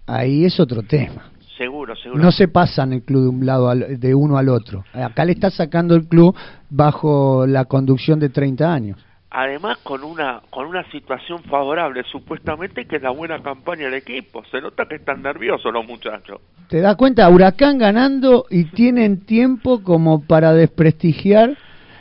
ahí 0.06 0.44
es 0.44 0.58
otro 0.58 0.82
tema. 0.82 1.30
Seguro, 1.62 1.94
seguro. 1.96 2.22
No 2.22 2.32
se 2.32 2.48
pasan 2.48 2.92
el 2.92 3.02
club 3.02 3.22
de 3.22 3.28
un 3.28 3.46
lado 3.46 3.68
al- 3.70 3.98
de 4.00 4.14
uno 4.14 4.36
al 4.38 4.48
otro. 4.48 4.84
Acá 4.92 5.24
le 5.24 5.32
está 5.32 5.50
sacando 5.50 5.94
el 5.94 6.06
club 6.08 6.34
bajo 6.70 7.46
la 7.46 7.64
conducción 7.66 8.18
de 8.18 8.28
30 8.28 8.72
años. 8.72 8.98
Además 9.34 9.78
con 9.82 10.04
una 10.04 10.42
con 10.50 10.66
una 10.66 10.84
situación 10.90 11.42
favorable 11.44 12.02
supuestamente 12.10 12.84
que 12.84 12.96
es 12.96 13.02
la 13.02 13.10
buena 13.12 13.42
campaña 13.42 13.84
del 13.86 13.94
equipo. 13.94 14.42
Se 14.50 14.60
nota 14.60 14.84
que 14.86 14.96
están 14.96 15.22
nerviosos 15.22 15.72
los 15.72 15.86
muchachos. 15.86 16.38
¿Te 16.68 16.80
das 16.82 16.96
cuenta? 16.96 17.28
Huracán 17.30 17.78
ganando 17.78 18.44
y 18.50 18.64
tienen 18.64 19.24
tiempo 19.24 19.82
como 19.82 20.22
para 20.26 20.52
desprestigiar 20.52 21.56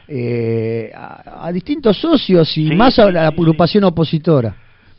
eh, 0.09 0.91
a, 0.93 1.45
a 1.47 1.51
distintos 1.53 1.97
socios 2.01 2.49
y 2.57 2.67
Sí, 2.69 2.75
más 2.75 2.99
a 2.99 3.09
la 3.11 3.27
agrupación 3.27 3.85
opositora. 3.85 4.53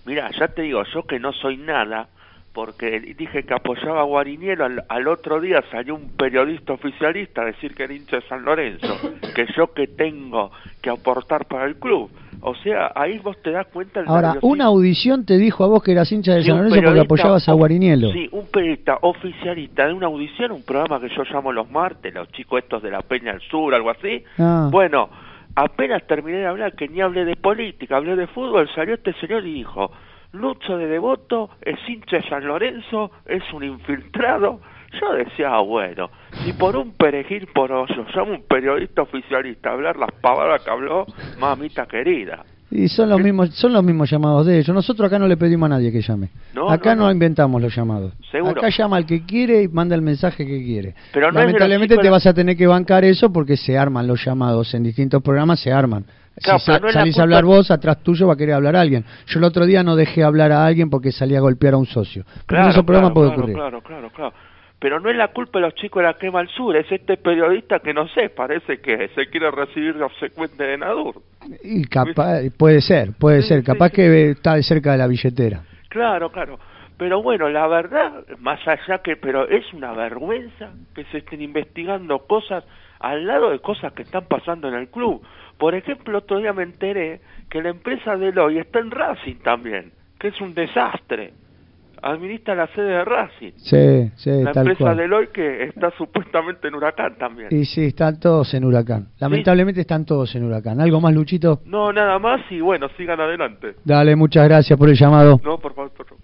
Mira, 0.06 0.30
ya 0.38 0.48
te 0.48 0.62
digo, 0.62 0.82
yo 0.94 1.02
que 1.06 1.18
no 1.20 1.32
soy 1.32 1.58
nada, 1.58 2.08
porque 2.52 3.00
dije 3.00 3.44
que 3.44 3.54
apoyaba 3.54 4.00
a 4.00 4.04
Guariniero, 4.04 4.64
al, 4.64 4.84
al 4.88 5.08
otro 5.08 5.40
día 5.40 5.62
salió 5.70 5.94
un 5.94 6.10
periodista 6.10 6.74
oficialista 6.74 7.42
a 7.42 7.46
decir 7.46 7.74
que 7.74 7.84
era 7.84 7.94
hincha 7.94 8.16
de 8.16 8.22
San 8.28 8.44
Lorenzo, 8.44 8.94
que 9.34 9.46
yo 9.56 9.72
que 9.72 9.86
tengo 9.86 10.50
que 10.80 10.90
aportar 10.90 11.46
para 11.46 11.64
el 11.64 11.76
club. 11.76 12.10
O 12.44 12.54
sea, 12.56 12.90
ahí 12.94 13.18
vos 13.20 13.40
te 13.40 13.52
das 13.52 13.66
cuenta 13.68 14.00
del 14.00 14.08
Ahora, 14.08 14.34
una 14.42 14.64
audición 14.64 15.24
te 15.24 15.38
dijo 15.38 15.64
a 15.64 15.68
vos 15.68 15.82
que 15.82 15.92
eras 15.92 16.10
hincha 16.10 16.34
de 16.34 16.42
Sí, 16.42 16.48
San 16.48 16.58
Lorenzo 16.58 16.82
porque 16.82 17.00
apoyabas 17.00 17.48
a 17.48 17.52
Guarinielo. 17.52 18.12
Sí, 18.12 18.28
un 18.32 18.46
periodista 18.48 18.98
oficialista 19.00 19.86
de 19.86 19.92
una 19.92 20.08
audición, 20.08 20.50
un 20.50 20.64
programa 20.64 21.00
que 21.00 21.08
yo 21.08 21.22
llamo 21.22 21.52
los 21.52 21.70
martes, 21.70 22.12
los 22.12 22.28
chicos 22.32 22.62
estos 22.64 22.82
de 22.82 22.90
la 22.90 23.00
Peña 23.02 23.32
del 23.32 23.40
Sur, 23.42 23.74
algo 23.74 23.90
así. 23.90 24.24
Ah. 24.38 24.68
Bueno, 24.72 25.08
apenas 25.54 26.04
terminé 26.06 26.38
de 26.38 26.46
hablar, 26.46 26.74
que 26.74 26.88
ni 26.88 27.00
hablé 27.00 27.24
de 27.24 27.36
política, 27.36 27.96
hablé 27.96 28.16
de 28.16 28.26
fútbol, 28.26 28.68
salió 28.74 28.94
este 28.94 29.12
señor 29.14 29.46
y 29.46 29.54
dijo, 29.54 29.92
Lucho 30.32 30.78
de 30.78 30.86
Devoto 30.86 31.50
es 31.60 31.78
hincha 31.86 32.16
de 32.16 32.28
San 32.28 32.46
Lorenzo, 32.46 33.10
es 33.26 33.42
un 33.52 33.64
infiltrado. 33.64 34.60
Yo 35.00 35.12
decía, 35.14 35.54
ah, 35.54 35.60
bueno, 35.60 36.10
si 36.44 36.52
por 36.52 36.76
un 36.76 36.92
perejil 36.92 37.46
porollo 37.54 38.06
llama 38.14 38.32
un 38.32 38.42
periodista 38.42 39.02
oficialista 39.02 39.70
a 39.70 39.72
hablar 39.72 39.96
las 39.96 40.10
pavadas 40.20 40.62
que 40.62 40.70
habló, 40.70 41.06
mamita 41.38 41.86
querida. 41.86 42.44
Y 42.70 42.88
son 42.88 43.10
los 43.10 43.20
mismos 43.20 43.50
son 43.50 43.74
los 43.74 43.84
mismos 43.84 44.10
llamados 44.10 44.46
de 44.46 44.58
ellos. 44.58 44.74
Nosotros 44.74 45.06
acá 45.06 45.18
no 45.18 45.28
le 45.28 45.36
pedimos 45.36 45.66
a 45.66 45.74
nadie 45.74 45.92
que 45.92 46.00
llame. 46.00 46.30
No, 46.54 46.70
acá 46.70 46.94
no, 46.94 47.02
no, 47.02 47.06
no. 47.08 47.12
inventamos 47.12 47.60
los 47.60 47.74
llamados. 47.74 48.14
Seguro. 48.30 48.52
Acá 48.52 48.70
llama 48.70 48.96
al 48.96 49.04
que 49.04 49.26
quiere 49.26 49.62
y 49.62 49.68
manda 49.68 49.94
el 49.94 50.00
mensaje 50.00 50.46
que 50.46 50.64
quiere. 50.64 50.94
Pero 51.12 51.30
Lamentablemente 51.30 51.98
te 51.98 52.08
vas 52.08 52.26
a 52.26 52.32
tener 52.32 52.56
que 52.56 52.66
bancar 52.66 53.04
eso 53.04 53.30
porque 53.30 53.58
se 53.58 53.76
arman 53.76 54.06
los 54.06 54.24
llamados 54.24 54.72
en 54.72 54.84
distintos 54.84 55.22
programas, 55.22 55.60
se 55.60 55.70
arman. 55.70 56.06
Claro, 56.42 56.58
si 56.58 56.70
no 56.72 56.90
salís 56.90 57.18
a 57.18 57.22
hablar 57.22 57.44
vos, 57.44 57.70
atrás 57.70 58.02
tuyo 58.02 58.26
va 58.26 58.34
a 58.34 58.36
querer 58.36 58.54
hablar 58.54 58.76
alguien. 58.76 59.04
Yo 59.26 59.38
el 59.38 59.44
otro 59.44 59.66
día 59.66 59.82
no 59.82 59.96
dejé 59.96 60.22
hablar 60.24 60.52
a 60.52 60.64
alguien 60.64 60.90
porque 60.90 61.12
salía 61.12 61.38
a 61.38 61.40
golpear 61.40 61.74
a 61.74 61.76
un 61.76 61.86
socio. 61.86 62.24
Claro, 62.46 62.70
esos 62.70 62.84
claro, 62.84 63.12
puede 63.12 63.28
ocurrir. 63.28 63.54
claro, 63.54 63.80
claro, 63.82 64.10
claro. 64.10 64.32
Pero 64.78 64.98
no 64.98 65.10
es 65.10 65.16
la 65.16 65.28
culpa 65.28 65.60
de 65.60 65.66
los 65.66 65.74
chicos 65.76 66.02
de 66.02 66.08
la 66.08 66.14
Quema 66.14 66.40
al 66.40 66.48
Sur, 66.48 66.74
es 66.76 66.90
este 66.90 67.16
periodista 67.16 67.78
que 67.78 67.94
no 67.94 68.08
sé, 68.08 68.30
parece 68.30 68.80
que 68.80 69.10
se 69.14 69.28
quiere 69.28 69.48
recibir 69.52 69.94
de 69.94 70.02
obsecuente 70.02 70.64
de 70.64 70.76
Nadur. 70.76 71.22
Y 71.62 71.84
capaz, 71.84 72.40
puede 72.58 72.80
ser, 72.80 73.12
puede 73.12 73.42
ser. 73.42 73.62
Capaz 73.62 73.90
que 73.90 74.30
está 74.30 74.56
de 74.56 74.64
cerca 74.64 74.90
de 74.90 74.98
la 74.98 75.06
billetera. 75.06 75.62
Claro, 75.88 76.32
claro. 76.32 76.58
Pero 76.96 77.22
bueno, 77.22 77.48
la 77.48 77.68
verdad, 77.68 78.24
más 78.40 78.60
allá 78.66 78.98
que, 78.98 79.16
pero 79.16 79.48
es 79.48 79.72
una 79.72 79.92
vergüenza 79.92 80.72
que 80.94 81.04
se 81.06 81.18
estén 81.18 81.42
investigando 81.42 82.18
cosas 82.26 82.64
al 83.02 83.26
lado 83.26 83.50
de 83.50 83.58
cosas 83.58 83.92
que 83.92 84.02
están 84.02 84.24
pasando 84.26 84.68
en 84.68 84.74
el 84.74 84.88
club. 84.88 85.22
Por 85.58 85.74
ejemplo, 85.74 86.18
otro 86.18 86.38
día 86.38 86.52
me 86.52 86.62
enteré 86.62 87.20
que 87.50 87.60
la 87.60 87.70
empresa 87.70 88.16
Deloy 88.16 88.58
está 88.58 88.78
en 88.78 88.90
Racing 88.90 89.36
también, 89.42 89.92
que 90.18 90.28
es 90.28 90.40
un 90.40 90.54
desastre. 90.54 91.34
Administra 92.04 92.54
la 92.56 92.66
sede 92.68 92.90
de 92.90 93.04
Racing. 93.04 93.52
Sí, 93.56 94.10
sí, 94.16 94.30
la 94.42 94.52
tal 94.52 94.66
empresa 94.66 94.84
cual. 94.84 94.96
Deloy 94.96 95.28
que 95.28 95.64
está 95.64 95.90
supuestamente 95.96 96.66
en 96.66 96.74
Huracán 96.74 97.16
también. 97.16 97.48
Y 97.50 97.64
sí, 97.64 97.84
están 97.86 98.18
todos 98.18 98.52
en 98.54 98.64
huracán. 98.64 99.08
Lamentablemente 99.20 99.82
están 99.82 100.04
todos 100.04 100.34
en 100.34 100.44
huracán. 100.44 100.80
¿Algo 100.80 101.00
más, 101.00 101.14
Luchito? 101.14 101.60
No, 101.64 101.92
nada 101.92 102.18
más 102.18 102.40
y 102.50 102.60
bueno, 102.60 102.88
sigan 102.96 103.20
adelante. 103.20 103.74
Dale, 103.84 104.16
muchas 104.16 104.48
gracias 104.48 104.76
por 104.76 104.88
el 104.88 104.96
llamado. 104.96 105.40
No, 105.44 105.58
por 105.58 105.74
favor, 105.74 105.92
por 105.92 106.06
favor. 106.06 106.22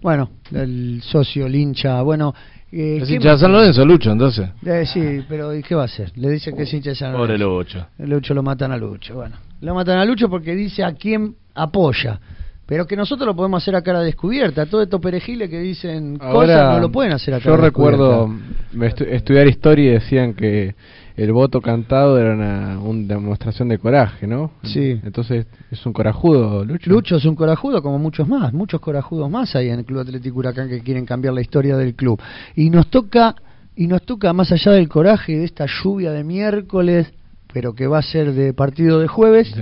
Bueno, 0.00 0.30
el 0.52 1.00
socio, 1.02 1.46
el 1.46 1.54
hincha, 1.54 2.02
bueno... 2.02 2.32
Eh, 2.76 2.98
Es 3.02 3.08
¿qué 3.08 3.14
hincha 3.14 3.32
de? 3.32 3.38
San 3.38 3.52
Lorenzo, 3.52 3.84
Lucho, 3.84 4.10
entonces. 4.10 4.48
Eh, 4.66 4.84
sí, 4.84 5.24
pero 5.28 5.54
¿y 5.54 5.62
qué 5.62 5.74
va 5.76 5.82
a 5.82 5.84
hacer? 5.84 6.10
Le 6.16 6.28
dice 6.30 6.52
que 6.52 6.62
es 6.64 6.74
hincha 6.74 6.90
de 6.90 6.96
San 6.96 7.12
Pobre 7.12 7.38
Lorenzo. 7.38 7.78
Lucho. 7.78 7.86
El 7.98 8.10
Lucho 8.10 8.34
lo 8.34 8.42
matan 8.42 8.72
a 8.72 8.76
Lucho, 8.76 9.14
bueno. 9.14 9.36
Lo 9.60 9.74
matan 9.74 9.98
a 9.98 10.04
Lucho 10.04 10.28
porque 10.28 10.54
dice 10.56 10.82
a 10.82 10.92
quién 10.94 11.36
apoya. 11.54 12.18
Pero 12.66 12.86
que 12.86 12.96
nosotros 12.96 13.26
lo 13.26 13.36
podemos 13.36 13.62
hacer 13.62 13.76
a 13.76 13.82
cara 13.82 14.00
descubierta. 14.00 14.64
Todos 14.66 14.84
estos 14.84 14.98
perejiles 15.00 15.50
que 15.50 15.60
dicen 15.60 16.16
cosas 16.16 16.74
no 16.74 16.80
lo 16.80 16.90
pueden 16.90 17.12
hacer 17.12 17.34
a 17.34 17.38
cara 17.38 17.56
Yo 17.56 17.62
recuerdo 17.62 18.26
descubierta. 18.72 19.04
estu- 19.04 19.08
estudiar 19.08 19.46
historia 19.48 19.90
y 19.90 19.92
decían 19.94 20.32
que 20.34 20.74
el 21.16 21.32
voto 21.32 21.60
cantado 21.60 22.18
era 22.18 22.34
una, 22.34 22.78
una 22.80 23.14
demostración 23.14 23.68
de 23.68 23.78
coraje, 23.78 24.26
¿no? 24.26 24.50
Sí. 24.64 25.00
Entonces, 25.04 25.46
¿es 25.70 25.86
un 25.86 25.92
corajudo, 25.92 26.64
Lucho? 26.64 26.90
Lucho 26.90 27.16
es 27.16 27.24
un 27.24 27.36
corajudo 27.36 27.82
como 27.82 27.98
muchos 27.98 28.26
más, 28.26 28.52
muchos 28.52 28.80
corajudos 28.80 29.30
más 29.30 29.54
hay 29.54 29.68
en 29.68 29.80
el 29.80 29.84
Club 29.84 30.00
Atlético 30.00 30.38
Huracán 30.38 30.68
que 30.68 30.80
quieren 30.80 31.06
cambiar 31.06 31.34
la 31.34 31.40
historia 31.40 31.76
del 31.76 31.94
club. 31.94 32.20
Y 32.56 32.70
nos 32.70 32.88
toca, 32.88 33.36
y 33.76 33.86
nos 33.86 34.02
toca 34.02 34.32
más 34.32 34.50
allá 34.50 34.72
del 34.72 34.88
coraje 34.88 35.36
de 35.36 35.44
esta 35.44 35.66
lluvia 35.66 36.10
de 36.10 36.24
miércoles, 36.24 37.12
pero 37.52 37.74
que 37.74 37.86
va 37.86 37.98
a 37.98 38.02
ser 38.02 38.32
de 38.32 38.52
partido 38.52 38.98
de 38.98 39.06
jueves. 39.06 39.54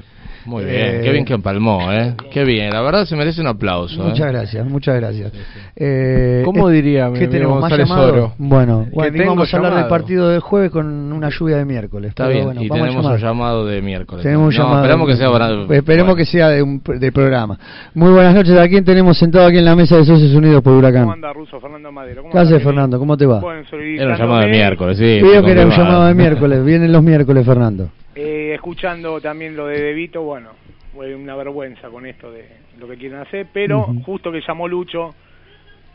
Muy 0.45 0.65
bien, 0.65 0.77
Eh, 0.97 1.01
qué 1.05 1.13
bien 1.13 1.25
que 1.25 1.35
empalmó, 1.35 1.93
¿eh? 1.93 2.15
Qué 2.33 2.45
bien, 2.45 2.71
la 2.71 2.81
verdad 2.83 3.05
se 3.05 3.15
merece 3.17 3.41
un 3.41 3.47
aplauso. 3.47 4.03
Muchas 4.03 4.27
¿eh? 4.27 4.33
gracias, 4.33 4.67
muchas 4.67 4.97
gracias. 4.97 5.33
Eh, 5.77 6.43
¿Cómo 6.45 6.69
diría 6.69 7.09
mi 7.09 7.19
¿Qué 7.19 7.29
tenemos 7.29 7.61
más? 7.61 7.73
Oro? 7.91 8.35
Bueno, 8.39 8.87
bueno 8.93 9.13
tengo 9.17 9.31
vamos 9.31 9.53
a 9.53 9.57
hablar 9.57 9.73
del 9.73 9.83
llamado. 9.83 9.89
partido 9.89 10.29
del 10.31 10.41
jueves 10.41 10.71
con 10.71 10.87
una 11.13 11.29
lluvia 11.31 11.57
de 11.59 11.65
miércoles. 11.65 12.11
Está 12.11 12.25
pero 12.25 12.35
bien, 12.35 12.45
bueno, 12.47 12.63
y 12.63 12.69
vamos 12.69 12.83
a 12.83 12.87
tenemos 12.87 13.05
llamar. 13.05 13.19
un 13.19 13.23
llamado 13.27 13.67
de 13.67 13.83
miércoles. 13.83 14.23
Tenemos 14.25 14.49
un 14.49 14.55
No, 14.55 14.63
llamado. 14.65 14.83
Esperamos 14.83 15.09
que 15.09 15.17
sea 15.17 15.31
para- 15.31 15.75
Esperemos 15.77 16.17
que 16.17 16.25
sea 16.27 16.49
de 16.49 16.63
un 16.63 16.83
de 16.85 17.13
programa. 17.13 17.59
Muy 17.95 18.11
buenas 18.13 18.35
noches. 18.35 18.57
¿A 18.59 18.69
quién 18.69 18.85
tenemos 18.85 19.17
sentado 19.19 19.47
aquí 19.47 19.59
en 19.59 19.65
la 19.65 19.77
mesa 19.77 19.97
de 19.97 20.05
Socios 20.05 20.35
Unidos 20.35 20.63
por 20.63 20.73
Huracán? 20.75 21.03
¿Cómo 21.03 21.13
anda, 21.13 21.33
Ruso? 21.33 21.61
Fernando 21.61 21.93
Madero. 21.93 22.23
¿Cómo 22.23 22.33
¿Qué 22.33 22.39
haces, 22.39 22.63
Fernando? 22.63 22.99
¿Cómo 22.99 23.17
te 23.17 23.27
va? 23.27 23.41
Bueno, 23.41 23.63
Era 23.73 24.13
un 24.13 24.19
llamado 24.19 24.41
de 24.41 24.49
miércoles, 24.49 24.99
sí. 24.99 25.21
Veo 25.23 25.43
que 25.45 25.53
era 25.53 25.65
un 25.65 25.71
llamado 25.71 26.07
de 26.07 26.15
miércoles. 26.15 26.65
Vienen 26.65 26.93
los 26.93 27.03
miércoles, 27.03 27.47
Fernando. 27.47 27.89
Eh, 28.15 28.53
escuchando 28.55 29.21
también 29.21 29.57
lo 29.57 29.67
de 29.67 29.81
Debito, 29.81 30.23
bueno, 30.23 30.51
fue 30.95 31.15
una 31.15 31.35
vergüenza 31.35 31.89
con 31.89 32.07
esto 32.07 32.31
de 32.31 32.47
lo 32.79 32.87
que 32.87 32.97
quieren 32.97 33.19
hacer, 33.19 33.47
pero 33.53 33.87
justo 34.05 34.31
que 34.31 34.43
llamó 34.47 34.69
Lucho, 34.69 35.15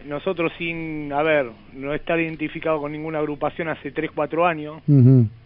nosotros 0.07 0.51
sin, 0.57 1.11
a 1.13 1.21
ver, 1.21 1.47
no 1.73 1.93
estar 1.93 2.19
identificado 2.19 2.79
con 2.79 2.91
ninguna 2.91 3.19
agrupación 3.19 3.69
hace 3.69 3.91
3, 3.91 4.11
4 4.13 4.45
años, 4.45 4.81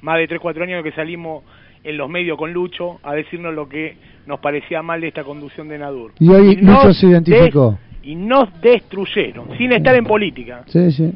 más 0.01 0.17
de 0.17 0.27
3, 0.27 0.39
4 0.39 0.63
años 0.63 0.83
que 0.83 0.91
salimos 0.91 1.43
en 1.83 1.97
los 1.97 2.09
medios 2.09 2.37
con 2.37 2.53
Lucho 2.53 2.99
a 3.03 3.13
decirnos 3.15 3.53
lo 3.53 3.67
que 3.67 3.97
nos 4.27 4.39
parecía 4.39 4.81
mal 4.81 5.01
de 5.01 5.07
esta 5.07 5.23
conducción 5.23 5.67
de 5.67 5.79
Nadur. 5.79 6.13
Y 6.19 6.29
hoy 6.29 6.55
nos 6.57 6.85
Lucho 6.85 6.93
se 6.93 7.07
identificó. 7.07 7.77
y 8.03 8.15
nos 8.15 8.61
destruyeron, 8.61 9.57
sin 9.57 9.73
estar 9.73 9.95
en 9.95 10.05
política. 10.05 10.63
Sí, 10.67 10.91
sí. 10.91 11.11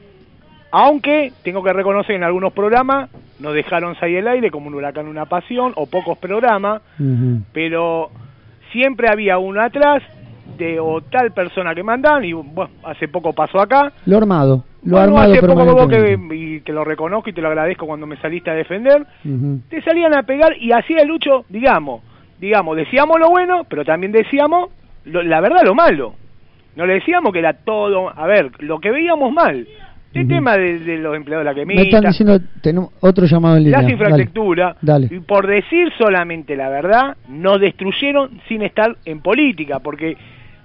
Aunque 0.71 1.31
tengo 1.43 1.63
que 1.63 1.71
reconocer 1.73 2.09
que 2.13 2.15
en 2.17 2.23
algunos 2.23 2.53
programas 2.53 3.09
nos 3.39 3.53
dejaron 3.53 3.95
salir 3.95 4.17
el 4.17 4.27
aire 4.27 4.51
como 4.51 4.67
un 4.67 4.75
huracán 4.75 5.07
una 5.07 5.25
pasión 5.25 5.71
o 5.75 5.85
pocos 5.85 6.17
programas, 6.17 6.81
pero 7.53 8.09
siempre 8.71 9.07
había 9.09 9.37
uno 9.37 9.61
atrás 9.61 10.01
de 10.57 10.79
o 10.79 11.01
tal 11.01 11.31
persona 11.31 11.73
que 11.75 11.83
mandaban 11.83 12.23
y 12.23 12.33
bueno, 12.33 12.71
hace 12.83 13.07
poco 13.07 13.33
pasó 13.33 13.59
acá. 13.59 13.91
Lo 14.05 14.17
armado. 14.17 14.63
Lo 14.83 14.91
Bueno, 14.97 15.03
armado 15.17 15.31
hace 15.33 15.41
poco 15.47 15.65
vos 15.73 15.87
que, 16.29 16.35
y 16.35 16.61
que 16.61 16.71
lo 16.73 16.83
reconozco 16.83 17.29
y 17.29 17.33
te 17.33 17.41
lo 17.41 17.47
agradezco 17.47 17.87
cuando 17.87 18.05
me 18.05 18.17
saliste 18.17 18.51
a 18.51 18.53
defender, 18.53 19.05
te 19.69 19.81
salían 19.81 20.13
a 20.15 20.23
pegar 20.23 20.55
y 20.59 20.71
hacía 20.71 21.01
el 21.01 21.07
Lucho, 21.07 21.45
digamos, 21.49 22.01
digamos, 22.39 22.77
decíamos 22.77 23.19
lo 23.19 23.29
bueno, 23.29 23.63
pero 23.67 23.83
también 23.83 24.11
decíamos 24.11 24.69
lo- 25.05 25.23
la 25.23 25.41
verdad 25.41 25.61
lo 25.63 25.73
malo. 25.73 26.13
No 26.75 26.85
le 26.85 26.95
decíamos 26.95 27.31
que 27.33 27.39
era 27.39 27.53
todo, 27.53 28.09
a 28.15 28.27
ver, 28.27 28.51
lo 28.59 28.79
que 28.79 28.91
veíamos 28.91 29.31
mal. 29.33 29.65
El 30.15 30.27
tema 30.27 30.57
de, 30.57 30.79
de 30.79 30.97
los 30.97 31.15
empleados 31.15 31.45
de 31.45 31.51
la 31.51 31.65
Me 31.65 31.73
están 31.73 32.01
quemita, 32.01 32.07
diciendo, 32.09 32.39
tenemos 32.61 32.89
otro 33.01 33.25
llamado 33.25 33.57
en 33.57 33.63
línea. 33.65 33.81
las 33.81 33.91
infraestructuras, 33.91 34.77
Dale. 34.81 35.07
y 35.11 35.19
por 35.19 35.45
decir 35.45 35.91
solamente 35.97 36.55
la 36.55 36.69
verdad, 36.69 37.17
nos 37.29 37.59
destruyeron 37.59 38.29
sin 38.47 38.61
estar 38.61 38.95
en 39.05 39.19
política, 39.21 39.79
porque, 39.79 40.15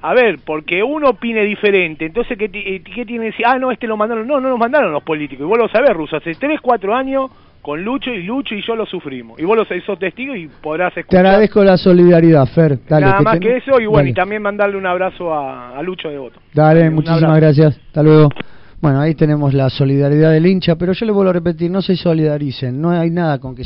a 0.02 0.14
ver, 0.14 0.38
porque 0.46 0.82
uno 0.82 1.10
opine 1.10 1.42
diferente, 1.44 2.06
entonces, 2.06 2.38
¿qué, 2.38 2.44
eh, 2.52 2.82
qué 2.82 3.04
tiene 3.04 3.24
que 3.26 3.30
decir? 3.32 3.44
Ah, 3.46 3.58
no, 3.58 3.70
este 3.72 3.86
lo 3.86 3.96
mandaron, 3.96 4.26
no, 4.26 4.40
no 4.40 4.48
nos 4.50 4.58
mandaron 4.58 4.92
los 4.92 5.02
políticos, 5.02 5.44
y 5.44 5.48
vos 5.48 5.58
lo 5.58 5.68
sabés, 5.68 5.90
Ruso, 5.94 6.16
hace 6.16 6.32
3, 6.34 6.60
4 6.60 6.94
años 6.94 7.30
con 7.60 7.84
Lucho 7.84 8.10
y 8.10 8.22
Lucho 8.22 8.54
y 8.54 8.62
yo 8.62 8.74
lo 8.74 8.86
sufrimos, 8.86 9.38
y 9.38 9.44
vos 9.44 9.54
lo 9.54 9.64
sos 9.84 9.98
testigo 9.98 10.34
y 10.34 10.48
podrás 10.62 10.94
Te 10.94 11.00
escuchar 11.00 11.26
agradezco 11.26 11.62
la 11.62 11.76
solidaridad, 11.76 12.46
Fer. 12.46 12.78
Dale, 12.88 13.04
nada 13.04 13.20
más 13.20 13.34
ten- 13.34 13.42
que 13.42 13.56
eso, 13.58 13.72
y 13.80 13.84
bueno, 13.84 13.98
Dale. 13.98 14.10
y 14.10 14.14
también 14.14 14.40
mandarle 14.40 14.78
un 14.78 14.86
abrazo 14.86 15.34
a, 15.34 15.76
a 15.76 15.82
Lucho 15.82 16.08
de 16.08 16.16
Voto. 16.16 16.40
Dale, 16.54 16.88
Un 16.88 16.94
muchísimas 16.94 17.22
abrazo. 17.24 17.40
gracias. 17.40 17.76
Hasta 17.88 18.02
luego. 18.02 18.30
Bueno, 18.80 18.98
ahí 19.00 19.14
tenemos 19.14 19.52
la 19.52 19.68
solidaridad 19.68 20.32
del 20.32 20.46
hincha, 20.46 20.76
pero 20.76 20.94
yo 20.94 21.04
le 21.04 21.12
vuelvo 21.12 21.30
a 21.30 21.34
repetir, 21.34 21.70
no 21.70 21.82
se 21.82 21.96
solidaricen, 21.96 22.80
no 22.80 22.90
hay 22.90 23.10
nada 23.10 23.38
con 23.38 23.54
que 23.54 23.62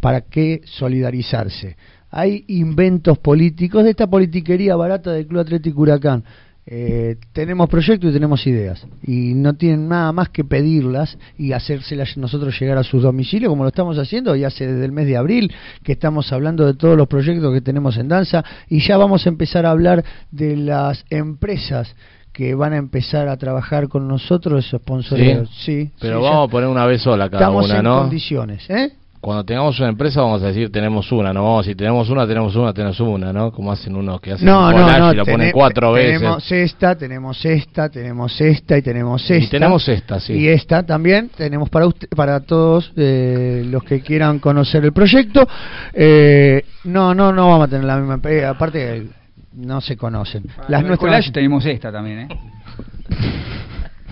para 0.00 0.20
qué 0.20 0.60
solidarizarse. 0.64 1.76
Hay 2.08 2.44
inventos 2.46 3.18
políticos 3.18 3.82
de 3.82 3.90
esta 3.90 4.06
politiquería 4.06 4.76
barata 4.76 5.10
del 5.10 5.26
Club 5.26 5.40
Atlético 5.40 5.80
Huracán. 5.80 6.22
Eh, 6.66 7.16
tenemos 7.32 7.68
proyectos 7.68 8.08
y 8.08 8.12
tenemos 8.14 8.46
ideas 8.46 8.86
y 9.02 9.34
no 9.34 9.54
tienen 9.54 9.86
nada 9.86 10.12
más 10.12 10.30
que 10.30 10.44
pedirlas 10.44 11.18
y 11.36 11.52
hacérselas 11.52 12.16
nosotros 12.16 12.58
llegar 12.58 12.78
a 12.78 12.82
sus 12.82 13.02
domicilios 13.02 13.50
como 13.50 13.64
lo 13.64 13.68
estamos 13.68 13.98
haciendo 13.98 14.34
y 14.34 14.44
hace 14.44 14.66
desde 14.66 14.86
el 14.86 14.92
mes 14.92 15.06
de 15.06 15.18
abril 15.18 15.52
que 15.82 15.92
estamos 15.92 16.32
hablando 16.32 16.64
de 16.64 16.72
todos 16.72 16.96
los 16.96 17.06
proyectos 17.06 17.52
que 17.52 17.60
tenemos 17.60 17.98
en 17.98 18.08
danza 18.08 18.42
y 18.70 18.80
ya 18.80 18.96
vamos 18.96 19.26
a 19.26 19.28
empezar 19.28 19.66
a 19.66 19.72
hablar 19.72 20.02
de 20.30 20.56
las 20.56 21.04
empresas 21.10 21.94
que 22.34 22.54
van 22.54 22.72
a 22.74 22.76
empezar 22.76 23.28
a 23.28 23.36
trabajar 23.38 23.88
con 23.88 24.06
nosotros 24.08 24.66
sponsores 24.68 25.48
sí, 25.64 25.90
Pero 26.00 26.18
sí, 26.18 26.22
vamos 26.24 26.38
ya 26.40 26.48
a 26.48 26.50
poner 26.50 26.68
una 26.68 26.84
vez 26.84 27.00
sola 27.00 27.30
cada 27.30 27.44
estamos 27.44 27.64
una, 27.66 27.78
en 27.78 27.84
¿no? 27.84 27.98
condiciones 28.00 28.68
¿eh? 28.68 28.92
Cuando 29.20 29.42
tengamos 29.42 29.78
una 29.80 29.88
empresa 29.88 30.20
vamos 30.20 30.42
a 30.42 30.48
decir 30.48 30.70
tenemos 30.70 31.10
una, 31.10 31.32
no 31.32 31.42
vamos 31.44 31.60
a 31.60 31.62
decir 31.62 31.76
tenemos 31.78 32.10
una, 32.10 32.26
tenemos 32.26 32.54
una, 32.56 32.74
tenemos 32.74 33.00
una, 33.00 33.32
¿no? 33.32 33.52
Como 33.52 33.72
hacen 33.72 33.96
unos 33.96 34.20
que 34.20 34.32
hacen 34.32 34.44
No, 34.44 34.68
un 34.68 34.74
no, 34.74 35.12
y 35.14 35.16
lo 35.16 35.24
ponen 35.24 35.50
cuatro 35.50 35.92
veces. 35.92 36.18
Tenemos 36.18 36.52
esta, 36.52 36.94
tenemos 36.94 37.44
esta, 37.46 37.88
tenemos 37.88 38.38
esta 38.40 38.76
y 38.76 38.82
tenemos 38.82 39.30
Y 39.30 39.34
esta. 39.34 39.50
tenemos 39.50 39.88
esta, 39.88 40.20
sí. 40.20 40.34
Y 40.34 40.48
esta 40.48 40.82
también 40.82 41.30
tenemos 41.34 41.70
para 41.70 41.86
usted, 41.86 42.06
para 42.10 42.40
todos 42.40 42.92
eh, 42.96 43.62
los 43.66 43.82
que 43.84 44.02
quieran 44.02 44.40
conocer 44.40 44.84
el 44.84 44.92
proyecto. 44.92 45.48
Eh, 45.94 46.62
no, 46.84 47.14
no, 47.14 47.32
no 47.32 47.48
vamos 47.48 47.66
a 47.68 47.70
tener 47.70 47.84
la 47.86 47.96
misma. 47.96 48.20
eh, 48.30 48.44
aparte, 48.44 49.06
no 49.54 49.80
se 49.80 49.96
conocen. 49.96 50.44
Las 50.68 50.70
Las 50.70 50.84
nuestras. 50.84 51.32
tenemos 51.32 51.64
esta 51.66 51.90
también, 51.92 52.18
¿eh? 52.20 52.28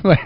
Bueno. 0.02 0.22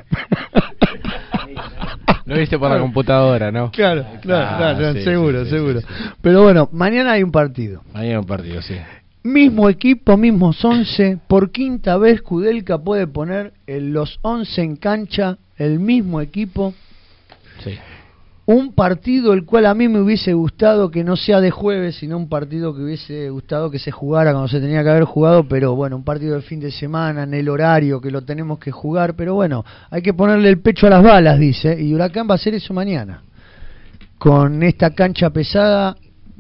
Lo 2.25 2.37
viste 2.37 2.59
por 2.59 2.71
la 2.71 2.79
computadora, 2.79 3.53
¿no? 3.53 3.71
Claro, 3.71 4.05
claro, 4.21 4.47
Ah, 4.51 4.75
claro, 4.77 4.95
sí, 4.95 5.03
seguro, 5.03 5.45
sí, 5.45 5.51
sí, 5.51 5.57
seguro. 5.57 5.81
Pero 6.21 6.43
bueno, 6.43 6.69
mañana 6.73 7.13
hay 7.13 7.23
un 7.23 7.31
partido. 7.31 7.83
Ahí 7.95 8.09
hay 8.09 8.17
un 8.17 8.25
partido, 8.25 8.61
sí. 8.63 8.75
Mismo 9.23 9.69
equipo, 9.69 10.17
mismos 10.17 10.65
11. 10.65 11.19
Por 11.29 11.51
quinta 11.53 11.99
vez 11.99 12.23
Kudelka 12.23 12.79
puede 12.79 13.07
poner 13.07 13.53
los 13.67 14.19
11 14.23 14.63
en 14.63 14.77
cancha 14.77 15.39
el 15.57 15.79
mismo 15.79 16.21
equipo. 16.21 16.75
Sí. 17.63 17.79
Un 18.49 18.75
partido 18.75 19.33
el 19.33 19.45
cual 19.45 19.67
a 19.67 19.75
mí 19.75 19.89
me 19.89 20.01
hubiese 20.01 20.33
gustado 20.33 20.89
que 20.93 21.03
no 21.03 21.17
sea 21.17 21.41
de 21.41 21.51
jueves, 21.51 21.97
sino 21.97 22.17
un 22.17 22.29
partido 22.29 22.73
que 22.73 22.83
hubiese 22.83 23.29
gustado 23.29 23.73
que 23.73 23.81
se 23.81 23.91
jugara 23.91 24.31
cuando 24.31 24.47
se 24.47 24.61
tenía 24.61 24.85
que 24.85 24.91
haber 24.91 25.03
jugado, 25.03 25.49
pero 25.49 25.75
bueno, 25.75 25.97
un 25.97 26.05
partido 26.05 26.37
de 26.37 26.43
fin 26.43 26.61
de 26.61 26.71
semana, 26.71 27.25
en 27.25 27.35
el 27.35 27.49
horario 27.49 28.01
que 28.01 28.13
lo 28.13 28.23
tenemos 28.23 28.61
que 28.61 28.71
jugar, 28.71 29.15
pero 29.17 29.35
bueno, 29.35 29.65
hay 29.91 30.01
que 30.01 30.15
ponerle 30.15 30.49
el 30.49 30.61
pecho 30.61 30.87
a 30.87 30.91
las 30.91 31.03
balas, 31.03 31.41
dice, 31.41 31.77
y 31.83 31.93
Huracán 31.93 32.29
va 32.29 32.35
a 32.35 32.37
hacer 32.37 32.55
eso 32.55 32.73
mañana. 32.73 33.23
Con 34.17 34.63
esta 34.63 34.91
cancha 34.91 35.31
pesada, 35.31 35.97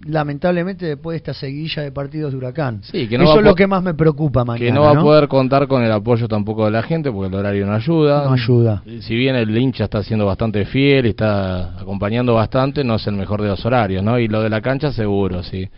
lamentablemente 0.07 0.87
después 0.87 1.15
de 1.15 1.17
esta 1.19 1.35
seguidilla 1.35 1.83
de 1.83 1.93
partidos 1.93 2.33
de 2.33 2.39
Huracán. 2.39 2.81
Sí, 2.83 3.09
que 3.09 3.19
no 3.19 3.25
eso 3.25 3.39
es 3.39 3.45
lo 3.45 3.55
que 3.55 3.67
más 3.67 3.83
me 3.83 3.95
preocupa 3.95 4.45
mañana. 4.45 4.65
que 4.65 4.73
no 4.73 4.83
va 4.83 4.93
a 4.93 5.01
poder 5.01 5.29
contar 5.29 5.67
con 5.67 5.83
el 5.83 5.93
apoyo 5.93 6.29
tampoco 6.29 6.65
de 6.65 6.71
la 6.71 6.83
gente 6.83 7.11
porque 7.11 7.29
el 7.29 7.35
horario 7.35 7.67
no 7.67 7.75
ayuda. 7.75 8.25
No 8.25 8.33
ayuda. 8.33 8.83
Si 9.01 9.15
bien 9.15 9.37
el 9.37 9.57
hincha 9.57 9.85
está 9.85 10.03
siendo 10.03 10.27
bastante 10.27 10.65
fiel 10.65 11.07
y 11.07 11.11
está 11.11 11.79
acompañando 11.79 12.35
bastante, 12.35 12.85
no 12.85 12.97
es 12.97 13.07
el 13.07 13.15
mejor 13.15 13.43
de 13.43 13.49
los 13.49 13.65
horarios, 13.65 14.03
¿no? 14.03 14.19
Y 14.19 14.29
lo 14.29 14.43
de 14.43 14.51
la 14.51 14.61
cancha 14.61 14.93
seguro, 14.93 15.43
sí. 15.43 15.69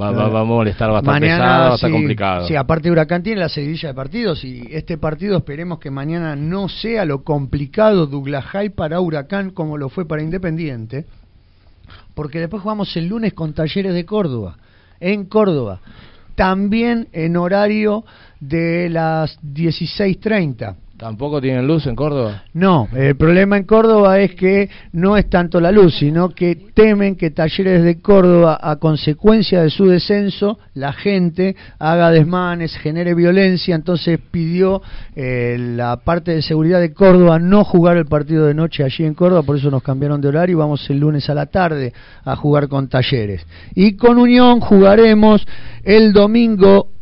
Va, 0.00 0.10
va, 0.10 0.28
va 0.28 0.40
a 0.40 0.44
molestar 0.44 0.90
bastante 0.90 1.26
pesado, 1.26 1.42
va 1.42 1.72
a 1.72 1.74
estar 1.74 1.90
sí, 1.90 1.94
complicado. 1.94 2.46
Sí, 2.46 2.56
aparte 2.56 2.90
Huracán 2.90 3.22
tiene 3.22 3.40
la 3.40 3.48
seguidilla 3.48 3.88
de 3.88 3.94
partidos 3.94 4.44
y 4.44 4.62
este 4.70 4.96
partido 4.96 5.36
esperemos 5.36 5.78
que 5.80 5.90
mañana 5.90 6.36
no 6.36 6.68
sea 6.68 7.04
lo 7.04 7.24
complicado 7.24 8.06
Douglas 8.06 8.44
High 8.46 8.70
para 8.70 9.00
Huracán 9.00 9.50
como 9.50 9.76
lo 9.76 9.88
fue 9.88 10.06
para 10.06 10.22
Independiente, 10.22 11.04
porque 12.14 12.40
después 12.40 12.62
jugamos 12.62 12.96
el 12.96 13.08
lunes 13.08 13.32
con 13.32 13.52
Talleres 13.52 13.94
de 13.94 14.04
Córdoba, 14.04 14.56
en 15.00 15.26
Córdoba, 15.26 15.80
también 16.34 17.08
en 17.12 17.36
horario 17.36 18.04
de 18.40 18.88
las 18.88 19.40
16.30. 19.42 20.76
¿Tampoco 21.02 21.40
tienen 21.40 21.66
luz 21.66 21.84
en 21.88 21.96
Córdoba? 21.96 22.44
No, 22.54 22.86
el 22.94 23.16
problema 23.16 23.56
en 23.56 23.64
Córdoba 23.64 24.20
es 24.20 24.36
que 24.36 24.70
no 24.92 25.16
es 25.16 25.28
tanto 25.28 25.60
la 25.60 25.72
luz, 25.72 25.96
sino 25.98 26.28
que 26.28 26.54
temen 26.74 27.16
que 27.16 27.32
Talleres 27.32 27.82
de 27.82 28.00
Córdoba, 28.00 28.56
a 28.62 28.76
consecuencia 28.76 29.62
de 29.62 29.70
su 29.70 29.86
descenso, 29.86 30.60
la 30.74 30.92
gente 30.92 31.56
haga 31.80 32.12
desmanes, 32.12 32.76
genere 32.76 33.16
violencia, 33.16 33.74
entonces 33.74 34.20
pidió 34.30 34.80
eh, 35.16 35.56
la 35.58 35.96
parte 35.96 36.36
de 36.36 36.40
seguridad 36.40 36.78
de 36.78 36.94
Córdoba 36.94 37.40
no 37.40 37.64
jugar 37.64 37.96
el 37.96 38.06
partido 38.06 38.46
de 38.46 38.54
noche 38.54 38.84
allí 38.84 39.04
en 39.04 39.14
Córdoba, 39.14 39.42
por 39.42 39.56
eso 39.56 39.72
nos 39.72 39.82
cambiaron 39.82 40.20
de 40.20 40.28
horario 40.28 40.54
y 40.54 40.58
vamos 40.60 40.88
el 40.88 41.00
lunes 41.00 41.28
a 41.28 41.34
la 41.34 41.46
tarde 41.46 41.92
a 42.24 42.36
jugar 42.36 42.68
con 42.68 42.86
Talleres. 42.86 43.44
Y 43.74 43.96
con 43.96 44.18
Unión 44.18 44.60
jugaremos 44.60 45.44
el 45.82 46.12
domingo 46.12 46.92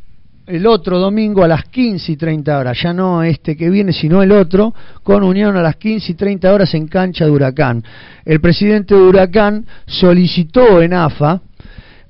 el 0.50 0.66
otro 0.66 0.98
domingo 0.98 1.44
a 1.44 1.48
las 1.48 1.64
15 1.64 2.12
y 2.12 2.16
30 2.16 2.58
horas, 2.58 2.78
ya 2.82 2.92
no 2.92 3.22
este 3.22 3.56
que 3.56 3.70
viene, 3.70 3.92
sino 3.92 4.22
el 4.22 4.32
otro, 4.32 4.74
con 5.02 5.22
Unión 5.22 5.56
a 5.56 5.62
las 5.62 5.76
15 5.76 6.12
y 6.12 6.14
30 6.14 6.52
horas 6.52 6.74
en 6.74 6.88
cancha 6.88 7.24
de 7.24 7.30
Huracán. 7.30 7.84
El 8.24 8.40
presidente 8.40 8.94
de 8.94 9.00
Huracán 9.00 9.64
solicitó 9.86 10.82
en 10.82 10.94
AFA 10.94 11.40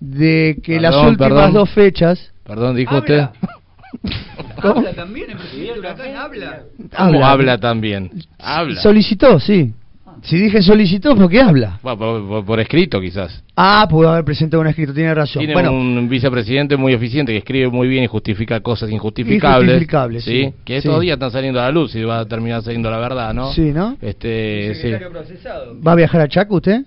de 0.01 0.59
que 0.63 0.81
las 0.81 0.97
últimas 0.97 1.29
perdón. 1.29 1.53
dos 1.53 1.71
fechas... 1.71 2.33
Perdón, 2.45 2.77
dijo 2.77 2.97
usted. 2.97 3.29
¿Habla 4.63 4.93
también 4.95 5.31
el 5.31 5.37
presidente 5.37 5.73
de 5.75 5.79
Huracán? 5.79 6.17
¿Habla? 6.17 6.63
¿Cómo 6.97 7.27
habla 7.27 7.59
también? 7.59 8.11
Habla. 8.39 8.81
Solicitó, 8.81 9.39
sí. 9.39 9.75
Si 10.23 10.37
dije 10.37 10.61
solicitó, 10.63 11.17
porque 11.17 11.41
habla. 11.41 11.79
Bueno, 11.83 11.99
por, 11.99 12.29
por- 12.29 12.45
por 12.45 12.61
escrito 12.61 13.01
quizás. 13.01 13.43
Ah, 13.57 13.87
pudo 13.89 14.11
haber 14.11 14.25
presentado 14.25 14.61
un 14.61 14.67
escrito, 14.67 14.93
tiene 14.95 15.15
razón. 15.15 15.41
Tiene 15.41 15.55
bueno, 15.55 15.73
un 15.73 16.09
vicepresidente 16.09 16.77
muy 16.77 16.93
eficiente 16.93 17.33
que 17.33 17.39
escribe 17.39 17.69
muy 17.69 17.89
bien 17.89 18.05
y 18.05 18.07
justifica 18.07 18.61
cosas 18.61 18.91
injustificables. 18.91 19.69
Injustificables, 19.69 20.25
sí. 20.25 20.53
Que 20.65 20.77
estos 20.79 20.95
Sí. 20.97 21.01
días 21.03 21.15
están 21.15 21.31
saliendo 21.31 21.61
a 21.61 21.65
la 21.65 21.71
luz 21.71 21.95
y 21.95 22.03
va 22.05 22.21
a 22.21 22.25
terminar 22.27 22.63
saliendo 22.63 22.91
la 22.91 22.99
verdad, 22.99 23.33
¿no? 23.35 23.53
Sí, 23.53 23.73
¿no? 23.73 23.97
Este, 24.01 24.75
sí. 24.75 24.91
¿va 25.87 25.93
a 25.93 25.95
viajar 25.97 26.21
a 26.21 26.29
Chaco 26.29 26.57
usted? 26.57 26.83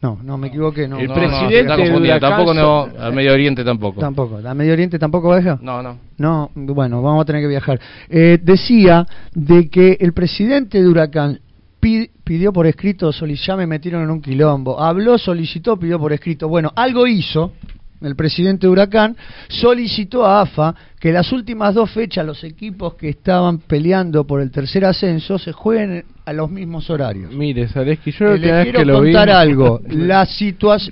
No, 0.00 0.16
no, 0.22 0.38
me 0.38 0.46
equivoqué. 0.46 0.86
No, 0.86 0.98
El 1.00 1.08
no, 1.08 1.14
presidente 1.14 1.54
no, 1.54 1.60
está 1.72 1.76
confundiendo. 1.76 2.20
Tampoco 2.20 2.54
no, 2.54 2.88
al 3.00 3.12
Medio 3.12 3.32
Oriente 3.32 3.64
tampoco. 3.64 4.00
Tampoco. 4.00 4.38
¿A 4.46 4.54
Medio 4.54 4.72
Oriente 4.72 4.96
tampoco 4.96 5.30
viaja? 5.32 5.58
No, 5.60 5.82
no. 5.82 5.98
No, 6.18 6.50
bueno, 6.54 7.02
vamos 7.02 7.22
a 7.22 7.24
tener 7.24 7.42
que 7.42 7.48
viajar. 7.48 7.80
Eh, 8.08 8.38
decía 8.40 9.04
de 9.34 9.68
que 9.68 9.96
el 10.00 10.12
presidente 10.12 10.80
de 10.80 10.86
Huracán 10.88 11.40
pidió 11.80 12.52
por 12.52 12.66
escrito, 12.66 13.10
ya 13.10 13.56
me 13.56 13.66
metieron 13.66 14.02
en 14.02 14.10
un 14.10 14.20
quilombo, 14.20 14.80
habló, 14.80 15.18
solicitó, 15.18 15.78
pidió 15.78 15.98
por 15.98 16.12
escrito. 16.12 16.48
Bueno, 16.48 16.72
algo 16.74 17.06
hizo 17.06 17.52
el 18.00 18.14
presidente 18.14 18.66
de 18.66 18.70
Huracán, 18.72 19.16
solicitó 19.48 20.24
a 20.24 20.42
AFA 20.42 20.74
que 21.00 21.12
las 21.12 21.32
últimas 21.32 21.74
dos 21.74 21.90
fechas 21.90 22.24
los 22.24 22.44
equipos 22.44 22.94
que 22.94 23.08
estaban 23.08 23.58
peleando 23.58 24.24
por 24.24 24.40
el 24.40 24.50
tercer 24.50 24.84
ascenso 24.84 25.38
se 25.38 25.52
jueguen 25.52 26.04
a 26.24 26.32
los 26.32 26.50
mismos 26.50 26.88
horarios. 26.90 27.32
Mire, 27.32 27.66
Zaleski, 27.68 28.12
yo 28.12 28.26
la 28.26 28.34
Eh, 28.34 28.38
le 28.38 28.62
quiero 28.62 28.78
que 28.78 28.84
lo 28.84 29.00
vi... 29.00 29.12
contar 29.12 29.30
algo. 29.30 29.80
La, 29.88 30.28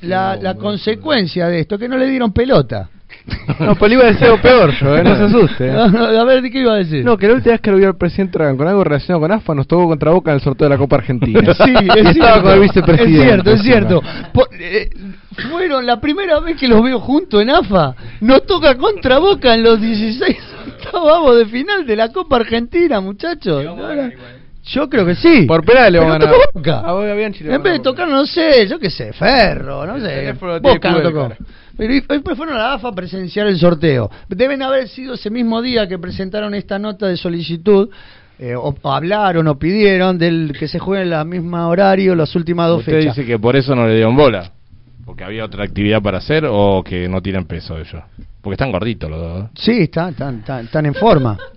la, 0.03 0.37
la 0.37 0.55
consecuencia 0.55 1.49
de 1.49 1.61
esto, 1.61 1.79
que 1.79 1.89
no 1.89 1.97
le 1.97 2.09
dieron 2.09 2.33
pelota. 2.33 2.91
No, 3.59 3.75
pero 3.75 3.89
le 3.89 3.95
iba 3.95 4.05
a 4.05 4.07
decir 4.07 4.25
algo 4.25 4.41
peor 4.41 4.71
yo, 4.81 4.97
¿eh? 4.97 5.03
no 5.03 5.17
se 5.17 5.23
asuste. 5.25 5.67
No, 5.73 5.89
no, 5.89 6.05
a 6.21 6.25
ver, 6.25 6.43
¿de 6.43 6.51
qué 6.51 6.61
iba 6.61 6.75
a 6.75 6.77
decir? 6.77 7.05
No, 7.05 7.17
que 7.17 7.27
la 7.27 7.35
última 7.35 7.53
vez 7.53 7.61
que 7.61 7.71
lo 7.71 7.77
vi 7.79 7.85
al 7.85 7.97
presidente 7.97 8.39
con 8.39 8.69
algo 8.69 8.85
relacionado 8.85 9.21
con 9.21 9.33
AFA 9.33 9.55
nos 9.55 9.67
tocó 9.67 9.89
contra 9.89 10.11
Boca 10.13 10.31
en 10.31 10.37
el 10.37 10.41
sorteo 10.41 10.69
de 10.69 10.75
la 10.75 10.79
Copa 10.79 10.97
Argentina. 10.97 11.41
Sí, 11.55 11.75
es 11.97 12.13
cierto. 12.15 12.43
con 12.43 12.53
el 12.53 12.61
vicepresidente. 12.61 13.17
Es 13.19 13.23
cierto, 13.25 13.51
es 13.51 13.63
cierto. 13.63 14.03
Por- 14.33 14.49
eh, 14.59 14.91
fueron 15.51 15.85
la 15.87 16.01
primera 16.01 16.39
vez 16.41 16.57
que 16.57 16.69
los 16.69 16.83
veo 16.83 17.01
juntos 17.01 17.43
en 17.43 17.51
AFA. 17.51 17.95
Nos 18.21 18.47
toca 18.47 18.77
contra 18.77 19.19
Boca 19.19 19.55
en 19.55 19.63
los 19.63 19.81
16 19.81 20.37
octavos 20.85 21.37
de 21.39 21.47
final 21.47 21.87
de 21.87 21.97
la 21.97 22.13
Copa 22.13 22.37
Argentina, 22.37 23.01
muchachos. 23.01 23.65
Yo 24.65 24.89
creo 24.89 25.07
que 25.07 25.15
sí. 25.15 25.43
Por 25.47 25.65
penales 25.65 26.01
Pero 26.01 26.11
vamos 26.13 26.17
a 26.17 26.31
ganar. 26.31 26.47
Boca. 26.53 26.81
A 26.81 26.93
Boca 26.93 27.15
Bianchi 27.15 27.45
le 27.45 27.55
En 27.55 27.63
vez 27.63 27.75
de 27.75 27.79
tocar, 27.81 28.09
no 28.09 28.27
sé, 28.27 28.67
yo 28.67 28.79
qué 28.81 28.91
sé, 28.91 29.13
Ferro, 29.13 29.87
no 29.87 30.01
sé. 30.01 30.33
Boca 30.61 30.91
no 30.91 31.03
tocó. 31.03 31.33
Pero 31.77 31.95
después 32.09 32.37
fueron 32.37 32.57
a 32.57 32.59
la 32.59 32.73
AFA 32.75 32.89
a 32.89 32.93
presenciar 32.93 33.47
el 33.47 33.59
sorteo. 33.59 34.11
Deben 34.29 34.63
haber 34.63 34.89
sido 34.89 35.15
ese 35.15 35.31
mismo 35.31 35.61
día 35.63 35.87
que 35.87 35.99
presentaron 35.99 36.55
esta 36.55 36.79
nota 36.79 37.07
de 37.07 37.17
solicitud. 37.17 37.89
eh, 38.39 38.55
o, 38.55 38.75
o 38.83 38.93
hablaron 38.93 39.47
o 39.49 39.59
pidieron 39.59 40.19
del 40.19 40.55
que 40.59 40.69
se 40.69 40.79
juegue 40.79 41.05
en 41.05 41.11
la 41.11 41.25
misma 41.25 41.69
horario 41.69 42.15
las 42.15 42.35
últimas 42.37 42.69
dos 42.69 42.81
¿Usted 42.81 42.93
fechas. 43.01 43.17
dice 43.17 43.27
que 43.27 43.39
por 43.39 43.57
eso 43.57 43.75
no 43.75 43.87
le 43.87 43.95
dieron 43.95 44.15
bola? 44.17 44.51
¿Porque 45.07 45.25
había 45.25 45.45
otra 45.45 45.65
actividad 45.65 46.03
para 46.03 46.19
hacer 46.19 46.45
o 46.51 46.83
que 46.85 47.09
no 47.09 47.23
tienen 47.23 47.45
peso 47.47 47.79
ellos? 47.79 48.03
Porque 48.43 48.55
están 48.55 48.73
gorditos 48.73 49.09
los 49.09 49.21
dos. 49.21 49.51
Sí, 49.55 49.83
están, 49.83 50.11
están, 50.11 50.39
están, 50.41 50.65
están 50.67 50.87
en 50.87 50.95
forma. 50.95 51.39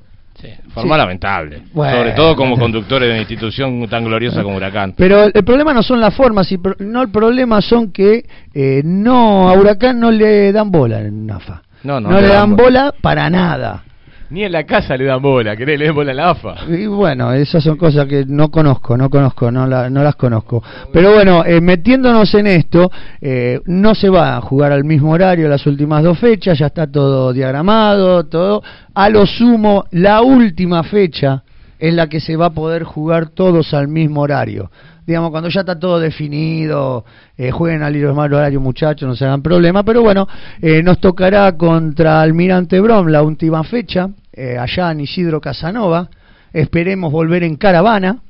Forma 0.73 0.95
Sí. 0.95 0.99
lamentable. 0.99 1.61
Bueno. 1.73 1.97
Sobre 1.97 2.11
todo 2.11 2.35
como 2.35 2.57
conductores 2.57 3.07
de 3.07 3.13
una 3.13 3.19
institución 3.21 3.87
tan 3.89 4.05
gloriosa 4.05 4.43
como 4.43 4.57
Huracán. 4.57 4.93
Pero 4.95 5.23
el, 5.25 5.43
problema 5.43 5.73
no 5.73 5.83
son 5.83 5.99
las 5.99 6.15
formas, 6.15 6.47
no 6.79 7.01
el 7.01 7.09
problema 7.09 7.61
son 7.61 7.91
que 7.91 8.25
eh, 8.53 8.81
no 8.83 9.49
a 9.49 9.53
Huracán 9.53 9.99
no 9.99 10.11
le 10.11 10.51
dan 10.51 10.71
bola 10.71 11.01
en 11.01 11.29
AFA. 11.29 11.61
No, 11.83 11.99
no, 11.99 12.09
no 12.09 12.21
le 12.21 12.27
dan 12.27 12.55
bola 12.55 12.93
para 13.01 13.29
nada. 13.29 13.83
Ni 14.31 14.43
en 14.43 14.51
la 14.51 14.63
casa 14.63 14.95
le 14.95 15.05
dan 15.05 15.21
bola, 15.21 15.55
querés 15.57 15.79
le 15.79 15.85
den 15.85 15.95
bola 15.95 16.11
a 16.11 16.15
la 16.15 16.29
AFA. 16.29 16.55
Y 16.69 16.85
bueno, 16.85 17.33
esas 17.33 17.63
son 17.63 17.77
cosas 17.77 18.05
que 18.05 18.25
no 18.27 18.49
conozco, 18.51 18.95
no 18.95 19.09
conozco, 19.09 19.51
no, 19.51 19.65
la- 19.65 19.89
no 19.89 20.03
las 20.03 20.15
conozco. 20.15 20.61
Pero 20.93 21.13
bueno, 21.13 21.43
eh, 21.43 21.59
metiéndonos 21.61 22.31
en 22.35 22.45
esto, 22.45 22.91
eh, 23.21 23.59
no 23.65 23.95
se 23.95 24.07
va 24.09 24.37
a 24.37 24.41
jugar 24.41 24.71
al 24.71 24.83
mismo 24.83 25.11
horario 25.11 25.49
las 25.49 25.65
últimas 25.65 26.03
dos 26.03 26.19
fechas, 26.19 26.59
ya 26.59 26.67
está 26.67 26.85
todo 26.85 27.33
diagramado, 27.33 28.25
todo. 28.25 28.61
A 28.93 29.09
lo 29.09 29.25
sumo, 29.25 29.85
la 29.91 30.21
última 30.21 30.83
fecha 30.83 31.43
es 31.79 31.93
la 31.93 32.07
que 32.07 32.19
se 32.19 32.35
va 32.35 32.47
a 32.47 32.53
poder 32.53 32.83
jugar 32.83 33.29
todos 33.29 33.73
al 33.73 33.87
mismo 33.87 34.21
horario. 34.21 34.69
Digamos, 35.07 35.31
cuando 35.31 35.49
ya 35.49 35.61
está 35.61 35.79
todo 35.79 35.99
definido, 35.99 37.03
eh, 37.35 37.49
jueguen 37.49 37.81
al 37.81 37.93
mismo 37.93 38.21
horario 38.21 38.59
muchachos, 38.61 39.07
no 39.09 39.15
se 39.15 39.25
hagan 39.25 39.41
problema, 39.41 39.81
pero 39.81 40.03
bueno, 40.03 40.27
eh, 40.61 40.83
nos 40.83 40.99
tocará 40.99 41.51
contra 41.57 42.21
Almirante 42.21 42.79
Brom 42.79 43.07
la 43.07 43.23
última 43.23 43.63
fecha, 43.63 44.09
eh, 44.33 44.57
allá 44.57 44.91
en 44.91 45.01
Isidro 45.01 45.41
Casanova, 45.41 46.09
esperemos 46.53 47.11
volver 47.11 47.43
en 47.43 47.55
caravana, 47.55 48.21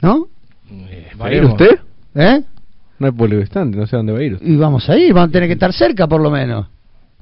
¿no? 0.00 0.28
¿Va 1.20 1.26
a 1.26 1.34
ir 1.34 1.44
usted? 1.44 1.78
¿Eh? 2.14 2.42
No 2.98 3.06
hay 3.06 3.12
público 3.12 3.40
distante, 3.40 3.76
no 3.76 3.86
sé 3.86 3.96
dónde 3.96 4.12
va 4.12 4.18
a 4.18 4.22
ir. 4.22 4.38
Y 4.40 4.56
vamos 4.56 4.88
a 4.88 4.96
ir, 4.96 5.12
vamos 5.12 5.28
a 5.28 5.32
tener 5.32 5.48
que 5.48 5.54
estar 5.54 5.72
cerca 5.72 6.06
por 6.06 6.20
lo 6.20 6.30
menos. 6.30 6.66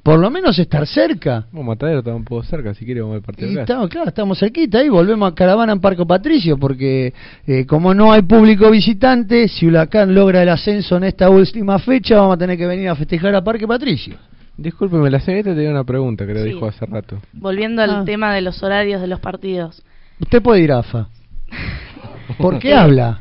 Por 0.04 0.18
lo 0.18 0.30
menos 0.30 0.58
estar 0.58 0.86
cerca. 0.86 1.46
Bueno, 1.50 1.68
Matadero 1.68 2.00
está 2.00 2.14
un 2.14 2.24
poco 2.24 2.42
cerca, 2.42 2.74
si 2.74 2.84
quiere 2.84 3.00
vamos 3.00 3.16
al 3.16 3.22
partido 3.22 3.48
Y 3.48 3.52
acá. 3.54 3.62
estamos, 3.62 3.88
claro, 3.88 4.08
estamos 4.08 4.38
cerquita 4.38 4.78
ahí, 4.78 4.90
volvemos 4.90 5.32
a 5.32 5.34
Caravana 5.34 5.72
en 5.72 5.80
Parco 5.80 6.06
Patricio, 6.06 6.58
porque 6.58 7.14
eh, 7.46 7.64
como 7.64 7.94
no 7.94 8.12
hay 8.12 8.20
público 8.20 8.70
visitante, 8.70 9.48
si 9.48 9.66
Huracán 9.66 10.14
logra 10.14 10.42
el 10.42 10.50
ascenso 10.50 10.98
en 10.98 11.04
esta 11.04 11.30
última 11.30 11.78
fecha, 11.78 12.16
vamos 12.16 12.34
a 12.34 12.38
tener 12.38 12.58
que 12.58 12.66
venir 12.66 12.90
a 12.90 12.94
festejar 12.94 13.34
a 13.34 13.42
Parque 13.42 13.66
Patricio. 13.66 14.16
Discúlpeme, 14.56 15.10
la 15.10 15.20
señorita 15.20 15.54
tenía 15.54 15.70
una 15.70 15.84
pregunta 15.84 16.26
que 16.26 16.34
le 16.34 16.42
Sí. 16.44 16.48
dijo 16.50 16.66
hace 16.66 16.86
rato. 16.86 17.20
Volviendo 17.32 17.82
al 17.82 17.90
Ah. 17.90 18.02
tema 18.04 18.32
de 18.34 18.40
los 18.40 18.62
horarios 18.62 19.00
de 19.00 19.08
los 19.08 19.20
partidos. 19.20 19.82
Usted 20.20 20.40
puede 20.42 20.60
ir, 20.60 20.72
AFA. 20.72 21.08
¿Por 22.38 22.58
qué 22.58 22.74
habla? 22.74 23.20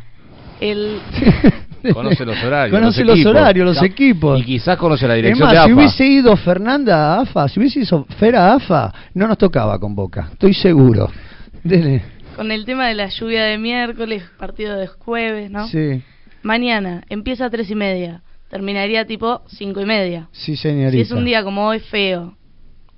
El, 0.60 1.00
Conoce 1.94 2.24
los 2.24 2.42
horarios. 2.42 2.80
Conoce 2.80 3.04
los, 3.04 3.16
equipos. 3.16 3.32
horarios, 3.32 3.66
los 3.66 3.84
equipos. 3.84 4.40
Y 4.40 4.44
quizás 4.46 4.78
conoce 4.78 5.06
la 5.08 5.16
Es 5.18 5.24
dirección 5.24 5.46
más, 5.48 5.52
de 5.54 5.58
si 5.58 5.64
AFA. 5.66 5.74
hubiese 5.76 6.06
ido 6.06 6.38
Fernanda 6.38 7.16
a 7.16 7.22
AFA, 7.22 7.48
si 7.50 7.60
hubiese 7.60 7.80
ido 7.82 8.06
Fera 8.20 8.52
a 8.52 8.56
AFA, 8.56 8.94
no 9.16 9.28
nos 9.28 9.38
tocaba 9.38 9.78
con 9.80 9.94
Boca, 9.96 10.30
estoy 10.32 10.54
seguro. 10.54 11.10
Dele. 11.64 12.04
con 12.36 12.52
el 12.52 12.66
tema 12.66 12.88
de 12.88 12.94
la 12.96 13.08
lluvia 13.10 13.44
de 13.44 13.58
miércoles, 13.58 14.24
partido 14.38 14.76
de 14.78 14.88
jueves, 14.88 15.50
¿no? 15.52 15.68
Sí, 15.68 16.02
Mañana 16.42 17.04
empieza 17.10 17.46
a 17.46 17.50
tres 17.50 17.70
y 17.72 17.76
media, 17.76 18.22
terminaría 18.54 19.06
tipo 19.08 19.42
cinco 19.48 19.82
y 19.82 19.86
media. 19.86 20.28
sí, 20.32 20.56
señorita. 20.56 20.92
Si 20.92 21.02
es 21.02 21.12
un 21.12 21.26
día 21.26 21.44
como 21.44 21.66
hoy 21.68 21.80
feo, 21.80 22.36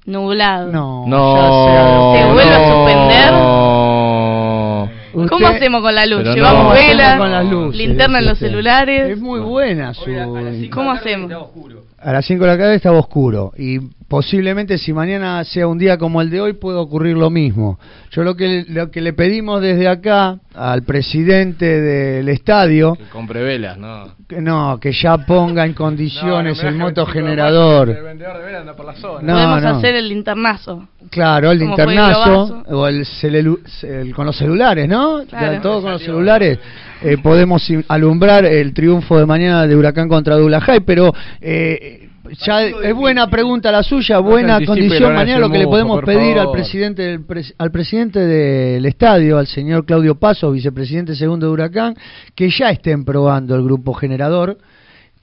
nublado, 0.06 0.70
No, 0.70 1.06
No. 1.08 2.14
¿Se 2.14 2.26
vuelve 2.26 2.53
a 2.53 2.68
suspender? 2.70 3.32
¿cómo 5.30 5.45
Usted- 5.45 5.56
hacemos 5.58 5.82
con 5.82 5.95
la 5.95 6.06
luz? 6.06 6.24
¿Llevamos 6.26 6.66
no. 6.66 6.70
velas? 6.72 7.18
con 7.18 7.32
las 7.32 7.45
luces, 7.45 7.78
¿Linterna 7.78 8.20
en 8.20 8.26
los 8.26 8.34
usted. 8.34 8.47
celulares? 8.47 9.12
Es 9.12 9.20
muy 9.22 9.39
buena 9.39 9.93
su... 9.93 10.12
¿Cómo 10.74 10.91
hacemos? 10.91 11.32
A 11.97 12.11
las 12.13 12.25
5 12.25 12.43
de 12.43 12.51
la 12.51 12.57
tarde 12.57 12.75
estaba 12.75 12.99
oscuro 12.99 13.51
y 13.57 13.79
posiblemente 14.07 14.77
si 14.77 14.93
mañana 14.93 15.43
sea 15.43 15.65
un 15.67 15.77
día 15.79 15.97
como 15.97 16.21
el 16.21 16.29
de 16.29 16.39
hoy 16.39 16.53
puede 16.53 16.77
ocurrir 16.77 17.17
lo 17.17 17.29
mismo. 17.31 17.79
Yo 18.11 18.23
lo 18.23 18.35
que 18.35 18.63
lo 18.67 18.91
que 18.91 19.01
le 19.01 19.13
pedimos 19.13 19.59
desde 19.61 19.87
acá 19.87 20.37
al 20.53 20.83
presidente 20.83 21.81
del 21.81 22.29
estadio 22.29 22.93
Que 22.95 23.05
compre 23.05 23.41
velas, 23.41 23.77
¿no? 23.79 24.09
que 24.27 24.39
no, 24.41 24.77
que 24.79 24.91
ya 24.91 25.17
ponga 25.19 25.65
en 25.65 25.73
condiciones 25.85 26.61
el 26.63 26.75
motogenerador. 26.75 27.87
No, 27.87 29.33
Podemos 29.33 29.61
no. 29.63 29.69
hacer 29.69 29.95
el 29.95 30.09
linternazo. 30.09 30.87
Claro, 31.09 31.51
el 31.51 31.61
el 31.61 31.67
linternazo 31.67 32.63
o 32.67 32.87
el, 32.87 33.05
celelu- 33.05 33.59
el- 33.83 34.13
con 34.13 34.25
los 34.25 34.35
celulares, 34.37 34.87
¿no? 34.87 35.23
Claro. 35.27 35.53
Ya 35.53 35.61
Todo 35.61 35.81
con 35.81 35.91
los 35.91 36.01
celulares. 36.03 36.59
Eh, 37.01 37.17
podemos 37.17 37.67
alumbrar 37.87 38.45
el 38.45 38.73
triunfo 38.73 39.17
de 39.17 39.25
mañana 39.25 39.67
de 39.67 39.75
Huracán 39.75 40.07
contra 40.07 40.35
Dulajay, 40.35 40.81
pero 40.81 41.13
eh, 41.41 42.09
ya 42.45 42.63
es 42.63 42.93
buena 42.93 43.29
pregunta 43.29 43.71
la 43.71 43.83
suya, 43.83 44.19
buena 44.19 44.63
condición 44.65 45.13
mañana 45.13 45.39
lo 45.39 45.49
que 45.49 45.59
le 45.59 45.65
podemos 45.65 46.01
pedir 46.03 46.39
al 46.39 46.51
presidente 46.51 47.01
del 47.03 47.25
al 47.57 47.71
presidente 47.71 48.19
del 48.19 48.85
estadio, 48.85 49.37
al 49.37 49.47
señor 49.47 49.85
Claudio 49.85 50.15
Paso, 50.15 50.51
vicepresidente 50.51 51.15
segundo 51.15 51.47
de 51.47 51.53
Huracán, 51.53 51.95
que 52.33 52.49
ya 52.49 52.69
estén 52.69 53.05
probando 53.05 53.55
el 53.55 53.63
grupo 53.63 53.93
generador 53.93 54.57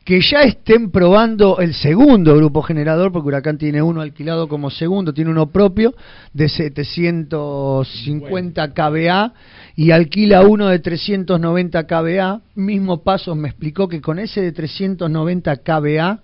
que 0.04 0.20
ya 0.20 0.42
estén 0.42 0.90
probando 0.90 1.60
el 1.60 1.74
segundo 1.74 2.36
grupo 2.36 2.62
generador, 2.62 3.12
porque 3.12 3.28
Huracán 3.28 3.58
tiene 3.58 3.80
uno 3.82 4.00
alquilado 4.00 4.48
como 4.48 4.70
segundo, 4.70 5.14
tiene 5.14 5.30
uno 5.30 5.50
propio 5.50 5.94
de 6.32 6.48
750 6.48 8.74
kVA 8.74 9.32
y 9.76 9.92
alquila 9.92 10.42
uno 10.42 10.66
de 10.68 10.80
390 10.80 11.86
kVA. 11.86 12.40
Mismo 12.56 13.02
Pasos 13.02 13.36
me 13.36 13.48
explicó 13.48 13.88
que 13.88 14.00
con 14.00 14.18
ese 14.18 14.40
de 14.40 14.52
390 14.52 15.56
kVA 15.58 16.20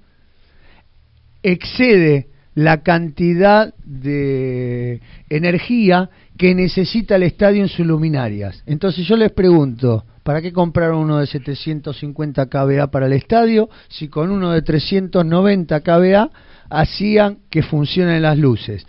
excede 1.42 2.28
la 2.54 2.82
cantidad 2.82 3.74
de 3.84 5.02
energía 5.28 6.08
que 6.36 6.56
necesita 6.56 7.14
el 7.14 7.22
estadio 7.22 7.62
en 7.62 7.68
sus 7.68 7.86
luminarias. 7.86 8.64
Entonces 8.66 9.06
yo 9.06 9.16
les 9.16 9.30
pregunto, 9.30 10.04
¿para 10.28 10.42
qué 10.42 10.52
comprar 10.52 10.92
uno 10.92 11.20
de 11.20 11.26
750 11.26 12.50
kVA 12.50 12.90
para 12.90 13.06
el 13.06 13.14
estadio 13.14 13.70
si 13.88 14.08
con 14.08 14.30
uno 14.30 14.50
de 14.50 14.60
390 14.60 15.80
kVA 15.80 16.30
hacían 16.68 17.38
que 17.48 17.62
funcionen 17.62 18.20
las 18.20 18.36
luces? 18.36 18.86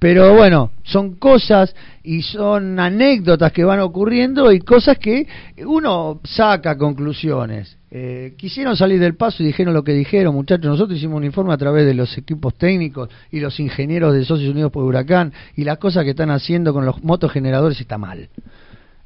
Pero 0.00 0.34
bueno, 0.34 0.72
son 0.82 1.14
cosas 1.14 1.76
y 2.02 2.22
son 2.22 2.80
anécdotas 2.80 3.52
que 3.52 3.62
van 3.62 3.78
ocurriendo 3.78 4.50
y 4.50 4.58
cosas 4.58 4.98
que 4.98 5.28
uno 5.64 6.20
saca 6.24 6.76
conclusiones. 6.76 7.78
Eh, 7.92 8.34
quisieron 8.36 8.76
salir 8.76 8.98
del 8.98 9.14
paso 9.14 9.44
y 9.44 9.46
dijeron 9.46 9.74
lo 9.74 9.84
que 9.84 9.92
dijeron, 9.92 10.34
muchachos. 10.34 10.66
Nosotros 10.66 10.98
hicimos 10.98 11.18
un 11.18 11.24
informe 11.24 11.52
a 11.52 11.56
través 11.56 11.86
de 11.86 11.94
los 11.94 12.18
equipos 12.18 12.52
técnicos 12.58 13.10
y 13.30 13.38
los 13.38 13.60
ingenieros 13.60 14.12
de 14.12 14.24
Socios 14.24 14.50
Unidos 14.50 14.72
por 14.72 14.82
Huracán 14.82 15.32
y 15.54 15.62
las 15.62 15.78
cosas 15.78 16.02
que 16.02 16.10
están 16.10 16.32
haciendo 16.32 16.72
con 16.72 16.84
los 16.84 17.00
motogeneradores 17.04 17.80
está 17.80 17.96
mal. 17.96 18.28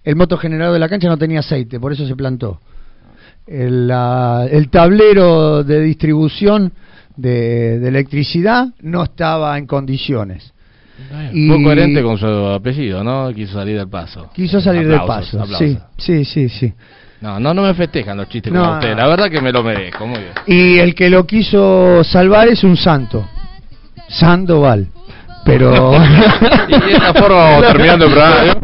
El 0.08 0.16
motogenerador 0.16 0.72
de 0.72 0.78
la 0.78 0.88
cancha 0.88 1.06
no 1.08 1.18
tenía 1.18 1.40
aceite, 1.40 1.78
por 1.78 1.92
eso 1.92 2.06
se 2.06 2.16
plantó. 2.16 2.60
El, 3.46 3.86
la- 3.88 4.46
el 4.50 4.70
tablero 4.70 5.62
de 5.64 5.80
distribución 5.82 6.72
de, 7.14 7.78
de 7.78 7.88
electricidad 7.88 8.68
no 8.80 9.02
estaba 9.02 9.58
en 9.58 9.66
condiciones. 9.66 10.54
Y- 11.34 11.46
Fue 11.48 11.62
coherente 11.62 12.02
con 12.02 12.16
su 12.16 12.26
apellido, 12.26 13.04
¿no? 13.04 13.30
Quiso 13.34 13.52
salir 13.52 13.76
del 13.76 13.88
paso. 13.88 14.30
Quiso 14.34 14.62
salir 14.62 14.88
del 14.88 15.00
paso. 15.02 15.42
aplausos. 15.42 15.58
Sí, 15.58 15.78
sí, 15.98 16.24
sí, 16.24 16.48
sí. 16.48 16.72
No, 17.20 17.38
no, 17.38 17.52
no 17.52 17.62
me 17.64 17.74
festejan 17.74 18.16
los 18.16 18.28
chistes 18.30 18.50
No. 18.50 18.62
como 18.62 18.74
usted. 18.76 18.96
La 18.96 19.08
verdad 19.08 19.28
que 19.30 19.42
me 19.42 19.52
lo 19.52 19.62
merezco, 19.62 20.06
muy 20.06 20.20
bien. 20.20 20.32
Y 20.46 20.78
el 20.78 20.94
que 20.94 21.10
lo 21.10 21.26
quiso 21.26 22.02
salvar 22.02 22.48
es 22.48 22.64
un 22.64 22.78
santo. 22.78 23.28
Sandoval. 24.08 24.88
Pero. 25.48 25.94
Y 26.68 26.78
de 26.80 26.92
esta 26.92 27.14
forma 27.14 27.36
vamos 27.36 27.66
terminando 27.66 28.04
el 28.04 28.12
programa. 28.12 28.44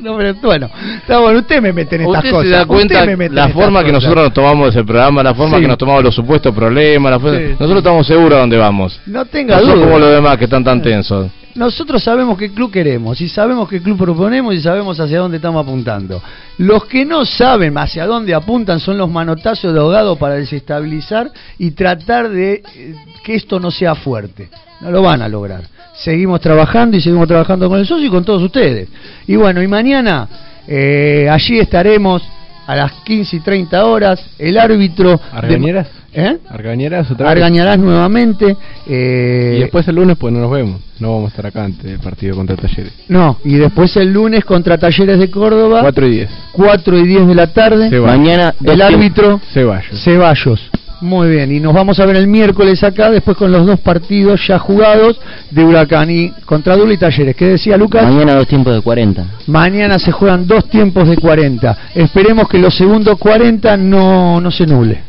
no, 0.00 0.16
pero 0.16 0.34
bueno, 0.42 0.70
está 0.96 1.18
bueno, 1.18 1.40
usted 1.40 1.60
me 1.60 1.72
mete 1.72 1.96
en 1.96 2.02
estas 2.02 2.16
Usted 2.18 2.30
cosas. 2.30 2.46
se 2.46 2.50
da 2.54 2.62
usted 2.62 2.74
cuenta 2.74 3.04
me 3.16 3.28
la 3.28 3.48
forma 3.50 3.80
que 3.80 3.86
cosas. 3.90 4.02
nosotros 4.04 4.24
nos 4.24 4.32
tomamos 4.32 4.68
ese 4.70 4.84
programa, 4.84 5.22
la 5.22 5.34
forma 5.34 5.56
Sí. 5.56 5.62
que 5.62 5.68
nos 5.68 5.78
tomamos 5.78 6.02
los 6.04 6.14
supuestos 6.14 6.54
problemas, 6.54 7.12
la 7.12 7.20
forma- 7.20 7.38
Sí, 7.38 7.44
nosotros 7.58 7.78
estamos 7.78 8.06
seguros 8.06 8.36
a 8.36 8.40
dónde 8.40 8.56
vamos. 8.56 9.00
No 9.06 9.24
tenga 9.26 9.56
no 9.56 9.62
duda. 9.62 9.74
como 9.84 9.98
los 9.98 10.10
demás 10.10 10.38
que 10.38 10.44
están 10.44 10.64
tan 10.64 10.80
tensos. 10.80 11.26
Nosotros 11.56 12.02
sabemos 12.02 12.36
qué 12.36 12.50
club 12.50 12.70
queremos 12.70 13.20
y 13.20 13.28
sabemos 13.28 13.68
qué 13.68 13.80
club 13.80 13.96
proponemos 13.96 14.54
y 14.54 14.60
sabemos 14.60 15.00
hacia 15.00 15.18
dónde 15.18 15.38
estamos 15.38 15.62
apuntando. 15.64 16.22
Los 16.58 16.84
que 16.84 17.06
no 17.06 17.24
saben 17.24 17.76
hacia 17.78 18.06
dónde 18.06 18.34
apuntan 18.34 18.78
son 18.78 18.98
los 18.98 19.10
manotazos 19.10 19.72
de 19.72 19.80
ahogado 19.80 20.16
para 20.16 20.34
desestabilizar 20.34 21.30
y 21.58 21.70
tratar 21.70 22.28
de 22.28 22.62
eh, 22.74 22.94
que 23.24 23.34
esto 23.34 23.58
no 23.58 23.70
sea 23.70 23.94
fuerte. 23.94 24.50
No 24.82 24.90
lo 24.90 25.00
van 25.00 25.22
a 25.22 25.28
lograr. 25.28 25.62
Seguimos 25.94 26.42
trabajando 26.42 26.98
y 26.98 27.00
seguimos 27.00 27.26
trabajando 27.26 27.70
con 27.70 27.80
el 27.80 27.86
socio 27.86 28.06
y 28.06 28.10
con 28.10 28.24
todos 28.24 28.42
ustedes. 28.42 28.88
Y 29.26 29.36
bueno, 29.36 29.62
y 29.62 29.66
mañana 29.66 30.28
eh, 30.68 31.26
allí 31.30 31.58
estaremos 31.58 32.22
a 32.66 32.76
las 32.76 32.92
15 33.04 33.36
y 33.36 33.40
30 33.40 33.84
horas. 33.86 34.22
El 34.38 34.58
árbitro... 34.58 35.18
¿Argañeras? 35.32 35.88
¿Eh? 36.18 36.38
¿Argañeras 36.48 37.10
otra 37.10 37.26
vez? 37.26 37.32
Argañarás 37.42 37.78
nuevamente. 37.78 38.56
eh, 38.86 39.54
Y 39.58 39.60
después 39.60 39.86
el 39.86 39.96
lunes 39.96 40.16
pues 40.18 40.32
no 40.32 40.40
nos 40.40 40.50
vemos. 40.50 40.80
No 40.98 41.12
vamos 41.12 41.26
a 41.26 41.28
estar 41.28 41.46
acá 41.46 41.64
antes 41.64 41.84
del 41.84 41.98
partido 41.98 42.34
contra 42.34 42.56
Talleres. 42.56 42.92
No, 43.08 43.38
y 43.44 43.56
después 43.56 43.94
el 43.98 44.12
lunes 44.14 44.44
contra 44.46 44.78
Talleres 44.78 45.18
de 45.18 45.30
Córdoba. 45.30 45.80
4 45.82 46.06
y 46.06 46.10
10. 46.10 46.30
4 46.52 46.98
y 46.98 47.06
10 47.06 47.26
de 47.26 47.34
la 47.34 47.46
tarde. 47.48 47.90
Ceballos. 47.90 48.16
Mañana, 48.18 48.54
el 48.64 48.80
árbitro 48.80 49.40
Ceballos. 49.52 50.02
Ceballos. 50.02 50.70
Muy 51.02 51.28
bien, 51.28 51.52
y 51.52 51.60
nos 51.60 51.74
vamos 51.74 52.00
a 52.00 52.06
ver 52.06 52.16
el 52.16 52.26
miércoles 52.26 52.82
acá, 52.82 53.10
después 53.10 53.36
con 53.36 53.52
los 53.52 53.66
dos 53.66 53.78
partidos 53.80 54.40
ya 54.48 54.58
jugados 54.58 55.20
de 55.50 55.62
Huracán 55.62 56.10
y 56.10 56.30
contra 56.46 56.74
Dula 56.74 56.94
y 56.94 56.96
Talleres. 56.96 57.36
¿Qué 57.36 57.44
decía 57.48 57.76
Lucas? 57.76 58.02
Mañana 58.10 58.34
dos 58.36 58.48
tiempos 58.48 58.74
de 58.74 58.80
40. 58.80 59.26
Mañana 59.48 59.98
se 59.98 60.10
juegan 60.10 60.46
dos 60.46 60.64
tiempos 60.70 61.06
de 61.06 61.16
40. 61.18 61.76
Esperemos 61.94 62.48
que 62.48 62.58
los 62.58 62.74
segundos 62.74 63.18
40 63.18 63.76
no, 63.76 64.40
no 64.40 64.50
se 64.50 64.66
nule. 64.66 65.02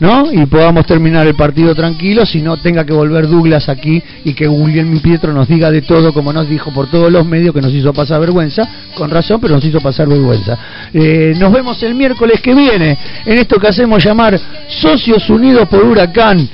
¿No? 0.00 0.32
Y 0.32 0.46
podamos 0.46 0.86
terminar 0.86 1.26
el 1.26 1.34
partido 1.34 1.74
tranquilo, 1.74 2.24
si 2.24 2.40
no 2.40 2.56
tenga 2.56 2.84
que 2.84 2.92
volver 2.92 3.28
Douglas 3.28 3.68
aquí 3.68 4.02
y 4.24 4.32
que 4.32 4.46
Guglielmi 4.46 4.98
Pietro 5.00 5.32
nos 5.32 5.46
diga 5.46 5.70
de 5.70 5.82
todo, 5.82 6.12
como 6.12 6.32
nos 6.32 6.48
dijo 6.48 6.72
por 6.72 6.90
todos 6.90 7.12
los 7.12 7.26
medios, 7.26 7.54
que 7.54 7.60
nos 7.60 7.72
hizo 7.72 7.92
pasar 7.92 8.18
vergüenza, 8.20 8.66
con 8.96 9.10
razón, 9.10 9.40
pero 9.40 9.54
nos 9.54 9.64
hizo 9.64 9.80
pasar 9.80 10.08
vergüenza. 10.08 10.58
Eh, 10.92 11.34
nos 11.38 11.52
vemos 11.52 11.80
el 11.82 11.94
miércoles 11.94 12.40
que 12.40 12.54
viene 12.54 12.98
en 13.26 13.38
esto 13.38 13.60
que 13.60 13.68
hacemos 13.68 14.02
llamar 14.02 14.40
Socios 14.68 15.28
Unidos 15.28 15.68
por 15.68 15.84
Huracán, 15.84 16.48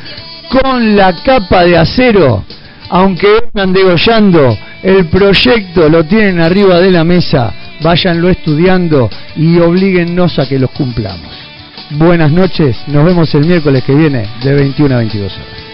con 0.49 0.97
la 0.97 1.15
capa 1.23 1.65
de 1.65 1.77
acero, 1.77 2.45
aunque 2.89 3.29
vengan 3.55 3.73
degollando, 3.73 4.57
el 4.83 5.07
proyecto 5.07 5.89
lo 5.89 6.05
tienen 6.05 6.41
arriba 6.41 6.81
de 6.81 6.91
la 6.91 7.05
mesa, 7.05 7.53
váyanlo 7.81 8.29
estudiando 8.29 9.09
y 9.37 9.59
oblíguennos 9.59 10.39
a 10.39 10.49
que 10.49 10.59
los 10.59 10.71
cumplamos 10.71 11.46
buenas 11.91 12.33
noches. 12.33 12.77
Nos 12.89 13.05
vemos 13.05 13.35
el 13.35 13.45
miércoles 13.45 13.83
que 13.85 13.95
viene 13.95 14.29
de 14.43 14.55
21 14.55 14.95
a 14.95 14.99
22 14.99 15.33
horas. 15.33 15.67